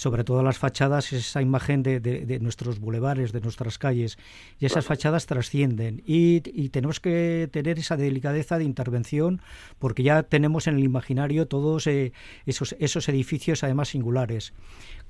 sobre 0.00 0.24
todo 0.24 0.42
las 0.42 0.56
fachadas, 0.56 1.12
es 1.12 1.28
esa 1.28 1.42
imagen 1.42 1.82
de, 1.82 2.00
de, 2.00 2.24
de, 2.24 2.40
nuestros 2.40 2.80
bulevares, 2.80 3.32
de 3.32 3.42
nuestras 3.42 3.76
calles, 3.76 4.16
y 4.58 4.64
esas 4.64 4.86
fachadas 4.86 5.26
trascienden. 5.26 6.02
Y, 6.06 6.40
y, 6.58 6.70
tenemos 6.70 7.00
que 7.00 7.50
tener 7.52 7.78
esa 7.78 7.98
delicadeza 7.98 8.56
de 8.56 8.64
intervención, 8.64 9.42
porque 9.78 10.02
ya 10.02 10.22
tenemos 10.22 10.66
en 10.68 10.76
el 10.76 10.84
imaginario 10.84 11.48
todos 11.48 11.86
esos, 11.86 12.74
esos 12.78 13.10
edificios, 13.10 13.62
además 13.62 13.90
singulares. 13.90 14.54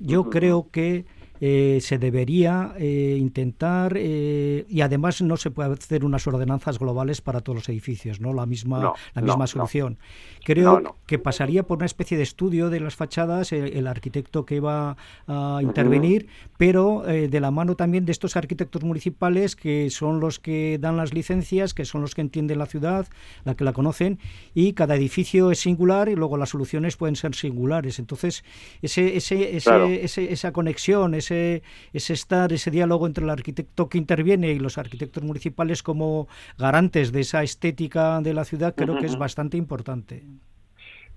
Yo 0.00 0.28
creo 0.28 0.70
que 0.72 1.04
eh, 1.42 1.78
se 1.80 1.96
debería 1.96 2.74
eh, 2.76 3.16
intentar 3.18 3.94
eh, 3.96 4.66
y 4.68 4.82
además 4.82 5.22
no 5.22 5.38
se 5.38 5.50
puede 5.50 5.72
hacer 5.72 6.04
unas 6.04 6.26
ordenanzas 6.26 6.78
globales 6.78 7.22
para 7.22 7.40
todos 7.40 7.56
los 7.56 7.68
edificios, 7.70 8.20
no 8.20 8.34
la 8.34 8.44
misma 8.44 8.80
no, 8.80 8.94
la 9.14 9.22
misma 9.22 9.44
no, 9.44 9.46
solución. 9.46 9.92
No. 9.94 10.44
Creo 10.44 10.96
que 11.06 11.18
pasaría 11.18 11.62
por 11.62 11.78
una 11.78 11.86
especie 11.86 12.18
de 12.18 12.24
estudio 12.24 12.68
de 12.68 12.80
las 12.80 12.94
fachadas 12.94 13.52
el, 13.52 13.74
el 13.74 13.86
arquitecto 13.86 14.44
que 14.44 14.60
va 14.60 14.79
a 15.26 15.60
intervenir, 15.62 16.28
pero 16.58 17.02
de 17.06 17.40
la 17.40 17.50
mano 17.50 17.74
también 17.74 18.04
de 18.04 18.12
estos 18.12 18.36
arquitectos 18.36 18.82
municipales 18.82 19.56
que 19.56 19.88
son 19.90 20.20
los 20.20 20.38
que 20.38 20.78
dan 20.80 20.96
las 20.96 21.14
licencias, 21.14 21.72
que 21.74 21.84
son 21.84 22.00
los 22.02 22.14
que 22.14 22.20
entienden 22.20 22.58
la 22.58 22.66
ciudad, 22.66 23.06
la 23.44 23.54
que 23.54 23.64
la 23.64 23.72
conocen 23.72 24.18
y 24.54 24.74
cada 24.74 24.94
edificio 24.94 25.50
es 25.50 25.60
singular 25.60 26.08
y 26.08 26.16
luego 26.16 26.36
las 26.36 26.50
soluciones 26.50 26.96
pueden 26.96 27.16
ser 27.16 27.34
singulares. 27.34 27.98
Entonces 27.98 28.44
ese 28.82 29.16
ese, 29.16 29.56
ese, 29.56 29.70
claro. 29.70 29.86
ese 29.88 30.32
esa 30.32 30.52
conexión, 30.52 31.14
ese 31.14 31.30
ese, 31.30 31.62
ese 31.92 32.12
estar, 32.12 32.52
ese 32.52 32.70
diálogo 32.70 33.06
entre 33.06 33.24
el 33.24 33.30
arquitecto 33.30 33.88
que 33.88 33.98
interviene 33.98 34.50
y 34.52 34.58
los 34.58 34.78
arquitectos 34.78 35.22
municipales 35.22 35.82
como 35.82 36.28
garantes 36.58 37.12
de 37.12 37.20
esa 37.20 37.42
estética 37.42 38.20
de 38.20 38.34
la 38.34 38.44
ciudad, 38.44 38.74
creo 38.74 38.94
uh 38.94 38.96
-huh. 38.96 39.00
que 39.00 39.06
es 39.06 39.16
bastante 39.16 39.56
importante. 39.56 40.24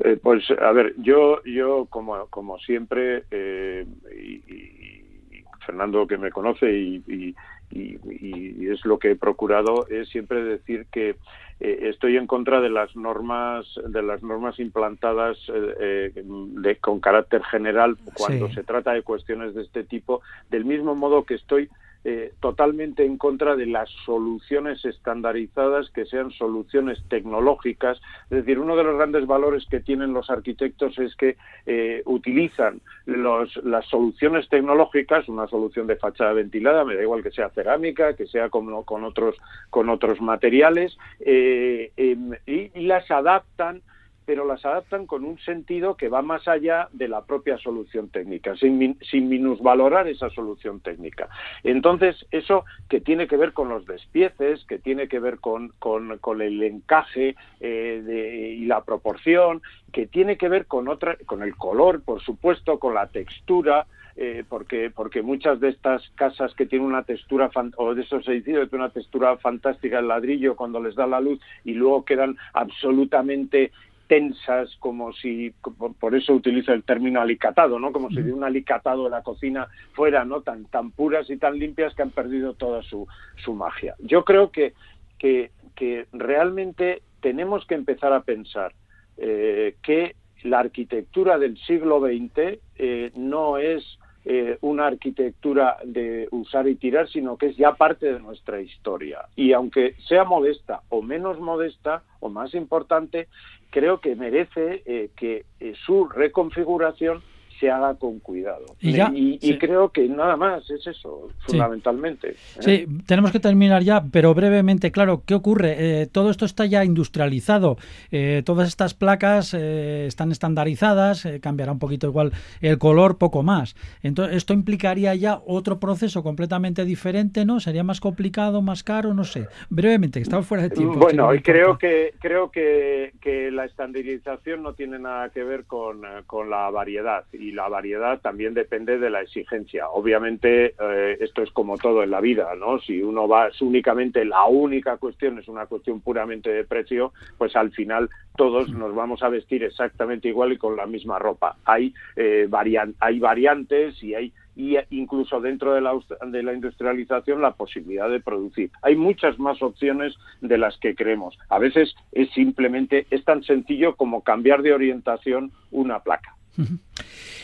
Eh, 0.04 0.20
pues 0.22 0.44
a 0.52 0.72
ver, 0.74 0.94
yo, 0.98 1.42
yo 1.46 1.86
como, 1.90 2.28
como 2.28 2.60
siempre, 2.60 3.24
eh, 3.32 3.86
y, 4.14 4.54
y, 4.54 5.44
Fernando 5.66 6.06
que 6.06 6.18
me 6.18 6.30
conoce 6.30 6.70
y, 6.74 7.02
y, 7.08 7.36
y, 7.72 8.70
es 8.70 8.84
lo 8.86 9.00
que 9.00 9.12
he 9.12 9.16
procurado, 9.16 9.88
es 9.88 10.10
siempre 10.10 10.44
decir 10.44 10.88
que 10.92 11.16
eh, 11.62 11.80
estoy 11.84 12.18
en 12.18 12.28
contra 12.28 12.60
de 12.60 12.70
las 12.70 12.94
normas 12.98 13.66
de 13.88 14.04
las 14.04 14.22
normas 14.22 14.60
implantadas 14.60 15.38
eh, 15.48 16.12
de, 16.14 16.76
con 16.78 17.00
carácter 17.00 17.42
general 17.46 17.96
cuando 18.14 18.50
sí. 18.50 18.56
se 18.56 18.64
trata 18.64 18.92
de 18.92 19.04
cuestiones 19.04 19.56
de 19.56 19.62
este 19.62 19.86
tipo, 19.86 20.22
del 20.50 20.66
mismo 20.66 20.96
modo 20.96 21.24
que 21.24 21.36
estoy 21.36 21.70
eh, 22.06 22.34
totalmente 22.40 23.06
en 23.06 23.18
contra 23.18 23.56
de 23.56 23.66
las 23.66 23.90
soluciones 24.06 24.84
estandarizadas 24.84 25.90
que 25.92 26.06
sean 26.06 26.32
soluciones 26.32 27.02
tecnológicas. 27.08 28.02
Es 28.26 28.40
decir, 28.40 28.60
uno 28.60 28.76
de 28.76 28.84
los 28.84 28.98
grandes 28.98 29.26
valores 29.26 29.66
que 29.70 29.80
tienen 29.80 30.14
los 30.14 30.30
arquitectos 30.30 31.00
es 31.00 31.16
que 31.16 31.38
eh, 31.66 32.02
utilizan 32.06 32.82
los, 33.06 33.56
las 33.64 33.86
soluciones 33.88 34.50
tecnológicas, 34.50 35.30
una 35.30 35.48
solución 35.48 35.88
de 35.88 35.96
fachada 35.96 36.34
ventilada, 36.34 36.84
me 36.84 36.96
da 36.96 37.02
igual 37.04 37.24
que 37.24 37.32
sea 37.32 37.50
cerámica, 37.52 38.16
que 38.16 38.28
sea 38.28 38.50
con, 38.50 38.84
con 38.84 39.04
otros, 39.04 39.36
con 39.70 39.90
otros 39.90 40.20
materiales, 40.22 40.98
eh, 41.22 41.92
y, 41.96 42.72
y 42.78 42.82
las 42.86 43.10
adaptan 43.10 43.82
pero 44.26 44.46
las 44.46 44.66
adaptan 44.66 45.06
con 45.06 45.24
un 45.26 45.38
sentido 45.40 45.96
que 45.96 46.10
va 46.10 46.22
más 46.22 46.48
allá 46.48 46.90
de 46.92 47.08
la 47.08 47.24
propia 47.24 47.58
solución 47.58 48.10
técnica, 48.10 48.56
sin, 48.56 48.98
sin 49.02 49.30
minusvalorar 49.30 50.08
esa 50.08 50.30
solución 50.30 50.80
técnica. 50.80 51.30
Entonces, 51.64 52.26
eso 52.32 52.66
que 52.90 53.02
tiene 53.02 53.28
que 53.28 53.38
ver 53.38 53.54
con 53.54 53.70
los 53.70 53.86
despieces, 53.86 54.64
que 54.66 54.80
tiene 54.80 55.08
que 55.08 55.20
ver 55.20 55.40
con, 55.40 55.70
con, 55.80 56.18
con 56.20 56.42
el 56.42 56.62
encaje 56.64 57.36
eh, 57.60 58.56
y 58.58 58.66
la 58.66 58.84
proporción, 58.84 59.62
que 59.92 60.08
tiene 60.08 60.38
que 60.38 60.50
ver 60.50 60.66
con, 60.66 60.88
otra, 60.88 61.18
con 61.26 61.44
el 61.44 61.56
color, 61.56 62.02
por 62.04 62.22
supuesto, 62.22 62.80
con 62.80 62.94
la 62.94 63.08
textura, 63.08 63.86
eh, 64.16 64.44
porque, 64.48 64.92
porque 64.92 65.24
muchas 65.24 65.60
de 65.60 65.70
estas 65.70 66.08
casas 66.16 66.54
que 66.54 66.68
tienen 66.68 66.88
una 66.88 67.04
textura, 67.04 67.50
o 67.78 67.96
de 67.96 68.04
esos 68.04 68.28
edificios 68.28 68.64
que 68.64 68.70
tienen 68.70 68.86
una 68.86 68.94
textura 68.94 69.38
fantástica 69.38 70.00
el 70.00 70.08
ladrillo 70.08 70.56
cuando 70.56 70.80
les 70.80 70.94
da 70.96 71.08
la 71.08 71.20
luz 71.20 71.40
y 71.64 71.74
luego 71.74 72.06
quedan 72.06 72.38
absolutamente 72.54 73.72
tensas, 74.14 74.76
como 74.78 75.12
si, 75.12 75.56
por 76.00 76.14
eso 76.14 76.36
utilizo 76.36 76.72
el 76.72 76.84
término 76.84 77.20
alicatado, 77.20 77.80
¿no? 77.80 77.92
Como 77.92 78.12
si 78.12 78.22
de 78.22 78.32
un 78.32 78.44
alicatado 78.44 79.06
de 79.06 79.10
la 79.10 79.24
cocina 79.24 79.68
fuera, 79.94 80.24
¿no? 80.24 80.42
Tan, 80.42 80.66
tan 80.66 80.92
puras 80.92 81.32
y 81.32 81.38
tan 81.38 81.58
limpias 81.58 81.96
que 81.96 82.04
han 82.04 82.12
perdido 82.12 82.54
toda 82.54 82.84
su, 82.84 83.08
su 83.44 83.56
magia. 83.56 83.96
Yo 83.98 84.24
creo 84.24 84.52
que, 84.52 84.74
que, 85.18 85.50
que 85.76 86.06
realmente 86.14 87.02
tenemos 87.22 87.66
que 87.66 87.74
empezar 87.74 88.14
a 88.14 88.22
pensar 88.22 88.74
eh, 89.18 89.78
que 89.82 90.16
la 90.44 90.60
arquitectura 90.60 91.40
del 91.40 91.58
siglo 91.58 92.00
XX 92.00 92.60
eh, 92.76 93.12
no 93.16 93.58
es 93.58 93.98
eh, 94.26 94.60
una 94.62 94.86
arquitectura 94.86 95.78
de 95.84 96.28
usar 96.30 96.68
y 96.68 96.76
tirar, 96.76 97.10
sino 97.10 97.36
que 97.36 97.48
es 97.48 97.58
ya 97.58 97.74
parte 97.74 98.14
de 98.14 98.20
nuestra 98.20 98.62
historia. 98.62 99.26
Y 99.36 99.54
aunque 99.54 99.96
sea 100.08 100.24
modesta 100.24 100.84
o 100.90 101.02
menos 101.02 101.40
modesta 101.40 102.04
o 102.20 102.30
más 102.30 102.54
importante, 102.54 103.28
creo 103.74 104.00
que 104.00 104.16
merece 104.16 104.84
eh, 104.86 105.10
que 105.18 105.46
eh, 105.60 105.74
su 105.84 106.08
reconfiguración 106.08 107.24
se 107.64 107.72
haga 107.72 107.96
con 107.96 108.20
cuidado. 108.20 108.76
Y, 108.82 108.92
ya, 108.92 109.10
y, 109.16 109.40
y 109.42 109.54
sí. 109.54 109.58
creo 109.58 109.90
que 109.90 110.10
nada 110.10 110.36
más 110.36 110.70
es 110.70 110.86
eso, 110.86 111.30
fundamentalmente. 111.48 112.36
Sí. 112.60 112.72
¿eh? 112.72 112.88
sí. 112.90 113.04
tenemos 113.06 113.32
que 113.32 113.40
terminar 113.40 113.84
ya, 113.84 114.04
pero 114.12 114.34
brevemente, 114.34 114.92
claro, 114.92 115.24
¿qué 115.26 115.34
ocurre? 115.34 115.76
Eh, 115.78 116.08
todo 116.08 116.30
esto 116.30 116.44
está 116.44 116.66
ya 116.66 116.84
industrializado, 116.84 117.78
eh, 118.12 118.42
todas 118.46 118.68
estas 118.68 118.94
placas 118.94 119.54
eh, 119.54 120.08
están 120.08 120.34
estandarizadas, 120.34 121.26
cambiará 121.42 121.72
un 121.72 121.80
poquito 121.80 122.08
igual 122.08 122.34
el 122.60 122.78
color, 122.78 123.18
poco 123.18 123.44
más. 123.44 123.76
Entonces, 124.02 124.36
esto 124.36 124.52
implicaría 124.52 125.16
ya 125.16 125.40
otro 125.46 125.80
proceso 125.80 126.22
completamente 126.22 126.84
diferente, 126.84 127.46
¿no? 127.46 127.62
Sería 127.62 127.86
más 127.86 128.02
complicado, 128.02 128.62
más 128.62 128.84
caro, 128.84 129.14
no 129.14 129.24
sé. 129.24 129.48
Brevemente, 129.70 130.20
que 130.20 130.24
estamos 130.24 130.46
fuera 130.46 130.64
de 130.64 130.70
tiempo. 130.70 130.96
Bueno, 130.96 131.32
si 131.32 131.38
no 131.38 131.44
creo 131.44 131.78
que 131.78 132.14
creo 132.20 132.52
que, 132.52 133.14
que 133.22 133.52
la 133.52 133.64
estandarización 133.64 134.64
no 134.64 134.74
tiene 134.74 135.00
nada 135.00 135.30
que 135.30 135.46
ver 135.46 135.64
con, 135.64 136.02
con 136.28 136.50
la 136.50 136.70
variedad 136.70 137.24
y 137.32 137.53
la 137.54 137.70
variedad 137.70 138.20
también 138.22 138.54
depende 138.54 138.98
de 138.98 139.10
la 139.10 139.22
exigencia. 139.22 139.90
Obviamente, 139.90 140.76
eh, 140.80 141.18
esto 141.20 141.44
es 141.44 141.52
como 141.52 141.78
todo 141.78 142.04
en 142.04 142.12
la 142.12 142.22
vida, 142.22 142.56
¿no? 142.56 142.80
Si 142.80 143.02
uno 143.02 143.28
va 143.28 143.48
es 143.48 143.62
únicamente, 143.62 144.26
la 144.26 144.46
única 144.46 144.98
cuestión 144.98 145.40
es 145.40 145.48
una 145.48 145.66
cuestión 145.66 146.02
puramente 146.02 146.50
de 146.50 146.64
precio, 146.64 147.14
pues 147.38 147.56
al 147.56 147.72
final 147.72 148.10
todos 148.36 148.70
nos 148.70 148.94
vamos 148.96 149.24
a 149.24 149.30
vestir 149.30 149.64
exactamente 149.64 150.28
igual 150.28 150.54
y 150.54 150.58
con 150.58 150.76
la 150.76 150.86
misma 150.86 151.20
ropa. 151.20 151.58
Hay, 151.66 151.94
eh, 152.16 152.48
varian 152.50 152.96
hay 153.00 153.20
variantes 153.20 154.02
y 154.04 154.16
hay 154.16 154.34
y 154.56 154.78
incluso 154.92 155.42
dentro 155.42 155.74
de 155.74 155.82
la, 155.82 155.94
de 156.28 156.44
la 156.44 156.54
industrialización 156.54 157.42
la 157.42 157.56
posibilidad 157.56 158.10
de 158.10 158.20
producir. 158.20 158.72
Hay 158.82 158.96
muchas 158.96 159.40
más 159.40 159.62
opciones 159.62 160.14
de 160.42 160.58
las 160.58 160.78
que 160.78 160.96
creemos. 160.96 161.38
A 161.50 161.60
veces 161.60 161.96
es 162.12 162.30
simplemente, 162.32 163.08
es 163.10 163.24
tan 163.24 163.44
sencillo 163.44 163.96
como 163.96 164.24
cambiar 164.24 164.62
de 164.62 164.74
orientación 164.74 165.52
una 165.72 166.00
placa. 166.00 166.36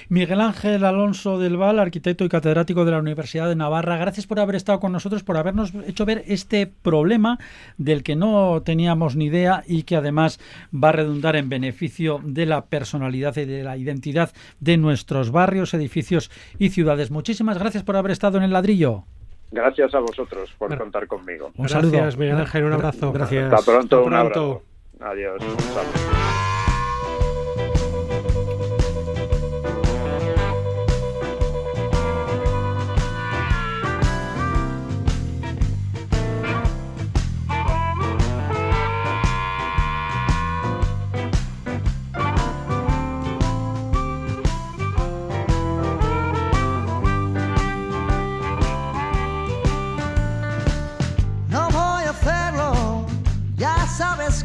Miguel 0.09 0.41
Ángel 0.41 0.83
Alonso 0.85 1.37
del 1.37 1.55
Val, 1.55 1.77
arquitecto 1.77 2.25
y 2.25 2.29
catedrático 2.29 2.83
de 2.83 2.91
la 2.91 2.97
Universidad 2.97 3.47
de 3.47 3.55
Navarra, 3.55 3.97
gracias 3.97 4.25
por 4.25 4.39
haber 4.39 4.55
estado 4.55 4.79
con 4.79 4.91
nosotros, 4.91 5.23
por 5.23 5.37
habernos 5.37 5.71
hecho 5.85 6.03
ver 6.03 6.23
este 6.25 6.65
problema 6.65 7.37
del 7.77 8.01
que 8.01 8.15
no 8.15 8.63
teníamos 8.63 9.15
ni 9.15 9.25
idea 9.25 9.63
y 9.67 9.83
que 9.83 9.95
además 9.95 10.39
va 10.73 10.89
a 10.89 10.93
redundar 10.93 11.35
en 11.35 11.47
beneficio 11.47 12.21
de 12.23 12.47
la 12.47 12.65
personalidad 12.65 13.37
y 13.37 13.45
de 13.45 13.63
la 13.63 13.77
identidad 13.77 14.31
de 14.59 14.77
nuestros 14.77 15.31
barrios, 15.31 15.75
edificios 15.75 16.31
y 16.57 16.69
ciudades. 16.69 17.11
Muchísimas 17.11 17.59
gracias 17.59 17.83
por 17.83 17.95
haber 17.95 18.11
estado 18.11 18.39
en 18.39 18.45
el 18.45 18.53
ladrillo. 18.53 19.03
Gracias 19.51 19.93
a 19.93 19.99
vosotros 19.99 20.49
por 20.57 20.69
bueno, 20.69 20.83
contar 20.83 21.05
conmigo. 21.05 21.51
Un 21.55 21.65
gracias, 21.67 21.81
saludo. 21.81 22.17
Miguel 22.17 22.37
Ángel, 22.37 22.63
un 22.63 22.73
abrazo. 22.73 23.11
Gracias. 23.11 23.53
Hasta 23.53 23.71
pronto, 23.71 23.97
Hasta 23.97 24.07
un 24.07 24.13
abrazo. 24.15 24.63
Adiós. 24.99 25.37
Un 25.39 25.59
saludo. 25.59 26.38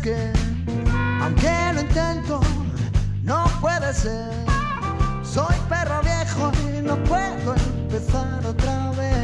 Que, 0.05 0.33
aunque 1.23 1.73
lo 1.73 1.81
intento, 1.81 2.41
no 3.23 3.45
puede 3.63 3.95
ser. 3.95 4.31
Soy 5.23 5.57
perro 5.67 6.03
viejo 6.03 6.53
y 6.69 6.83
no 6.83 6.97
puedo 7.05 7.55
empezar 7.55 8.45
otra 8.45 8.91
vez. 8.91 9.17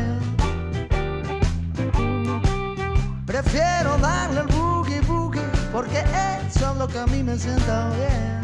Prefiero 3.26 3.99
darle 3.99 4.41
el 4.41 4.47
boogie 4.47 5.03
boogie 5.03 5.43
porque 5.70 6.03
eso 6.49 6.72
es 6.72 6.76
lo 6.78 6.89
que 6.89 6.99
a 6.99 7.07
mí 7.09 7.22
me 7.22 7.37
sienta 7.37 7.91
bien. 7.91 8.41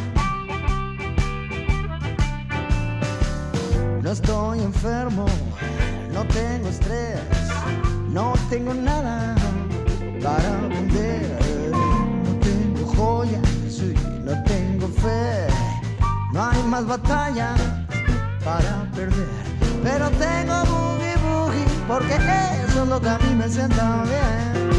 No 4.02 4.10
estoy 4.10 4.60
enfermo, 4.60 5.24
no 6.12 6.22
tengo 6.26 6.68
estrés, 6.68 7.18
no 8.10 8.34
tengo 8.50 8.74
nada 8.74 9.34
para 10.22 10.50
vender. 10.68 11.55
No 13.06 14.42
tengo 14.42 14.88
fe, 14.88 15.46
no 16.32 16.44
hay 16.44 16.60
más 16.64 16.84
batalla 16.84 17.54
para 18.44 18.82
perder. 18.96 19.28
Pero 19.84 20.10
tengo 20.10 20.64
boogie 20.64 21.14
boogie 21.18 21.64
porque 21.86 22.16
eso 22.66 22.82
es 22.82 22.88
lo 22.88 23.00
que 23.00 23.08
a 23.08 23.18
mí 23.18 23.34
me 23.36 23.48
sienta 23.48 24.02
bien. 24.02 24.70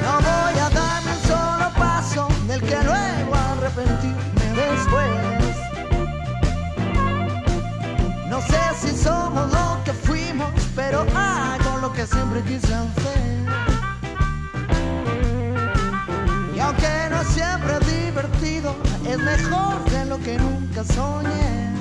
No 0.00 0.12
voy 0.26 0.58
a 0.58 0.70
darme 0.70 1.10
un 1.12 1.22
solo 1.28 1.70
paso 1.76 2.28
del 2.48 2.62
que 2.62 2.78
luego 2.84 3.34
arrepentirme 3.34 4.46
después. 4.56 5.10
No 8.30 8.40
sé 8.40 8.62
si 8.80 8.96
somos 8.96 9.52
lo 9.52 9.84
que 9.84 9.92
fuimos, 9.92 10.50
pero 10.74 11.04
hago 11.14 11.76
lo 11.82 11.92
que 11.92 12.06
siempre 12.06 12.40
quise 12.44 12.74
hacer. 12.74 13.21
Aunque 16.72 17.10
no 17.10 17.20
es 17.20 17.28
siempre 17.28 17.78
divertido, 17.80 18.74
es 19.06 19.18
mejor 19.18 19.84
de 19.90 20.06
lo 20.06 20.18
que 20.18 20.38
nunca 20.38 20.82
soñé. 20.84 21.71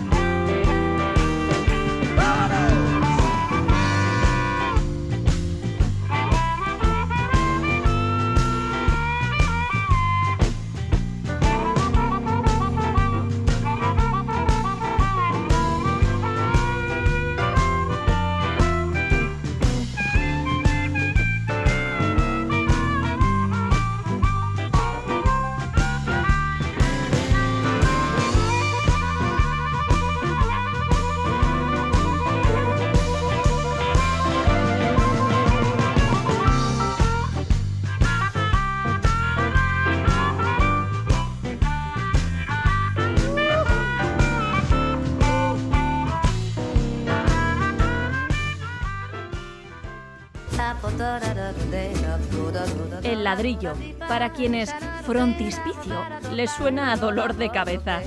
El 53.03 53.23
ladrillo, 53.23 53.73
para 54.07 54.31
quienes 54.31 54.73
frontispicio 55.03 56.03
les 56.33 56.51
suena 56.51 56.91
a 56.91 56.97
dolor 56.97 57.35
de 57.35 57.49
cabeza. 57.49 58.01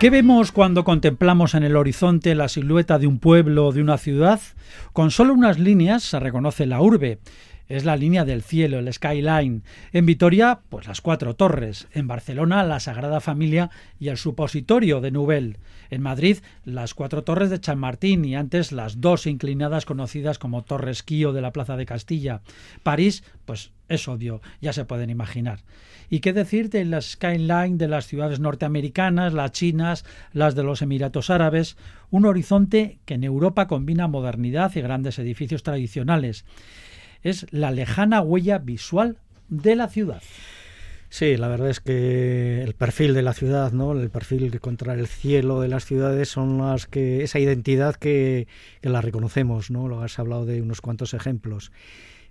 ¿Qué 0.00 0.08
vemos 0.08 0.50
cuando 0.50 0.82
contemplamos 0.82 1.54
en 1.54 1.62
el 1.62 1.76
horizonte 1.76 2.34
la 2.34 2.48
silueta 2.48 2.98
de 2.98 3.06
un 3.06 3.18
pueblo 3.18 3.66
o 3.66 3.72
de 3.72 3.82
una 3.82 3.98
ciudad? 3.98 4.40
Con 4.94 5.10
solo 5.10 5.34
unas 5.34 5.58
líneas 5.58 6.02
se 6.02 6.18
reconoce 6.18 6.64
la 6.64 6.80
urbe. 6.80 7.18
Es 7.70 7.84
la 7.84 7.96
línea 7.96 8.24
del 8.24 8.42
cielo, 8.42 8.80
el 8.80 8.92
skyline. 8.92 9.62
En 9.92 10.04
Vitoria, 10.04 10.58
pues 10.70 10.88
las 10.88 11.00
cuatro 11.00 11.36
torres. 11.36 11.86
En 11.92 12.08
Barcelona, 12.08 12.64
la 12.64 12.80
Sagrada 12.80 13.20
Familia 13.20 13.70
y 14.00 14.08
el 14.08 14.16
supositorio 14.16 15.00
de 15.00 15.12
Nubel. 15.12 15.58
En 15.88 16.02
Madrid, 16.02 16.38
las 16.64 16.94
cuatro 16.94 17.22
torres 17.22 17.48
de 17.48 17.60
Chamartín 17.60 18.24
y 18.24 18.34
antes 18.34 18.72
las 18.72 19.00
dos 19.00 19.28
inclinadas 19.28 19.86
conocidas 19.86 20.40
como 20.40 20.64
Torres 20.64 21.04
Quío 21.04 21.32
de 21.32 21.42
la 21.42 21.52
Plaza 21.52 21.76
de 21.76 21.86
Castilla. 21.86 22.42
París, 22.82 23.22
pues 23.44 23.70
es 23.88 24.08
odio, 24.08 24.40
ya 24.60 24.72
se 24.72 24.84
pueden 24.84 25.08
imaginar. 25.08 25.60
¿Y 26.08 26.18
qué 26.18 26.32
decir 26.32 26.70
de 26.70 26.84
la 26.84 27.00
skyline 27.00 27.78
de 27.78 27.86
las 27.86 28.08
ciudades 28.08 28.40
norteamericanas, 28.40 29.32
las 29.32 29.52
chinas, 29.52 30.04
las 30.32 30.56
de 30.56 30.64
los 30.64 30.82
Emiratos 30.82 31.30
Árabes? 31.30 31.76
Un 32.10 32.26
horizonte 32.26 32.98
que 33.04 33.14
en 33.14 33.22
Europa 33.22 33.68
combina 33.68 34.08
modernidad 34.08 34.74
y 34.74 34.80
grandes 34.80 35.20
edificios 35.20 35.62
tradicionales. 35.62 36.44
Es 37.22 37.46
la 37.50 37.70
lejana 37.70 38.20
huella 38.20 38.58
visual 38.58 39.18
de 39.48 39.76
la 39.76 39.88
ciudad. 39.88 40.22
Sí, 41.08 41.36
la 41.36 41.48
verdad 41.48 41.70
es 41.70 41.80
que 41.80 42.62
el 42.62 42.74
perfil 42.74 43.14
de 43.14 43.22
la 43.22 43.34
ciudad, 43.34 43.72
¿no? 43.72 43.92
El 43.92 44.10
perfil 44.10 44.60
contra 44.60 44.94
el 44.94 45.08
cielo 45.08 45.60
de 45.60 45.66
las 45.66 45.84
ciudades 45.84 46.28
son 46.28 46.58
las 46.58 46.86
que 46.86 47.24
esa 47.24 47.40
identidad 47.40 47.96
que, 47.96 48.46
que 48.80 48.88
la 48.88 49.00
reconocemos, 49.00 49.72
¿no? 49.72 49.88
Lo 49.88 50.02
has 50.02 50.20
hablado 50.20 50.46
de 50.46 50.62
unos 50.62 50.80
cuantos 50.80 51.12
ejemplos 51.12 51.72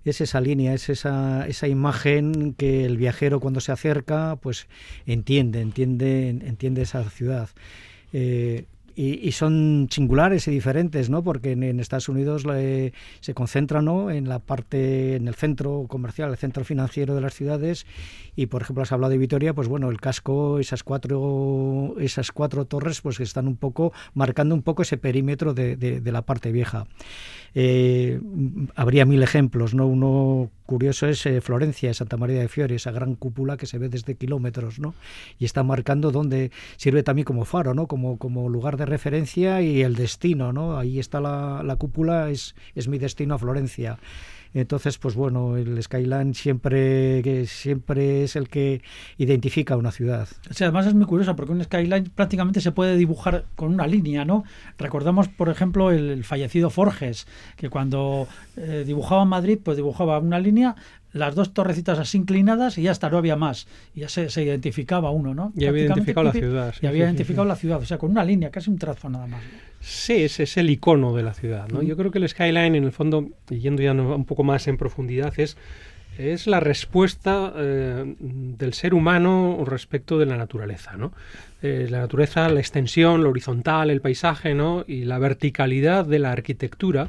es 0.04 0.20
esa 0.20 0.40
línea, 0.40 0.74
es 0.74 0.88
esa, 0.88 1.46
esa 1.46 1.68
imagen 1.68 2.54
que 2.54 2.84
el 2.84 2.96
viajero 2.96 3.40
cuando 3.40 3.60
se 3.60 3.72
acerca, 3.72 4.36
pues 4.36 4.66
entiende, 5.06 5.60
entiende, 5.60 6.28
entiende 6.28 6.82
esa 6.82 7.08
ciudad. 7.10 7.50
Eh, 8.12 8.64
y, 8.94 9.26
y, 9.26 9.32
son 9.32 9.88
singulares 9.90 10.46
y 10.48 10.50
diferentes, 10.50 11.10
¿no? 11.10 11.22
Porque 11.22 11.52
en, 11.52 11.80
Estados 11.80 12.08
Unidos 12.08 12.44
eh, 12.52 12.92
se 13.20 13.34
concentra, 13.34 13.82
¿no? 13.82 14.10
En 14.10 14.28
la 14.28 14.38
parte, 14.38 15.16
en 15.16 15.28
el 15.28 15.34
centro 15.34 15.86
comercial, 15.88 16.30
el 16.30 16.36
centro 16.36 16.64
financiero 16.64 17.14
de 17.14 17.20
las 17.20 17.34
ciudades. 17.34 17.86
Y 18.36 18.46
por 18.46 18.62
ejemplo, 18.62 18.82
has 18.82 18.92
hablado 18.92 19.10
de 19.10 19.18
Vitoria, 19.18 19.54
pues 19.54 19.68
bueno, 19.68 19.90
el 19.90 20.00
casco, 20.00 20.58
esas 20.58 20.82
cuatro, 20.82 21.94
esas 21.98 22.32
cuatro 22.32 22.64
torres, 22.64 23.00
pues 23.00 23.20
están 23.20 23.48
un 23.48 23.56
poco 23.56 23.92
marcando 24.14 24.54
un 24.54 24.62
poco 24.62 24.82
ese 24.82 24.96
perímetro 24.96 25.54
de, 25.54 25.76
de, 25.76 26.00
de 26.00 26.12
la 26.12 26.22
parte 26.22 26.52
vieja. 26.52 26.86
Eh, 27.54 28.20
habría 28.74 29.04
mil 29.04 29.22
ejemplos, 29.22 29.74
¿no? 29.74 29.86
Uno 29.86 30.50
curioso 30.66 31.06
es 31.08 31.26
eh, 31.26 31.40
Florencia, 31.40 31.92
Santa 31.94 32.16
María 32.16 32.40
de 32.40 32.48
Fiore, 32.48 32.76
esa 32.76 32.92
gran 32.92 33.16
cúpula 33.16 33.56
que 33.56 33.66
se 33.66 33.78
ve 33.78 33.88
desde 33.88 34.14
kilómetros, 34.14 34.78
¿no? 34.78 34.94
Y 35.38 35.44
está 35.44 35.62
marcando 35.62 36.10
donde 36.12 36.52
sirve 36.76 37.02
también 37.02 37.24
como 37.24 37.44
faro, 37.44 37.74
¿no? 37.74 37.86
Como, 37.86 38.18
como 38.18 38.48
lugar 38.48 38.76
de 38.76 38.86
referencia 38.86 39.62
y 39.62 39.82
el 39.82 39.96
destino, 39.96 40.52
¿no? 40.52 40.78
Ahí 40.78 40.98
está 40.98 41.20
la, 41.20 41.62
la 41.64 41.76
cúpula, 41.76 42.30
es, 42.30 42.54
es 42.74 42.88
mi 42.88 42.98
destino 42.98 43.34
a 43.34 43.38
Florencia. 43.38 43.98
Entonces, 44.52 44.98
pues 44.98 45.14
bueno, 45.14 45.56
el 45.56 45.80
Skyline 45.82 46.34
siempre, 46.34 47.46
siempre 47.46 48.24
es 48.24 48.36
el 48.36 48.48
que 48.48 48.82
identifica 49.16 49.76
una 49.76 49.92
ciudad. 49.92 50.28
O 50.50 50.54
sea, 50.54 50.68
además 50.68 50.86
es 50.86 50.94
muy 50.94 51.06
curioso 51.06 51.36
porque 51.36 51.52
un 51.52 51.62
Skyline 51.62 52.10
prácticamente 52.14 52.60
se 52.60 52.72
puede 52.72 52.96
dibujar 52.96 53.44
con 53.54 53.72
una 53.72 53.86
línea, 53.86 54.24
¿no? 54.24 54.44
Recordamos, 54.78 55.28
por 55.28 55.48
ejemplo, 55.48 55.90
el, 55.90 56.10
el 56.10 56.24
fallecido 56.24 56.70
Forges, 56.70 57.26
que 57.56 57.70
cuando 57.70 58.26
eh, 58.56 58.84
dibujaba 58.86 59.24
Madrid, 59.24 59.58
pues 59.62 59.76
dibujaba 59.76 60.18
una 60.18 60.38
línea, 60.38 60.74
las 61.12 61.34
dos 61.34 61.52
torrecitas 61.52 61.98
así 61.98 62.18
inclinadas 62.18 62.78
y 62.78 62.82
ya 62.82 62.92
está, 62.92 63.10
no 63.10 63.18
había 63.18 63.36
más. 63.36 63.66
Y 63.94 64.00
ya 64.00 64.08
se, 64.08 64.30
se 64.30 64.44
identificaba 64.44 65.10
uno, 65.10 65.34
¿no? 65.34 65.52
Y 65.56 65.66
había 65.66 65.84
identificado 65.84 66.24
la 66.24 66.32
ciudad. 66.32 66.74
Y 66.80 66.86
había 66.86 67.04
identificado 67.04 67.46
la 67.46 67.56
ciudad, 67.56 67.78
o 67.78 67.84
sea, 67.84 67.98
con 67.98 68.10
una 68.10 68.24
línea, 68.24 68.50
casi 68.50 68.70
un 68.70 68.78
trazo 68.78 69.08
nada 69.08 69.26
más. 69.26 69.42
Sí, 69.80 70.24
ese 70.24 70.42
es 70.42 70.56
el 70.56 70.68
icono 70.70 71.14
de 71.16 71.22
la 71.22 71.32
ciudad. 71.32 71.68
¿no? 71.68 71.82
Yo 71.82 71.96
creo 71.96 72.10
que 72.10 72.18
el 72.18 72.28
skyline, 72.28 72.74
en 72.74 72.84
el 72.84 72.92
fondo, 72.92 73.28
yendo 73.48 73.82
ya 73.82 73.92
un 73.92 74.26
poco 74.26 74.44
más 74.44 74.68
en 74.68 74.76
profundidad, 74.76 75.32
es, 75.38 75.56
es 76.18 76.46
la 76.46 76.60
respuesta 76.60 77.52
eh, 77.56 78.14
del 78.18 78.74
ser 78.74 78.92
humano 78.92 79.64
respecto 79.66 80.18
de 80.18 80.26
la 80.26 80.36
naturaleza. 80.36 80.96
¿no? 80.98 81.12
Eh, 81.62 81.88
la 81.90 82.00
naturaleza, 82.00 82.48
la 82.50 82.60
extensión, 82.60 83.22
lo 83.22 83.30
horizontal, 83.30 83.88
el 83.88 84.02
paisaje 84.02 84.54
¿no? 84.54 84.84
y 84.86 85.04
la 85.04 85.18
verticalidad 85.18 86.04
de 86.04 86.18
la 86.18 86.32
arquitectura 86.32 87.08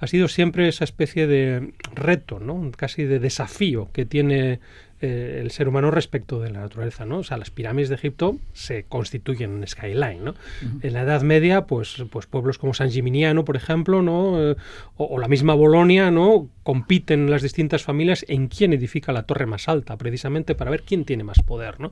ha 0.00 0.06
sido 0.06 0.28
siempre 0.28 0.68
esa 0.68 0.84
especie 0.84 1.26
de 1.26 1.72
reto, 1.94 2.38
¿no? 2.40 2.70
casi 2.76 3.04
de 3.04 3.18
desafío 3.18 3.90
que 3.92 4.04
tiene 4.04 4.60
eh, 5.00 5.38
el 5.40 5.52
ser 5.52 5.68
humano 5.68 5.92
respecto 5.92 6.40
de 6.40 6.50
la 6.50 6.60
naturaleza, 6.60 7.04
¿no? 7.04 7.18
O 7.18 7.22
sea, 7.22 7.36
las 7.36 7.50
pirámides 7.50 7.88
de 7.88 7.94
Egipto 7.94 8.36
se 8.52 8.82
constituyen 8.82 9.58
en 9.58 9.66
skyline, 9.68 10.24
¿no? 10.24 10.32
Uh 10.32 10.34
-huh. 10.64 10.84
En 10.84 10.92
la 10.92 11.02
Edad 11.02 11.22
Media, 11.22 11.66
pues, 11.66 12.02
pues 12.10 12.26
pueblos 12.26 12.58
como 12.58 12.74
San 12.74 12.90
Gimignano, 12.90 13.44
por 13.44 13.54
ejemplo, 13.54 14.02
¿no? 14.02 14.42
Eh, 14.42 14.56
o, 14.96 15.04
o, 15.04 15.18
la 15.18 15.28
misma 15.28 15.54
Bolonia, 15.54 16.10
¿no? 16.10 16.48
Compiten 16.68 17.30
las 17.30 17.40
distintas 17.40 17.82
familias 17.82 18.26
en 18.28 18.48
quién 18.48 18.74
edifica 18.74 19.10
la 19.10 19.22
torre 19.22 19.46
más 19.46 19.68
alta, 19.68 19.96
precisamente 19.96 20.54
para 20.54 20.70
ver 20.70 20.82
quién 20.82 21.06
tiene 21.06 21.24
más 21.24 21.40
poder. 21.40 21.80
¿no? 21.80 21.90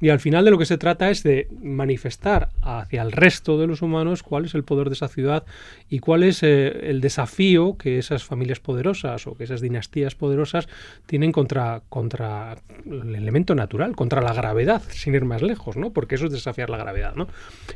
Y 0.00 0.08
al 0.08 0.18
final 0.18 0.46
de 0.46 0.50
lo 0.50 0.56
que 0.56 0.64
se 0.64 0.78
trata 0.78 1.10
es 1.10 1.22
de 1.22 1.46
manifestar 1.60 2.48
hacia 2.62 3.02
el 3.02 3.12
resto 3.12 3.58
de 3.58 3.66
los 3.66 3.82
humanos 3.82 4.22
cuál 4.22 4.46
es 4.46 4.54
el 4.54 4.64
poder 4.64 4.88
de 4.88 4.94
esa 4.94 5.08
ciudad 5.08 5.44
y 5.90 5.98
cuál 5.98 6.22
es 6.22 6.42
eh, 6.42 6.88
el 6.88 7.02
desafío 7.02 7.76
que 7.76 7.98
esas 7.98 8.24
familias 8.24 8.60
poderosas 8.60 9.26
o 9.26 9.34
que 9.34 9.44
esas 9.44 9.60
dinastías 9.60 10.14
poderosas 10.14 10.70
tienen 11.04 11.30
contra, 11.30 11.82
contra 11.90 12.56
el 12.86 13.14
elemento 13.14 13.54
natural, 13.54 13.94
contra 13.94 14.22
la 14.22 14.32
gravedad, 14.32 14.80
sin 14.88 15.14
ir 15.14 15.26
más 15.26 15.42
lejos, 15.42 15.76
¿no? 15.76 15.90
porque 15.90 16.14
eso 16.14 16.24
es 16.24 16.32
desafiar 16.32 16.70
la 16.70 16.78
gravedad. 16.78 17.14
¿no? 17.14 17.28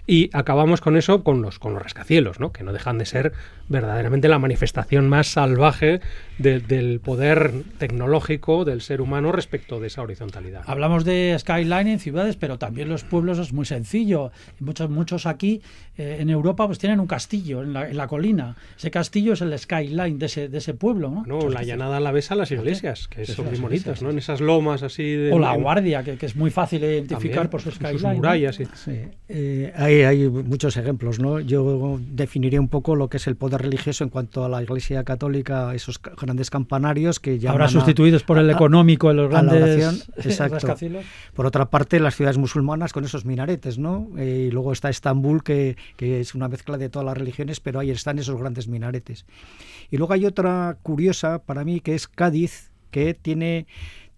Y 0.06 0.30
acabamos 0.32 0.80
con 0.80 0.96
eso 0.96 1.22
con 1.22 1.42
los, 1.42 1.58
con 1.58 1.74
los 1.74 1.82
rascacielos, 1.82 2.40
¿no? 2.40 2.52
que 2.52 2.64
no 2.64 2.72
dejan 2.72 2.96
de 2.96 3.04
ser 3.04 3.34
verdaderamente 3.68 4.28
la 4.28 4.38
manifestación 4.38 5.10
más 5.10 5.26
salvaje 5.26 6.00
de- 6.38 6.60
del 6.60 7.00
poder 7.00 7.52
tecnológico 7.78 8.64
del 8.64 8.80
ser 8.80 9.00
humano 9.00 9.32
respecto 9.32 9.80
de 9.80 9.88
esa 9.88 10.02
horizontalidad. 10.02 10.64
¿no? 10.66 10.70
Hablamos 10.72 11.04
de 11.04 11.34
skyline 11.38 11.88
en 11.88 11.98
ciudades, 11.98 12.36
pero 12.36 12.58
también 12.58 12.88
los 12.88 13.04
pueblos 13.04 13.38
es 13.38 13.52
muy 13.52 13.64
sencillo. 13.66 14.30
Muchos, 14.60 14.88
muchos 14.90 15.26
aquí 15.26 15.62
eh, 15.96 16.18
en 16.20 16.30
Europa 16.30 16.66
pues 16.66 16.78
tienen 16.78 17.00
un 17.00 17.06
castillo 17.06 17.62
en 17.62 17.72
la, 17.72 17.88
en 17.88 17.96
la 17.96 18.06
colina. 18.06 18.56
Ese 18.76 18.90
castillo 18.90 19.32
es 19.32 19.40
el 19.40 19.58
skyline 19.58 20.18
de 20.18 20.26
ese, 20.26 20.48
de 20.48 20.58
ese 20.58 20.74
pueblo, 20.74 21.10
¿no? 21.10 21.24
No, 21.26 21.48
la 21.48 21.62
llanada 21.62 21.98
la 22.00 22.12
ves 22.12 22.30
a 22.30 22.34
las 22.34 22.50
iglesias, 22.50 23.08
que 23.08 23.26
Sí, 23.26 23.32
son 23.32 23.44
sí, 23.46 23.48
muy 23.50 23.56
sí, 23.56 23.62
bonitas, 23.62 24.02
¿no? 24.02 24.10
En 24.10 24.18
esas 24.18 24.40
lomas 24.40 24.82
así 24.82 25.02
de... 25.02 25.32
O 25.32 25.38
la 25.38 25.54
en- 25.54 25.62
guardia, 25.62 26.02
que, 26.04 26.16
que 26.16 26.26
es 26.26 26.36
muy 26.36 26.50
fácil 26.50 26.80
de 26.80 26.92
identificar 26.94 27.34
también, 27.36 27.50
por 27.50 27.60
su 27.62 27.70
sus 27.70 27.76
skyline. 27.78 28.02
¿no? 28.10 28.14
murallas, 28.16 28.56
sí. 28.56 28.64
Sí, 28.74 28.92
eh, 29.28 29.72
hay, 29.76 30.02
hay 30.02 30.28
muchos 30.28 30.76
ejemplos, 30.76 31.18
¿no? 31.18 31.40
Yo 31.40 31.98
definiría 32.00 32.60
un 32.60 32.68
poco 32.68 32.94
lo 32.94 33.08
que 33.08 33.16
es 33.16 33.26
el 33.26 33.36
poder 33.36 33.62
religioso 33.62 34.04
en 34.04 34.10
cuanto 34.10 34.44
a 34.44 34.48
la 34.48 34.62
Iglesia 34.62 35.04
Católica, 35.04 35.74
esos 35.74 35.98
grandes 36.28 36.50
campanarios 36.50 37.18
que 37.20 37.38
llaman 37.38 37.52
Ahora 37.54 37.64
a- 37.64 37.68
sustituidos 37.68 38.22
por 38.22 38.38
el 38.38 38.48
a- 38.48 38.52
económico 38.52 39.08
de 39.08 39.14
los 39.14 39.34
a 39.34 39.42
la 39.42 39.52
grandes 39.52 39.62
oración, 39.62 40.14
exacto. 40.24 40.54
rascacielos. 40.54 41.04
Por 41.34 41.46
otra 41.46 41.70
parte, 41.70 41.98
las 42.00 42.14
ciudades 42.14 42.38
musulmanas 42.38 42.92
con 42.92 43.04
esos 43.04 43.24
minaretes, 43.24 43.78
¿no? 43.78 44.08
Eh, 44.16 44.46
y 44.48 44.50
luego 44.50 44.72
está 44.72 44.88
Estambul, 44.90 45.42
que, 45.42 45.76
que 45.96 46.20
es 46.20 46.34
una 46.34 46.48
mezcla 46.48 46.78
de 46.78 46.88
todas 46.88 47.06
las 47.06 47.16
religiones, 47.18 47.60
pero 47.60 47.80
ahí 47.80 47.90
están 47.90 48.18
esos 48.18 48.38
grandes 48.38 48.68
minaretes. 48.68 49.26
Y 49.90 49.96
luego 49.96 50.12
hay 50.12 50.26
otra 50.26 50.76
curiosa 50.82 51.38
para 51.40 51.64
mí, 51.64 51.80
que 51.80 51.94
es 51.94 52.06
Cádiz, 52.08 52.70
que 52.90 53.14
tiene 53.14 53.66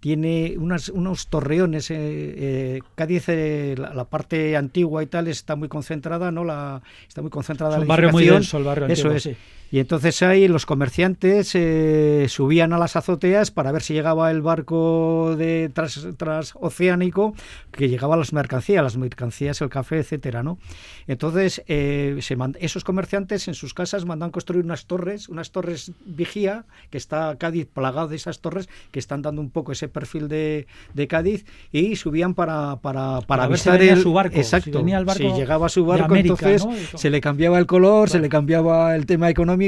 tiene 0.01 0.55
unas, 0.59 0.89
unos 0.89 1.27
torreones. 1.29 1.91
eh, 1.91 1.97
eh, 1.99 2.81
Cádiz, 2.95 3.25
eh, 3.29 3.75
la, 3.77 3.93
la 3.93 4.05
parte 4.07 4.57
antigua 4.57 5.03
y 5.03 5.07
tal, 5.07 5.29
está 5.29 5.57
muy 5.57 5.69
concentrada, 5.69 6.31
¿no? 6.33 6.43
La, 6.43 6.81
está 7.07 7.21
muy 7.21 7.31
concentrada 7.31 7.75
Es 7.75 7.79
la 7.81 7.83
un 7.83 7.89
barrio 7.89 8.11
muy 8.11 8.25
denso, 8.25 8.57
el 8.57 8.65
barrio 8.65 8.87
Eso 8.87 9.09
antiguo, 9.09 9.17
es. 9.17 9.23
sí. 9.25 9.37
Y 9.73 9.79
entonces 9.79 10.21
ahí 10.23 10.49
los 10.49 10.67
comerciantes 10.67 11.53
eh, 11.55 12.27
subían 12.29 12.73
a 12.73 12.79
las 12.79 12.97
azoteas 12.97 13.53
para 13.53 13.71
ver 13.71 13.83
si 13.83 13.95
llegaba 13.95 14.31
el 14.33 14.43
barco 14.43 15.37
de 15.39 15.71
tras, 15.73 16.09
transoceánico 16.17 17.35
que 17.71 17.89
llegaba 17.89 18.15
a 18.15 18.19
las 18.19 18.33
mercancías, 18.33 18.83
las 18.83 18.97
mercancías, 18.97 19.61
el 19.61 19.69
café, 19.69 19.99
etcétera, 19.99 20.43
¿no? 20.43 20.59
Entonces 21.07 21.63
eh, 21.69 22.19
se 22.21 22.37
mand- 22.37 22.57
esos 22.61 22.83
comerciantes 22.83 23.47
en 23.47 23.55
sus 23.55 23.73
casas 23.73 24.05
mandan 24.05 24.31
construir 24.31 24.65
unas 24.65 24.87
torres, 24.87 25.29
unas 25.29 25.53
torres 25.53 25.93
vigía, 26.05 26.65
que 26.91 26.99
está 26.99 27.37
Cádiz 27.39 27.67
plagado 27.73 28.09
de 28.09 28.17
esas 28.17 28.41
torres 28.41 28.69
que 28.91 28.99
están 28.99 29.23
dando 29.23 29.41
un 29.41 29.51
poco 29.51 29.71
ese 29.71 29.87
perfil 29.89 30.27
de, 30.27 30.67
de 30.95 31.07
Cádiz 31.07 31.45
y 31.71 31.95
subían 31.95 32.35
para 32.35 32.77
para, 32.83 33.21
para 33.21 33.45
si 33.45 33.47
avisar 33.47 33.79
venía 33.79 33.93
el 33.95 34.03
su 34.03 34.13
barco, 34.13 34.35
si 34.35 34.41
exacto. 34.41 34.79
venía 34.79 34.99
el 34.99 35.05
barco 35.05 35.23
si 35.23 35.33
llegaba 35.39 35.69
su 35.69 35.85
barco, 35.87 36.07
América, 36.07 36.51
entonces 36.51 36.67
¿no? 36.93 36.99
Se 36.99 37.09
le 37.11 37.21
cambiaba 37.21 37.59
el 37.61 37.67
color, 37.67 38.11
se 38.11 38.19
le 38.19 38.29
cambiaba 38.29 38.97
el 38.97 39.07
tema 39.07 39.31
económico 39.31 39.60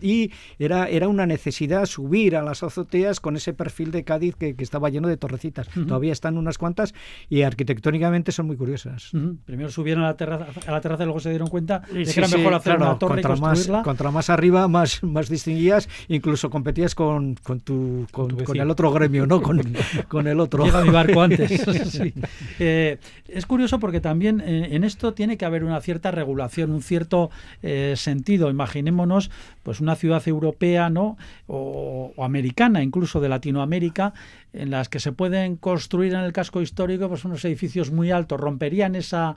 y 0.00 0.32
era, 0.58 0.88
era 0.88 1.08
una 1.08 1.26
necesidad 1.26 1.86
subir 1.86 2.36
a 2.36 2.42
las 2.42 2.62
azoteas 2.62 3.20
con 3.20 3.36
ese 3.36 3.52
perfil 3.52 3.90
de 3.90 4.04
Cádiz 4.04 4.36
que, 4.36 4.54
que 4.54 4.64
estaba 4.64 4.90
lleno 4.90 5.08
de 5.08 5.16
torrecitas. 5.16 5.68
Todavía 5.68 6.12
están 6.12 6.38
unas 6.38 6.58
cuantas 6.58 6.94
y 7.28 7.42
arquitectónicamente 7.42 8.32
son 8.32 8.46
muy 8.46 8.56
curiosas. 8.56 9.10
Primero 9.44 9.70
subieron 9.70 10.04
a 10.04 10.08
la 10.08 10.16
terraza, 10.16 10.46
a 10.66 10.72
la 10.72 10.80
terraza 10.80 11.02
y 11.04 11.06
luego 11.06 11.20
se 11.20 11.30
dieron 11.30 11.48
cuenta 11.48 11.80
de 11.92 12.04
que 12.04 12.20
era 12.20 12.28
sí, 12.28 12.36
mejor 12.36 12.54
hacer 12.54 12.76
claro, 12.76 12.90
una 12.90 12.98
torre 12.98 13.20
y 13.20 13.22
contra 13.22 13.40
más, 13.40 13.58
construirla. 13.58 13.82
contra 13.82 14.10
más 14.10 14.30
arriba, 14.30 14.68
más, 14.68 15.02
más 15.02 15.28
distinguías, 15.28 15.88
incluso 16.08 16.50
competías 16.50 16.94
con, 16.94 17.34
con, 17.36 17.60
tu, 17.60 18.06
con, 18.12 18.28
tu 18.28 18.36
con 18.36 18.46
vecino. 18.46 18.62
el 18.62 18.70
otro 18.70 18.92
gremio, 18.92 19.26
¿no? 19.26 19.42
Con, 19.42 19.62
con 20.08 20.26
el 20.26 20.40
otro. 20.40 20.64
Llega 20.64 20.82
mi 20.82 20.90
barco 20.90 21.22
antes. 21.22 21.48
Sí. 21.88 22.12
Eh, 22.58 22.98
es 23.28 23.46
curioso 23.46 23.78
porque 23.78 24.00
también 24.00 24.40
eh, 24.40 24.68
en 24.72 24.84
esto 24.84 25.14
tiene 25.14 25.36
que 25.36 25.44
haber 25.44 25.64
una 25.64 25.80
cierta 25.80 26.10
regulación, 26.10 26.70
un 26.70 26.82
cierto 26.82 27.30
eh, 27.62 27.94
sentido. 27.96 28.50
Imaginémonos 28.50 29.30
pues 29.62 29.80
una 29.80 29.96
ciudad 29.96 30.26
europea 30.26 30.90
¿no? 30.90 31.16
o, 31.46 32.12
o 32.16 32.24
americana, 32.24 32.82
incluso 32.82 33.20
de 33.20 33.28
Latinoamérica, 33.28 34.14
en 34.52 34.70
las 34.70 34.88
que 34.88 35.00
se 35.00 35.12
pueden 35.12 35.56
construir 35.56 36.14
en 36.14 36.20
el 36.20 36.32
casco 36.32 36.60
histórico 36.60 37.08
pues 37.08 37.24
unos 37.24 37.44
edificios 37.44 37.90
muy 37.90 38.10
altos, 38.10 38.40
romperían 38.40 38.94
esa 38.94 39.36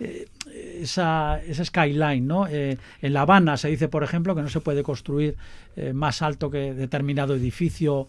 eh, 0.00 0.26
esa, 0.80 1.40
esa 1.46 1.64
skyline, 1.64 2.26
¿no? 2.26 2.46
Eh, 2.48 2.78
en 3.02 3.12
La 3.12 3.22
Habana 3.22 3.56
se 3.56 3.68
dice, 3.68 3.88
por 3.88 4.02
ejemplo, 4.02 4.34
que 4.34 4.42
no 4.42 4.48
se 4.48 4.60
puede 4.60 4.82
construir 4.82 5.36
eh, 5.76 5.92
más 5.92 6.22
alto 6.22 6.50
que 6.50 6.74
determinado 6.74 7.34
edificio 7.34 8.08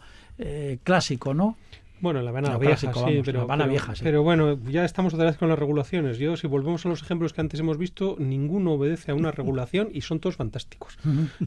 clásico, 0.84 1.36
¿no? 1.36 1.58
Bueno, 2.04 2.20
en 2.20 2.26
la 2.26 2.32
Habana 2.32 2.58
Vieja, 2.58 2.76
clásico, 2.92 3.08
sí, 3.08 3.22
pero, 3.24 3.38
La 3.40 3.44
Habana 3.46 3.64
pero- 3.64 3.72
Vieja, 3.72 3.96
sí. 3.96 4.02
pero 4.04 4.24
bueno, 4.24 4.60
ya 4.70 4.84
estamos 4.84 5.14
otra 5.14 5.26
vez 5.28 5.38
con 5.38 5.48
las 5.48 5.58
regulaciones. 5.58 6.18
Yo, 6.18 6.36
si 6.36 6.48
volvemos 6.48 6.86
a 6.86 6.90
los 6.90 7.02
ejemplos 7.02 7.32
que 7.32 7.40
antes 7.40 7.60
hemos 7.62 7.78
visto, 7.78 8.18
ninguno 8.20 8.74
obedece 8.74 9.12
a 9.12 9.16
una 9.16 9.32
regulación 9.32 9.88
y 9.94 10.02
son 10.02 10.20
todos 10.20 10.36
fantásticos. 10.36 10.98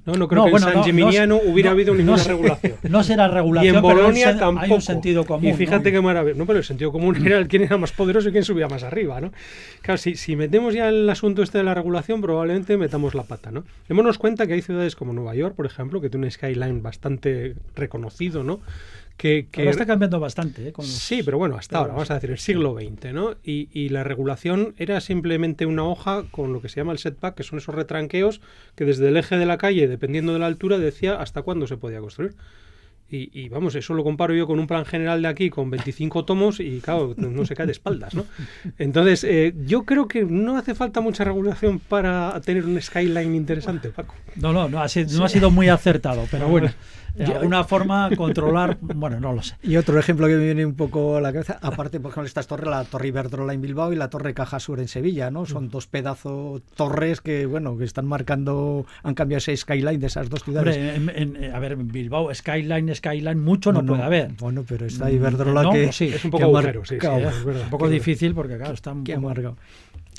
No, 0.06 0.14
no 0.14 0.26
creo 0.28 0.40
No, 0.40 0.44
que 0.46 0.50
bueno, 0.52 0.66
en 0.68 0.74
no, 0.74 1.12
San 1.12 1.28
no, 1.28 1.36
hubiera 1.44 1.68
no, 1.70 1.74
habido 1.74 1.94
ninguna 1.94 2.22
regulación. 2.24 2.72
No 2.88 3.02
será 3.04 3.26
Y 3.26 3.30
regulación, 3.32 3.76
en 3.76 3.82
pero 3.82 3.88
hay 3.90 3.96
un 3.98 4.02
Bolonia 4.04 4.32
sen- 4.32 4.38
tampoco. 4.38 4.64
hay 4.64 4.72
un 4.72 4.80
sentido 4.80 5.26
común. 5.26 5.50
y 5.50 5.52
fíjate 5.52 5.92
qué 5.92 6.00
maravilla. 6.00 6.38
No, 6.38 6.46
pero 6.46 6.58
el 6.58 6.64
sentido 6.64 6.90
común 6.90 7.16
era 7.26 7.36
el 7.36 7.48
quién 7.48 7.62
era 7.62 7.76
más 7.76 7.92
poderoso 7.92 8.30
y 8.30 8.32
quién 8.32 8.44
subía 8.44 8.66
más 8.66 8.82
arriba, 8.82 9.20
¿no? 9.20 9.32
Claro, 9.82 9.98
si, 9.98 10.16
si 10.16 10.36
metemos 10.36 10.72
ya 10.72 10.88
el 10.88 11.08
asunto 11.10 11.42
este 11.42 11.58
de 11.58 11.64
la 11.64 11.74
regulación, 11.74 12.22
probablemente 12.22 12.78
metamos 12.78 13.14
la 13.14 13.24
pata, 13.24 13.50
¿no? 13.50 13.64
Démonos 13.88 14.16
cuenta 14.16 14.46
que 14.46 14.54
hay 14.54 14.62
ciudades 14.62 14.96
como 14.96 15.12
Nueva 15.12 15.34
York, 15.34 15.54
por 15.54 15.66
ejemplo, 15.66 16.00
que 16.00 16.08
tiene 16.08 16.24
un 16.26 16.30
skyline 16.32 16.82
bastante 16.82 17.56
reconocido, 17.74 18.42
¿no? 18.42 18.60
Que, 19.16 19.46
que 19.50 19.62
Ahora 19.62 19.70
está 19.70 19.86
cambiando 19.86 20.20
bastante. 20.20 20.68
¿eh? 20.68 20.72
Con 20.72 20.84
los- 20.84 20.92
Sí, 20.92 21.22
pero 21.24 21.38
bueno, 21.38 21.56
hasta 21.56 21.78
ahora, 21.78 21.94
vamos 21.94 22.10
a 22.10 22.14
decir, 22.14 22.30
el 22.30 22.38
siglo 22.38 22.74
XX, 22.78 23.12
¿no? 23.14 23.34
Y, 23.42 23.68
y 23.72 23.88
la 23.88 24.04
regulación 24.04 24.74
era 24.76 25.00
simplemente 25.00 25.64
una 25.64 25.84
hoja 25.84 26.24
con 26.30 26.52
lo 26.52 26.60
que 26.60 26.68
se 26.68 26.76
llama 26.76 26.92
el 26.92 26.98
setback, 26.98 27.34
que 27.34 27.42
son 27.42 27.58
esos 27.58 27.74
retranqueos 27.74 28.40
que 28.74 28.84
desde 28.84 29.08
el 29.08 29.16
eje 29.16 29.36
de 29.38 29.46
la 29.46 29.56
calle, 29.56 29.88
dependiendo 29.88 30.32
de 30.34 30.38
la 30.38 30.46
altura, 30.46 30.78
decía 30.78 31.14
hasta 31.20 31.40
cuándo 31.42 31.66
se 31.66 31.76
podía 31.78 32.00
construir. 32.00 32.34
Y, 33.08 33.30
y, 33.40 33.48
vamos, 33.48 33.76
eso 33.76 33.94
lo 33.94 34.02
comparo 34.02 34.34
yo 34.34 34.48
con 34.48 34.58
un 34.58 34.66
plan 34.66 34.84
general 34.84 35.22
de 35.22 35.28
aquí 35.28 35.48
con 35.48 35.70
25 35.70 36.24
tomos 36.24 36.58
y 36.58 36.80
claro, 36.80 37.14
no 37.16 37.46
se 37.46 37.54
cae 37.54 37.66
de 37.66 37.70
espaldas, 37.72 38.14
¿no? 38.14 38.26
Entonces, 38.78 39.22
eh, 39.22 39.54
yo 39.64 39.84
creo 39.84 40.08
que 40.08 40.24
no 40.24 40.56
hace 40.58 40.74
falta 40.74 41.00
mucha 41.00 41.22
regulación 41.22 41.78
para 41.78 42.38
tener 42.44 42.64
un 42.64 42.82
skyline 42.82 43.36
interesante, 43.36 43.90
Paco. 43.90 44.16
No, 44.34 44.52
no, 44.52 44.68
no 44.68 44.82
ha, 44.82 44.88
sido, 44.88 45.16
no 45.18 45.24
ha 45.24 45.28
sido 45.28 45.52
muy 45.52 45.68
acertado, 45.68 46.24
pero 46.32 46.48
bueno, 46.48 46.68
de 47.16 47.32
alguna 47.34 47.64
forma 47.64 48.10
controlar, 48.16 48.78
bueno, 48.80 49.18
no 49.20 49.32
lo 49.32 49.42
sé. 49.42 49.56
Y 49.62 49.76
otro 49.76 49.98
ejemplo 49.98 50.26
que 50.26 50.34
me 50.36 50.44
viene 50.44 50.66
un 50.66 50.74
poco 50.74 51.16
a 51.16 51.20
la 51.20 51.32
cabeza, 51.32 51.58
aparte, 51.62 51.98
por 52.00 52.10
ejemplo, 52.10 52.26
estas 52.26 52.46
torres, 52.46 52.68
la 52.68 52.84
Torre 52.84 53.08
Iberdrola 53.08 53.52
en 53.54 53.60
Bilbao 53.60 53.92
y 53.92 53.96
la 53.96 54.10
Torre 54.10 54.34
Caja 54.34 54.60
Sur 54.60 54.80
en 54.80 54.88
Sevilla, 54.88 55.30
¿no? 55.30 55.46
Son 55.46 55.68
dos 55.70 55.86
pedazos 55.86 56.62
torres 56.74 57.20
que, 57.20 57.46
bueno, 57.46 57.76
que 57.78 57.84
están 57.84 58.06
marcando, 58.06 58.86
han 59.02 59.14
cambiado 59.14 59.38
ese 59.38 59.56
skyline 59.56 59.98
de 60.00 60.06
esas 60.08 60.28
dos 60.28 60.42
ciudades. 60.44 60.76
Hombre, 60.96 61.22
en, 61.22 61.36
en- 61.42 61.54
a 61.54 61.58
ver, 61.58 61.72
en 61.72 61.88
Bilbao, 61.88 62.32
Skyline, 62.34 62.94
Skyline, 62.94 63.40
mucho 63.40 63.72
no, 63.72 63.84
puede 63.84 64.02
haber. 64.02 64.32
Bueno, 64.38 64.64
pero 64.66 64.86
está 64.86 65.06
Mm, 65.06 65.14
Iberdrola 65.14 65.62
no, 65.62 65.72
que... 65.72 65.92
sí. 65.92 66.06
Es 66.08 66.24
un 66.24 66.30
poco 66.30 66.44
agujero, 66.44 66.84
sí, 66.84 66.96
sí, 67.00 67.06
marcado. 67.06 67.30
es 67.30 67.44
verdad. 67.44 67.62
Un 67.64 67.70
poco 67.70 67.88
difícil 67.88 68.34
porque, 68.34 68.56
claro, 68.56 68.74
está 68.74 68.92
un 68.92 69.04
poco- 69.04 69.20
marcado. 69.20 69.56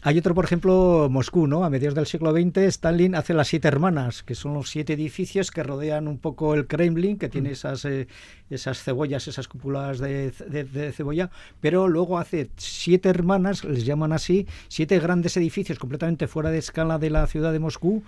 Hay 0.04 0.18
otro, 0.18 0.36
por 0.36 0.46
ejemplo, 0.46 1.08
Moscú, 1.10 1.48
¿no? 1.48 1.64
A 1.66 1.70
mediados 1.70 1.96
del 1.96 2.06
siglo 2.06 2.32
XX, 2.32 2.58
Stalin 2.68 3.16
hace 3.16 3.34
las 3.34 3.48
siete 3.48 3.68
hermanas, 3.68 4.22
que 4.24 4.36
son 4.36 4.54
los 4.54 4.70
siete 4.70 4.94
edificios 4.94 5.50
que 5.52 5.64
rodean 5.64 6.08
un 6.08 6.20
poco 6.20 6.54
el 6.54 6.68
Kremlin, 6.68 7.18
que 7.18 7.28
Mm. 7.28 7.32
tiene 7.32 7.52
esas, 7.52 7.84
eh, 7.86 8.08
esas 8.50 8.82
cebollas, 8.84 9.28
esas 9.28 9.48
cúpulas 9.48 9.98
de, 10.00 10.32
de- 10.48 10.64
de 10.66 10.92
cebolla, 10.94 11.30
pero 11.62 11.88
luego 11.88 12.20
hace 12.20 12.50
siete 12.58 13.10
hermanas, 13.10 13.64
les 13.64 13.86
llaman 13.86 14.14
así, 14.14 14.46
siete 14.68 15.00
grandes 15.00 15.36
edificios 15.36 15.80
completamente 15.80 16.28
fuera 16.28 16.52
de 16.52 16.60
escala 16.60 17.00
de 17.00 17.10
la 17.10 17.26
ciudad 17.28 17.52
de 17.52 17.60
Moscú, 17.60 18.04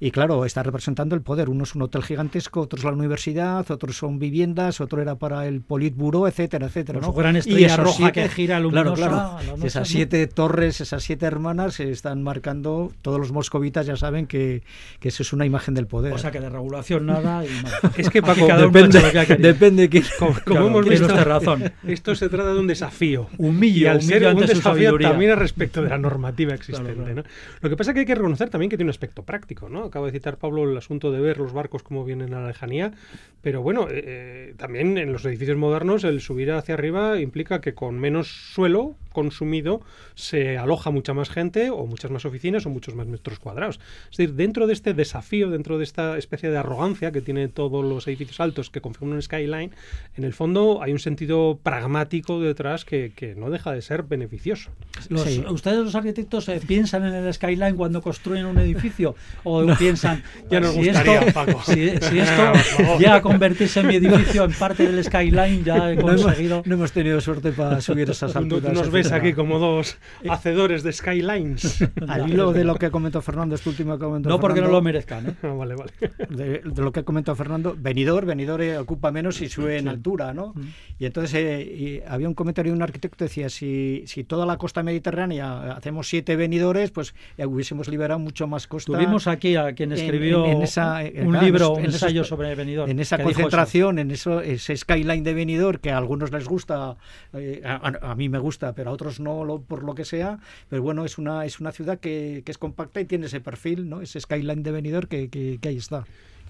y 0.00 0.10
claro, 0.10 0.44
está 0.44 0.64
representando 0.64 1.14
el 1.14 1.22
poder. 1.22 1.48
Uno 1.48 1.62
es 1.62 1.76
un 1.76 1.82
hotel 1.82 2.02
gigantesco, 2.02 2.62
otro 2.62 2.76
es 2.76 2.84
la 2.84 2.90
universidad, 2.90 3.70
otros 3.70 3.96
son 3.96 4.18
viviendas, 4.18 4.80
otro 4.80 5.00
era 5.00 5.14
para 5.14 5.46
el 5.46 5.60
Politburo, 5.60 6.26
etcétera, 6.26 6.66
etcétera. 6.66 6.98
¿no? 7.00 7.12
gran 7.12 7.36
Y 7.36 7.38
estrella 7.38 7.66
esos 7.68 7.78
roja 7.78 7.96
siete- 7.98 8.22
que 8.22 8.28
gira 8.28 8.56
claro, 8.56 8.64
luminosa, 8.64 9.08
claro, 9.08 9.38
luminosa, 9.46 9.66
esas 9.66 9.88
siete 9.88 10.26
torres, 10.26 10.80
esas 10.80 11.04
siete 11.04 11.30
hermanas 11.32 11.74
se 11.74 11.90
están 11.90 12.22
marcando, 12.22 12.92
todos 13.02 13.18
los 13.18 13.32
moscovitas 13.32 13.86
ya 13.86 13.96
saben 13.96 14.26
que, 14.26 14.62
que 15.00 15.08
eso 15.08 15.22
es 15.22 15.32
una 15.32 15.44
imagen 15.46 15.74
del 15.74 15.86
poder. 15.86 16.12
O 16.12 16.18
sea 16.18 16.30
que 16.30 16.40
de 16.40 16.48
regulación 16.48 17.06
nada. 17.06 17.44
Y 17.44 17.48
nada. 17.62 17.78
Es 17.96 18.08
que 18.10 18.18
Aquí 18.18 18.26
Paco, 18.28 18.46
cada 18.46 18.66
uno 18.66 18.72
depende, 18.72 19.00
lo 19.00 19.26
que 19.26 19.36
depende 19.36 19.82
de 19.82 19.88
quién. 19.88 20.04
como, 20.18 20.32
como 20.32 20.42
Claro, 20.44 20.66
hemos 20.68 20.88
visto, 20.88 21.06
usted 21.06 21.24
razón. 21.24 21.72
esto 21.86 22.14
se 22.14 22.28
trata 22.28 22.52
de 22.54 22.60
un 22.60 22.66
desafío. 22.66 23.28
Humillo, 23.38 23.80
y 23.80 23.86
al 23.86 23.96
humillo 23.98 24.10
ser 24.18 24.34
un 24.34 24.40
desafío 24.40 24.62
sabiduría. 24.62 25.08
también 25.10 25.30
es 25.32 25.38
respecto 25.38 25.82
de 25.82 25.88
la 25.88 25.98
normativa 25.98 26.54
existente. 26.54 26.94
claro. 26.94 27.14
¿no? 27.14 27.22
Lo 27.60 27.70
que 27.70 27.76
pasa 27.76 27.90
es 27.90 27.94
que 27.94 28.00
hay 28.00 28.06
que 28.06 28.14
reconocer 28.14 28.50
también 28.50 28.70
que 28.70 28.76
tiene 28.76 28.88
un 28.88 28.90
aspecto 28.90 29.22
práctico. 29.22 29.68
¿no? 29.68 29.84
Acaba 29.84 30.06
de 30.06 30.12
citar 30.12 30.36
Pablo 30.36 30.70
el 30.70 30.76
asunto 30.76 31.10
de 31.10 31.20
ver 31.20 31.38
los 31.38 31.52
barcos 31.52 31.82
como 31.82 32.04
vienen 32.04 32.34
a 32.34 32.40
la 32.40 32.48
lejanía, 32.48 32.92
pero 33.40 33.62
bueno, 33.62 33.88
eh, 33.90 34.54
también 34.56 34.98
en 34.98 35.12
los 35.12 35.24
edificios 35.24 35.56
modernos 35.56 36.04
el 36.04 36.20
subir 36.20 36.52
hacia 36.52 36.74
arriba 36.74 37.18
implica 37.20 37.60
que 37.60 37.74
con 37.74 37.98
menos 37.98 38.28
suelo 38.54 38.94
consumido 39.12 39.80
se 40.14 40.58
aloja 40.58 40.90
mucha 40.90 41.14
más 41.14 41.30
gente 41.30 41.70
o 41.70 41.86
muchas 41.86 42.10
más 42.10 42.24
oficinas 42.24 42.66
o 42.66 42.70
muchos 42.70 42.94
más 42.94 43.06
metros 43.06 43.38
cuadrados. 43.38 43.80
Es 44.10 44.16
decir, 44.16 44.34
dentro 44.34 44.66
de 44.66 44.72
este 44.72 44.94
desafío, 44.94 45.50
dentro 45.50 45.78
de 45.78 45.84
esta 45.84 46.18
especie 46.18 46.50
de 46.50 46.58
arrogancia 46.58 47.12
que 47.12 47.20
tienen 47.20 47.50
todos 47.50 47.84
los 47.84 48.06
edificios 48.08 48.40
altos 48.40 48.70
que 48.70 48.80
conforman 48.80 49.16
un 49.16 49.22
skyline, 49.22 49.72
en 50.16 50.24
el 50.24 50.32
fondo 50.32 50.82
hay 50.82 50.92
un 50.92 50.98
sentido 50.98 51.58
pragmático 51.62 52.40
detrás 52.40 52.84
que, 52.84 53.12
que 53.14 53.34
no 53.34 53.50
deja 53.50 53.72
de 53.72 53.82
ser 53.82 54.02
beneficioso. 54.04 54.70
Los- 55.08 55.22
Sí. 55.22 55.44
¿Ustedes 55.48 55.78
los 55.78 55.94
arquitectos 55.94 56.48
eh, 56.48 56.60
piensan 56.66 57.04
en 57.06 57.14
el 57.14 57.32
skyline 57.32 57.76
cuando 57.76 58.02
construyen 58.02 58.46
un 58.46 58.58
edificio? 58.58 59.14
¿O 59.44 59.64
piensan, 59.78 60.22
Ya 60.50 60.58
nos 60.60 60.72
si 60.74 60.84
gustaría, 60.84 61.20
esto, 61.20 61.32
Paco. 61.32 61.62
si, 61.64 61.74
si 61.74 62.18
esto 62.18 62.54
favor. 62.54 62.98
llega 62.98 63.14
a 63.16 63.22
convertirse 63.22 63.80
en 63.80 63.86
mi 63.86 63.96
edificio 63.96 64.44
en 64.44 64.52
parte 64.52 64.90
del 64.90 65.02
skyline, 65.04 65.64
ya 65.64 65.92
he 65.92 65.96
No 65.96 66.10
hemos, 66.10 66.22
conseguido... 66.22 66.62
no 66.66 66.74
hemos 66.74 66.92
tenido 66.92 67.20
suerte 67.20 67.52
para 67.52 67.80
subir 67.80 68.10
esas 68.10 68.34
alturas. 68.36 68.72
nos 68.72 68.90
ves 69.02 69.12
aquí 69.12 69.32
como 69.32 69.58
dos 69.58 69.98
hacedores 70.28 70.82
de 70.82 70.92
skylines. 70.92 71.82
Al 72.08 72.28
hilo 72.30 72.52
de 72.52 72.64
lo 72.64 72.76
que 72.76 72.90
comentó 72.90 73.20
Fernando, 73.22 73.54
este 73.54 73.68
último 73.68 73.98
que 73.98 74.04
comentó 74.04 74.28
No 74.28 74.40
porque 74.40 74.60
no 74.60 74.66
Fernando, 74.66 74.78
lo 74.78 74.82
merezcan, 74.82 75.26
¿eh? 75.26 75.34
Ah, 75.42 75.48
vale, 75.54 75.74
vale. 75.74 75.92
de, 76.30 76.58
de 76.64 76.82
lo 76.82 76.92
que 76.92 77.04
comentó 77.04 77.34
Fernando, 77.34 77.76
venidor, 77.78 78.24
venidor 78.26 78.62
eh, 78.62 78.78
ocupa 78.78 79.10
menos 79.12 79.40
y 79.40 79.48
sube 79.48 79.78
en 79.78 79.88
altura, 79.88 80.32
¿no? 80.34 80.54
Y 80.98 81.06
entonces 81.06 81.34
eh, 81.34 81.62
y 81.62 82.00
había 82.08 82.28
un 82.28 82.34
comentario 82.34 82.72
de 82.72 82.76
un 82.76 82.82
arquitecto 82.82 83.18
que 83.18 83.24
decía, 83.24 83.48
si, 83.48 84.04
si 84.06 84.24
toda 84.24 84.46
la 84.46 84.56
costa 84.56 84.82
mediterránea 84.82 85.72
hacemos 85.72 86.08
siete 86.08 86.36
venidores, 86.36 86.90
pues 86.90 87.14
eh, 87.36 87.46
hubiésemos 87.46 87.88
liberado 87.88 88.18
mucho 88.20 88.46
más 88.46 88.66
costa. 88.66 88.92
Tuvimos 88.92 89.26
aquí 89.26 89.56
a 89.56 89.72
quien 89.74 89.92
en- 89.92 89.98
escribió 89.98 90.46
en- 90.46 90.52
en 90.58 90.62
esa, 90.62 91.04
eh, 91.04 91.12
un 91.24 91.30
claro, 91.30 91.46
libro, 91.46 91.66
en 91.66 91.72
un 91.72 91.78
esos- 91.90 91.94
ensayo 92.02 92.24
sobre 92.24 92.54
Benidorm. 92.54 92.90
en 92.90 93.00
esa 93.00 93.22
concentración, 93.22 93.98
en 93.98 94.10
eso, 94.10 94.40
ese 94.40 94.76
skyline 94.76 95.22
de 95.24 95.34
Benidorm 95.34 95.78
que 95.80 95.90
a 95.90 95.98
algunos 95.98 96.30
les 96.32 96.46
gusta, 96.46 96.96
eh, 97.34 97.62
a, 97.64 97.74
a- 97.88 98.12
a 98.12 98.14
mí 98.14 98.28
me 98.28 98.38
gusta, 98.38 98.72
pero 98.74 98.90
a 98.90 98.91
otros 98.92 99.18
no, 99.20 99.44
lo- 99.44 99.60
por 99.62 99.82
lo 99.82 99.94
que 99.94 100.04
sea. 100.04 100.38
Pero 100.68 100.82
bueno, 100.82 101.04
es 101.04 101.18
una 101.18 101.44
es 101.44 101.60
una 101.60 101.72
ciudad 101.72 101.98
que, 101.98 102.42
que 102.44 102.52
es 102.52 102.58
compacta 102.58 103.00
y 103.00 103.04
tiene 103.04 103.26
ese 103.26 103.40
perfil, 103.40 103.88
¿no? 103.88 104.00
Ese 104.00 104.20
skyline 104.20 104.62
de 104.62 104.70
Benidorm 104.72 105.08
que, 105.08 105.28
que, 105.28 105.58
que 105.60 105.68
ahí 105.68 105.76
está. 105.76 106.04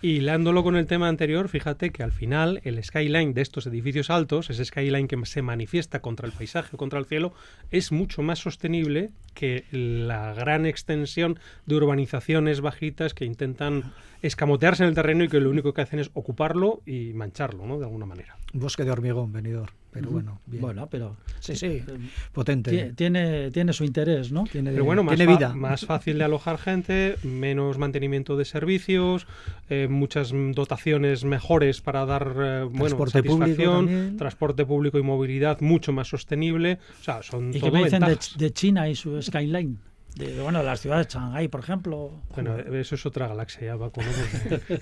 Y 0.05 0.16
hilándolo 0.16 0.64
con 0.64 0.74
el 0.74 0.86
tema 0.86 1.07
anterior, 1.07 1.49
fíjate 1.49 1.90
que 1.90 2.03
al 2.03 2.11
final 2.11 2.61
el 2.64 2.82
skyline 2.82 3.34
de 3.34 3.40
estos 3.43 3.68
edificios 3.68 4.11
altos, 4.11 4.51
ese 4.51 4.64
skyline 4.64 5.07
que 5.07 5.16
se 5.26 5.43
manifiesta 5.43 6.01
contra 6.01 6.26
el 6.26 6.32
paisaje 6.32 6.70
o 6.74 6.76
contra 6.76 6.99
el 6.99 7.05
cielo, 7.07 7.32
es 7.70 7.93
mucho 7.93 8.20
más 8.22 8.40
sostenible 8.40 9.11
que 9.34 9.64
la 9.72 10.34
gran 10.34 10.66
extensión 10.66 11.38
de 11.66 11.74
urbanizaciones 11.76 12.60
bajitas 12.60 13.14
que 13.14 13.24
intentan 13.24 13.92
escamotearse 14.22 14.84
en 14.84 14.88
el 14.90 14.94
terreno 14.94 15.24
y 15.24 15.28
que 15.28 15.40
lo 15.40 15.50
único 15.50 15.74
que 15.74 15.80
hacen 15.82 15.98
es 15.98 16.10
ocuparlo 16.14 16.80
y 16.86 17.12
mancharlo, 17.12 17.66
¿no? 17.66 17.78
De 17.78 17.84
alguna 17.86 18.06
manera. 18.06 18.36
Bosque 18.52 18.84
de 18.84 18.90
hormigón, 18.90 19.32
Benidorm. 19.32 19.72
Pero 19.90 20.08
bueno, 20.10 20.40
bien. 20.46 20.62
Bueno, 20.62 20.88
pero 20.90 21.18
sí, 21.38 21.54
sí, 21.54 21.66
eh, 21.66 21.84
potente. 22.32 22.70
tie- 22.70 22.96
tiene, 22.96 23.50
tiene 23.50 23.74
su 23.74 23.84
interés, 23.84 24.32
¿no? 24.32 24.44
Tiene, 24.44 24.70
Pero 24.72 24.86
bueno, 24.86 25.02
más, 25.04 25.16
tiene 25.16 25.30
vida. 25.36 25.54
más 25.54 25.84
fácil 25.84 26.16
de 26.16 26.24
alojar 26.24 26.56
gente, 26.56 27.16
menos 27.24 27.76
mantenimiento 27.76 28.38
de 28.38 28.46
servicios, 28.46 29.26
eh, 29.68 29.88
muchas 29.90 30.32
dotaciones 30.32 31.24
mejores 31.24 31.82
para 31.82 32.06
dar 32.06 32.22
eh, 32.38 32.62
bueno, 32.62 32.78
Transporte 32.96 33.22
público 33.22 33.38
satisfacción, 33.40 33.86
también. 33.86 34.16
transporte 34.16 34.64
público 34.64 34.98
y 34.98 35.02
movilidad 35.02 35.60
mucho 35.60 35.92
más 35.92 36.08
sostenible. 36.08 36.78
O 37.00 37.04
sea, 37.04 37.22
son 37.22 37.50
¿Y 37.50 37.54
qué 37.54 37.60
todo 37.60 37.72
me 37.72 37.84
dicen 37.84 38.00
de, 38.00 38.18
de 38.38 38.50
China 38.50 38.88
y 38.88 38.94
su 38.94 39.16
skyline? 39.22 39.78
De, 40.14 40.26
de, 40.34 40.42
bueno, 40.42 40.58
de 40.58 40.64
las 40.66 40.80
ciudades 40.80 41.06
de 41.08 41.14
Shanghái, 41.14 41.48
por 41.48 41.60
ejemplo. 41.60 42.10
Bueno, 42.34 42.58
eso 42.58 42.94
es 42.96 43.06
otra 43.06 43.28
galaxia 43.28 43.68
ya, 43.68 43.78
Paco, 43.78 44.02
¿no? 44.02 44.08
Porque 44.50 44.80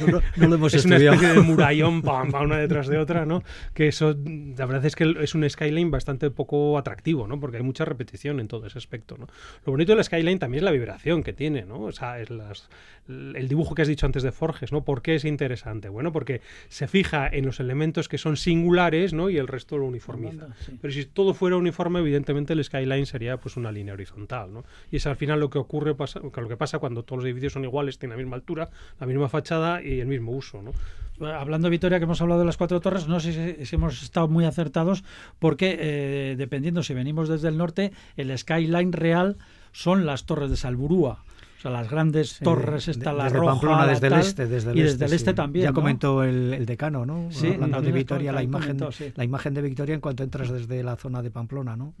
No, 0.00 0.06
no- 0.08 0.22
no 0.36 0.48
lo 0.48 0.54
hemos 0.56 0.74
es 0.74 0.84
una 0.84 0.96
especie 0.96 1.28
de 1.34 1.40
murallón, 1.40 2.02
pam, 2.02 2.32
pam, 2.32 2.46
una 2.46 2.56
detrás 2.58 2.88
de 2.88 2.98
otra, 2.98 3.24
¿no? 3.24 3.44
Que 3.74 3.86
eso, 3.86 4.16
la 4.24 4.66
verdad 4.66 4.84
es 4.84 4.96
que 4.96 5.14
es 5.20 5.34
un 5.36 5.48
skyline 5.48 5.90
bastante 5.92 6.30
poco 6.30 6.76
atractivo, 6.78 7.28
¿no? 7.28 7.38
Porque 7.38 7.58
hay 7.58 7.62
mucha 7.62 7.84
repetición 7.84 8.40
en 8.40 8.48
todo 8.48 8.66
ese 8.66 8.76
aspecto, 8.78 9.16
¿no? 9.16 9.28
Lo 9.64 9.72
bonito 9.72 9.94
del 9.94 10.02
skyline 10.02 10.40
también 10.40 10.62
es 10.62 10.64
la 10.64 10.72
vibración 10.72 11.22
que 11.22 11.32
tiene, 11.32 11.62
¿no? 11.64 11.80
O 11.82 11.92
sea, 11.92 12.18
es 12.20 12.30
las, 12.30 12.68
el 13.08 13.46
dibujo 13.48 13.76
que 13.76 13.82
has 13.82 13.88
dicho 13.88 14.06
antes 14.06 14.24
de 14.24 14.32
Forges, 14.32 14.72
¿no? 14.72 14.82
¿Por 14.84 15.00
qué 15.02 15.14
es 15.14 15.24
interesante? 15.24 15.90
Bueno, 15.90 16.10
porque 16.12 16.40
se 16.68 16.88
fija 16.88 17.28
en 17.28 17.46
los 17.46 17.60
elementos 17.60 18.08
que 18.08 18.18
son 18.18 18.36
singulares, 18.36 19.12
¿no? 19.12 19.30
Y 19.30 19.38
el 19.38 19.46
resto 19.46 19.78
lo 19.78 19.86
uniformiza. 19.86 20.48
Sí. 20.66 20.76
Pero 20.80 20.92
si 20.92 21.04
todo 21.06 21.34
fuera 21.34 21.56
uniforme, 21.56 22.00
evidentemente 22.00 22.52
el 22.52 22.64
skyline 22.64 23.06
sería 23.06 23.36
pues 23.36 23.56
una 23.56 23.70
línea 23.70 23.94
horizontal, 23.94 24.52
¿no? 24.52 24.64
Y 24.90 24.96
es 24.96 25.06
al 25.06 25.16
final 25.16 25.40
lo 25.40 25.50
que 25.50 25.58
ocurre, 25.58 25.94
pasa, 25.94 26.20
lo 26.20 26.48
que 26.48 26.56
pasa 26.56 26.78
cuando 26.78 27.02
todos 27.02 27.18
los 27.18 27.26
edificios 27.26 27.52
son 27.54 27.64
iguales, 27.64 27.98
tienen 27.98 28.16
la 28.16 28.22
misma 28.22 28.36
altura, 28.36 28.70
la 29.00 29.06
misma 29.06 29.28
fachada 29.28 29.82
y 29.82 30.00
el 30.00 30.06
mismo 30.06 30.32
uso, 30.32 30.62
¿no? 30.62 30.72
Hablando 31.20 31.66
de 31.66 31.70
Vitoria, 31.70 31.98
que 31.98 32.04
hemos 32.04 32.20
hablado 32.20 32.40
de 32.40 32.46
las 32.46 32.56
cuatro 32.56 32.80
torres, 32.80 33.06
no 33.06 33.20
sé 33.20 33.56
si, 33.56 33.66
si 33.66 33.76
hemos 33.76 34.02
estado 34.02 34.26
muy 34.28 34.44
acertados, 34.44 35.04
porque 35.38 35.76
eh, 35.78 36.34
dependiendo 36.36 36.82
si 36.82 36.94
venimos 36.94 37.28
desde 37.28 37.48
el 37.48 37.58
norte, 37.58 37.92
el 38.16 38.36
skyline 38.36 38.92
real 38.92 39.36
son 39.72 40.04
las 40.04 40.24
torres 40.24 40.50
de 40.50 40.56
Salburúa. 40.56 41.22
Sea, 41.62 41.70
las 41.70 41.88
grandes 41.88 42.38
torres, 42.40 42.86
de- 42.86 42.92
está 42.92 43.12
la 43.12 43.24
desde 43.24 43.38
roja, 43.38 43.52
Pamplona, 43.52 43.86
desde 43.86 44.06
el 44.08 44.12
este, 44.14 44.46
desde 44.48 44.70
el 44.72 44.76
y 44.78 44.80
este, 44.80 44.92
desde 44.92 45.04
el 45.04 45.10
sí. 45.10 45.16
este 45.16 45.34
también. 45.34 45.62
Ya 45.62 45.70
¿no? 45.70 45.74
comentó 45.74 46.24
el, 46.24 46.54
el 46.54 46.66
decano, 46.66 47.06
¿no? 47.06 47.28
Sí, 47.30 47.52
Hablando 47.52 47.80
de 47.82 47.92
Vitoria, 47.92 48.32
la 48.32 48.42
imagen, 48.42 48.78
comentó, 48.78 48.90
sí. 48.92 49.12
la 49.14 49.24
imagen 49.24 49.54
de 49.54 49.62
Vitoria 49.62 49.94
en 49.94 50.00
cuanto 50.00 50.24
entras 50.24 50.50
desde 50.50 50.82
la 50.82 50.96
zona 50.96 51.22
de 51.22 51.30
Pamplona, 51.30 51.76
¿no? 51.76 51.94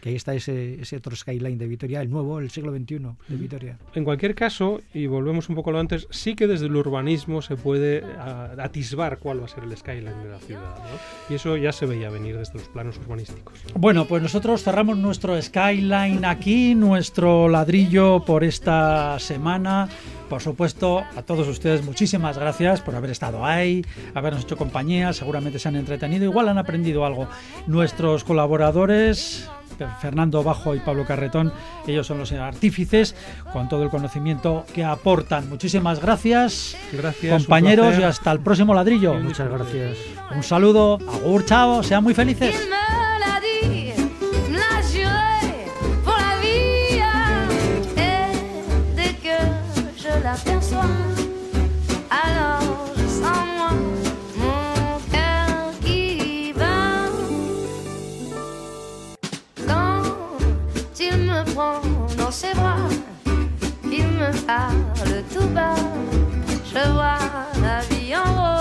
Que 0.00 0.10
ahí 0.10 0.14
está 0.14 0.34
ese, 0.34 0.80
ese 0.80 0.96
otro 0.96 1.16
skyline 1.16 1.58
de 1.58 1.66
Vitoria, 1.66 2.00
el 2.00 2.10
nuevo, 2.10 2.38
el 2.38 2.50
siglo 2.50 2.72
XXI 2.72 2.98
de 3.28 3.36
Vitoria. 3.36 3.78
En 3.94 4.04
cualquier 4.04 4.34
caso, 4.34 4.80
y 4.94 5.06
volvemos 5.06 5.48
un 5.48 5.56
poco 5.56 5.70
a 5.70 5.72
lo 5.72 5.80
antes, 5.80 6.06
sí 6.10 6.34
que 6.36 6.46
desde 6.46 6.66
el 6.66 6.76
urbanismo 6.76 7.42
se 7.42 7.56
puede 7.56 8.04
atisbar 8.58 9.18
cuál 9.18 9.40
va 9.40 9.46
a 9.46 9.48
ser 9.48 9.64
el 9.64 9.76
skyline 9.76 10.22
de 10.22 10.28
la 10.28 10.38
ciudad, 10.38 10.76
¿no? 10.78 11.30
Y 11.30 11.34
eso 11.34 11.56
ya 11.56 11.72
se 11.72 11.86
veía 11.86 12.10
venir 12.10 12.36
desde 12.36 12.54
los 12.54 12.68
planos 12.68 12.96
urbanísticos. 12.98 13.54
Bueno, 13.74 14.06
pues 14.06 14.22
nosotros 14.22 14.62
cerramos 14.62 14.96
nuestro 14.96 15.40
skyline 15.40 16.24
aquí, 16.24 16.74
nuestro 16.74 17.48
ladrillo 17.48 18.24
por 18.24 18.44
esta 18.44 19.07
semana. 19.18 19.88
Por 20.28 20.42
supuesto, 20.42 21.04
a 21.16 21.22
todos 21.22 21.48
ustedes 21.48 21.84
muchísimas 21.84 22.36
gracias 22.36 22.80
por 22.80 22.94
haber 22.94 23.10
estado 23.10 23.44
ahí, 23.44 23.84
habernos 24.14 24.42
hecho 24.42 24.56
compañía, 24.56 25.12
seguramente 25.12 25.58
se 25.58 25.68
han 25.68 25.76
entretenido, 25.76 26.24
igual 26.24 26.48
han 26.48 26.58
aprendido 26.58 27.06
algo. 27.06 27.28
Nuestros 27.66 28.24
colaboradores, 28.24 29.48
Fernando 30.00 30.42
Bajo 30.42 30.74
y 30.74 30.80
Pablo 30.80 31.06
Carretón, 31.06 31.52
ellos 31.86 32.06
son 32.06 32.18
los 32.18 32.32
artífices 32.32 33.14
con 33.52 33.68
todo 33.68 33.82
el 33.82 33.90
conocimiento 33.90 34.64
que 34.74 34.84
aportan. 34.84 35.48
Muchísimas 35.48 36.00
gracias, 36.00 36.76
Gracias. 36.92 37.42
compañeros, 37.44 37.98
y 37.98 38.02
hasta 38.02 38.32
el 38.32 38.40
próximo 38.40 38.74
ladrillo. 38.74 39.14
Muchas 39.14 39.48
gracias. 39.50 39.96
Un 40.34 40.42
saludo, 40.42 40.98
agur, 41.08 41.44
chao, 41.44 41.82
sean 41.82 42.02
muy 42.04 42.14
felices. 42.14 42.54
Alors 52.10 52.92
je 52.96 53.06
sens 53.06 53.46
moi 53.56 53.70
mon 54.36 55.00
cœur 55.10 55.72
qui 55.82 56.52
bat. 56.54 57.08
Quand 59.66 60.02
il 61.00 61.16
me 61.16 61.44
prend 61.54 61.80
dans 62.18 62.30
ses 62.30 62.52
bras, 62.54 62.76
il 63.84 64.06
me 64.06 64.30
parle 64.46 65.22
tout 65.32 65.48
bas. 65.48 65.76
Je 66.74 66.90
vois 66.90 67.18
la 67.62 67.80
vie 67.88 68.14
en 68.14 68.24
rose. 68.34 68.57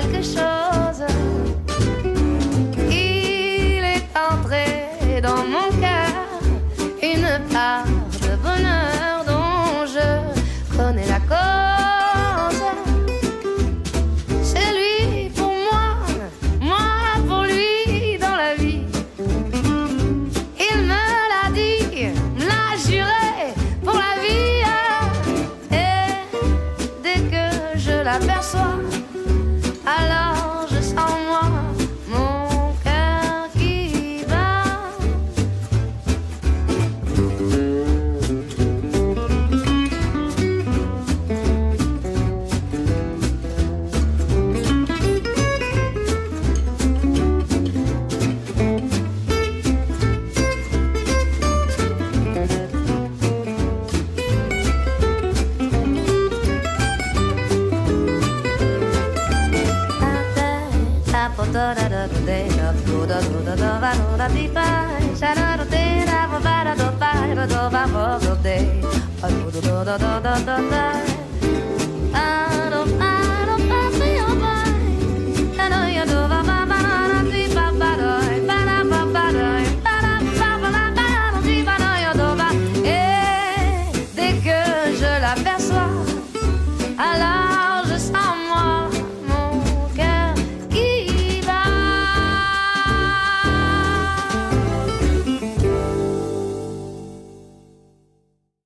Quelque 0.00 0.22
chose. 0.22 0.59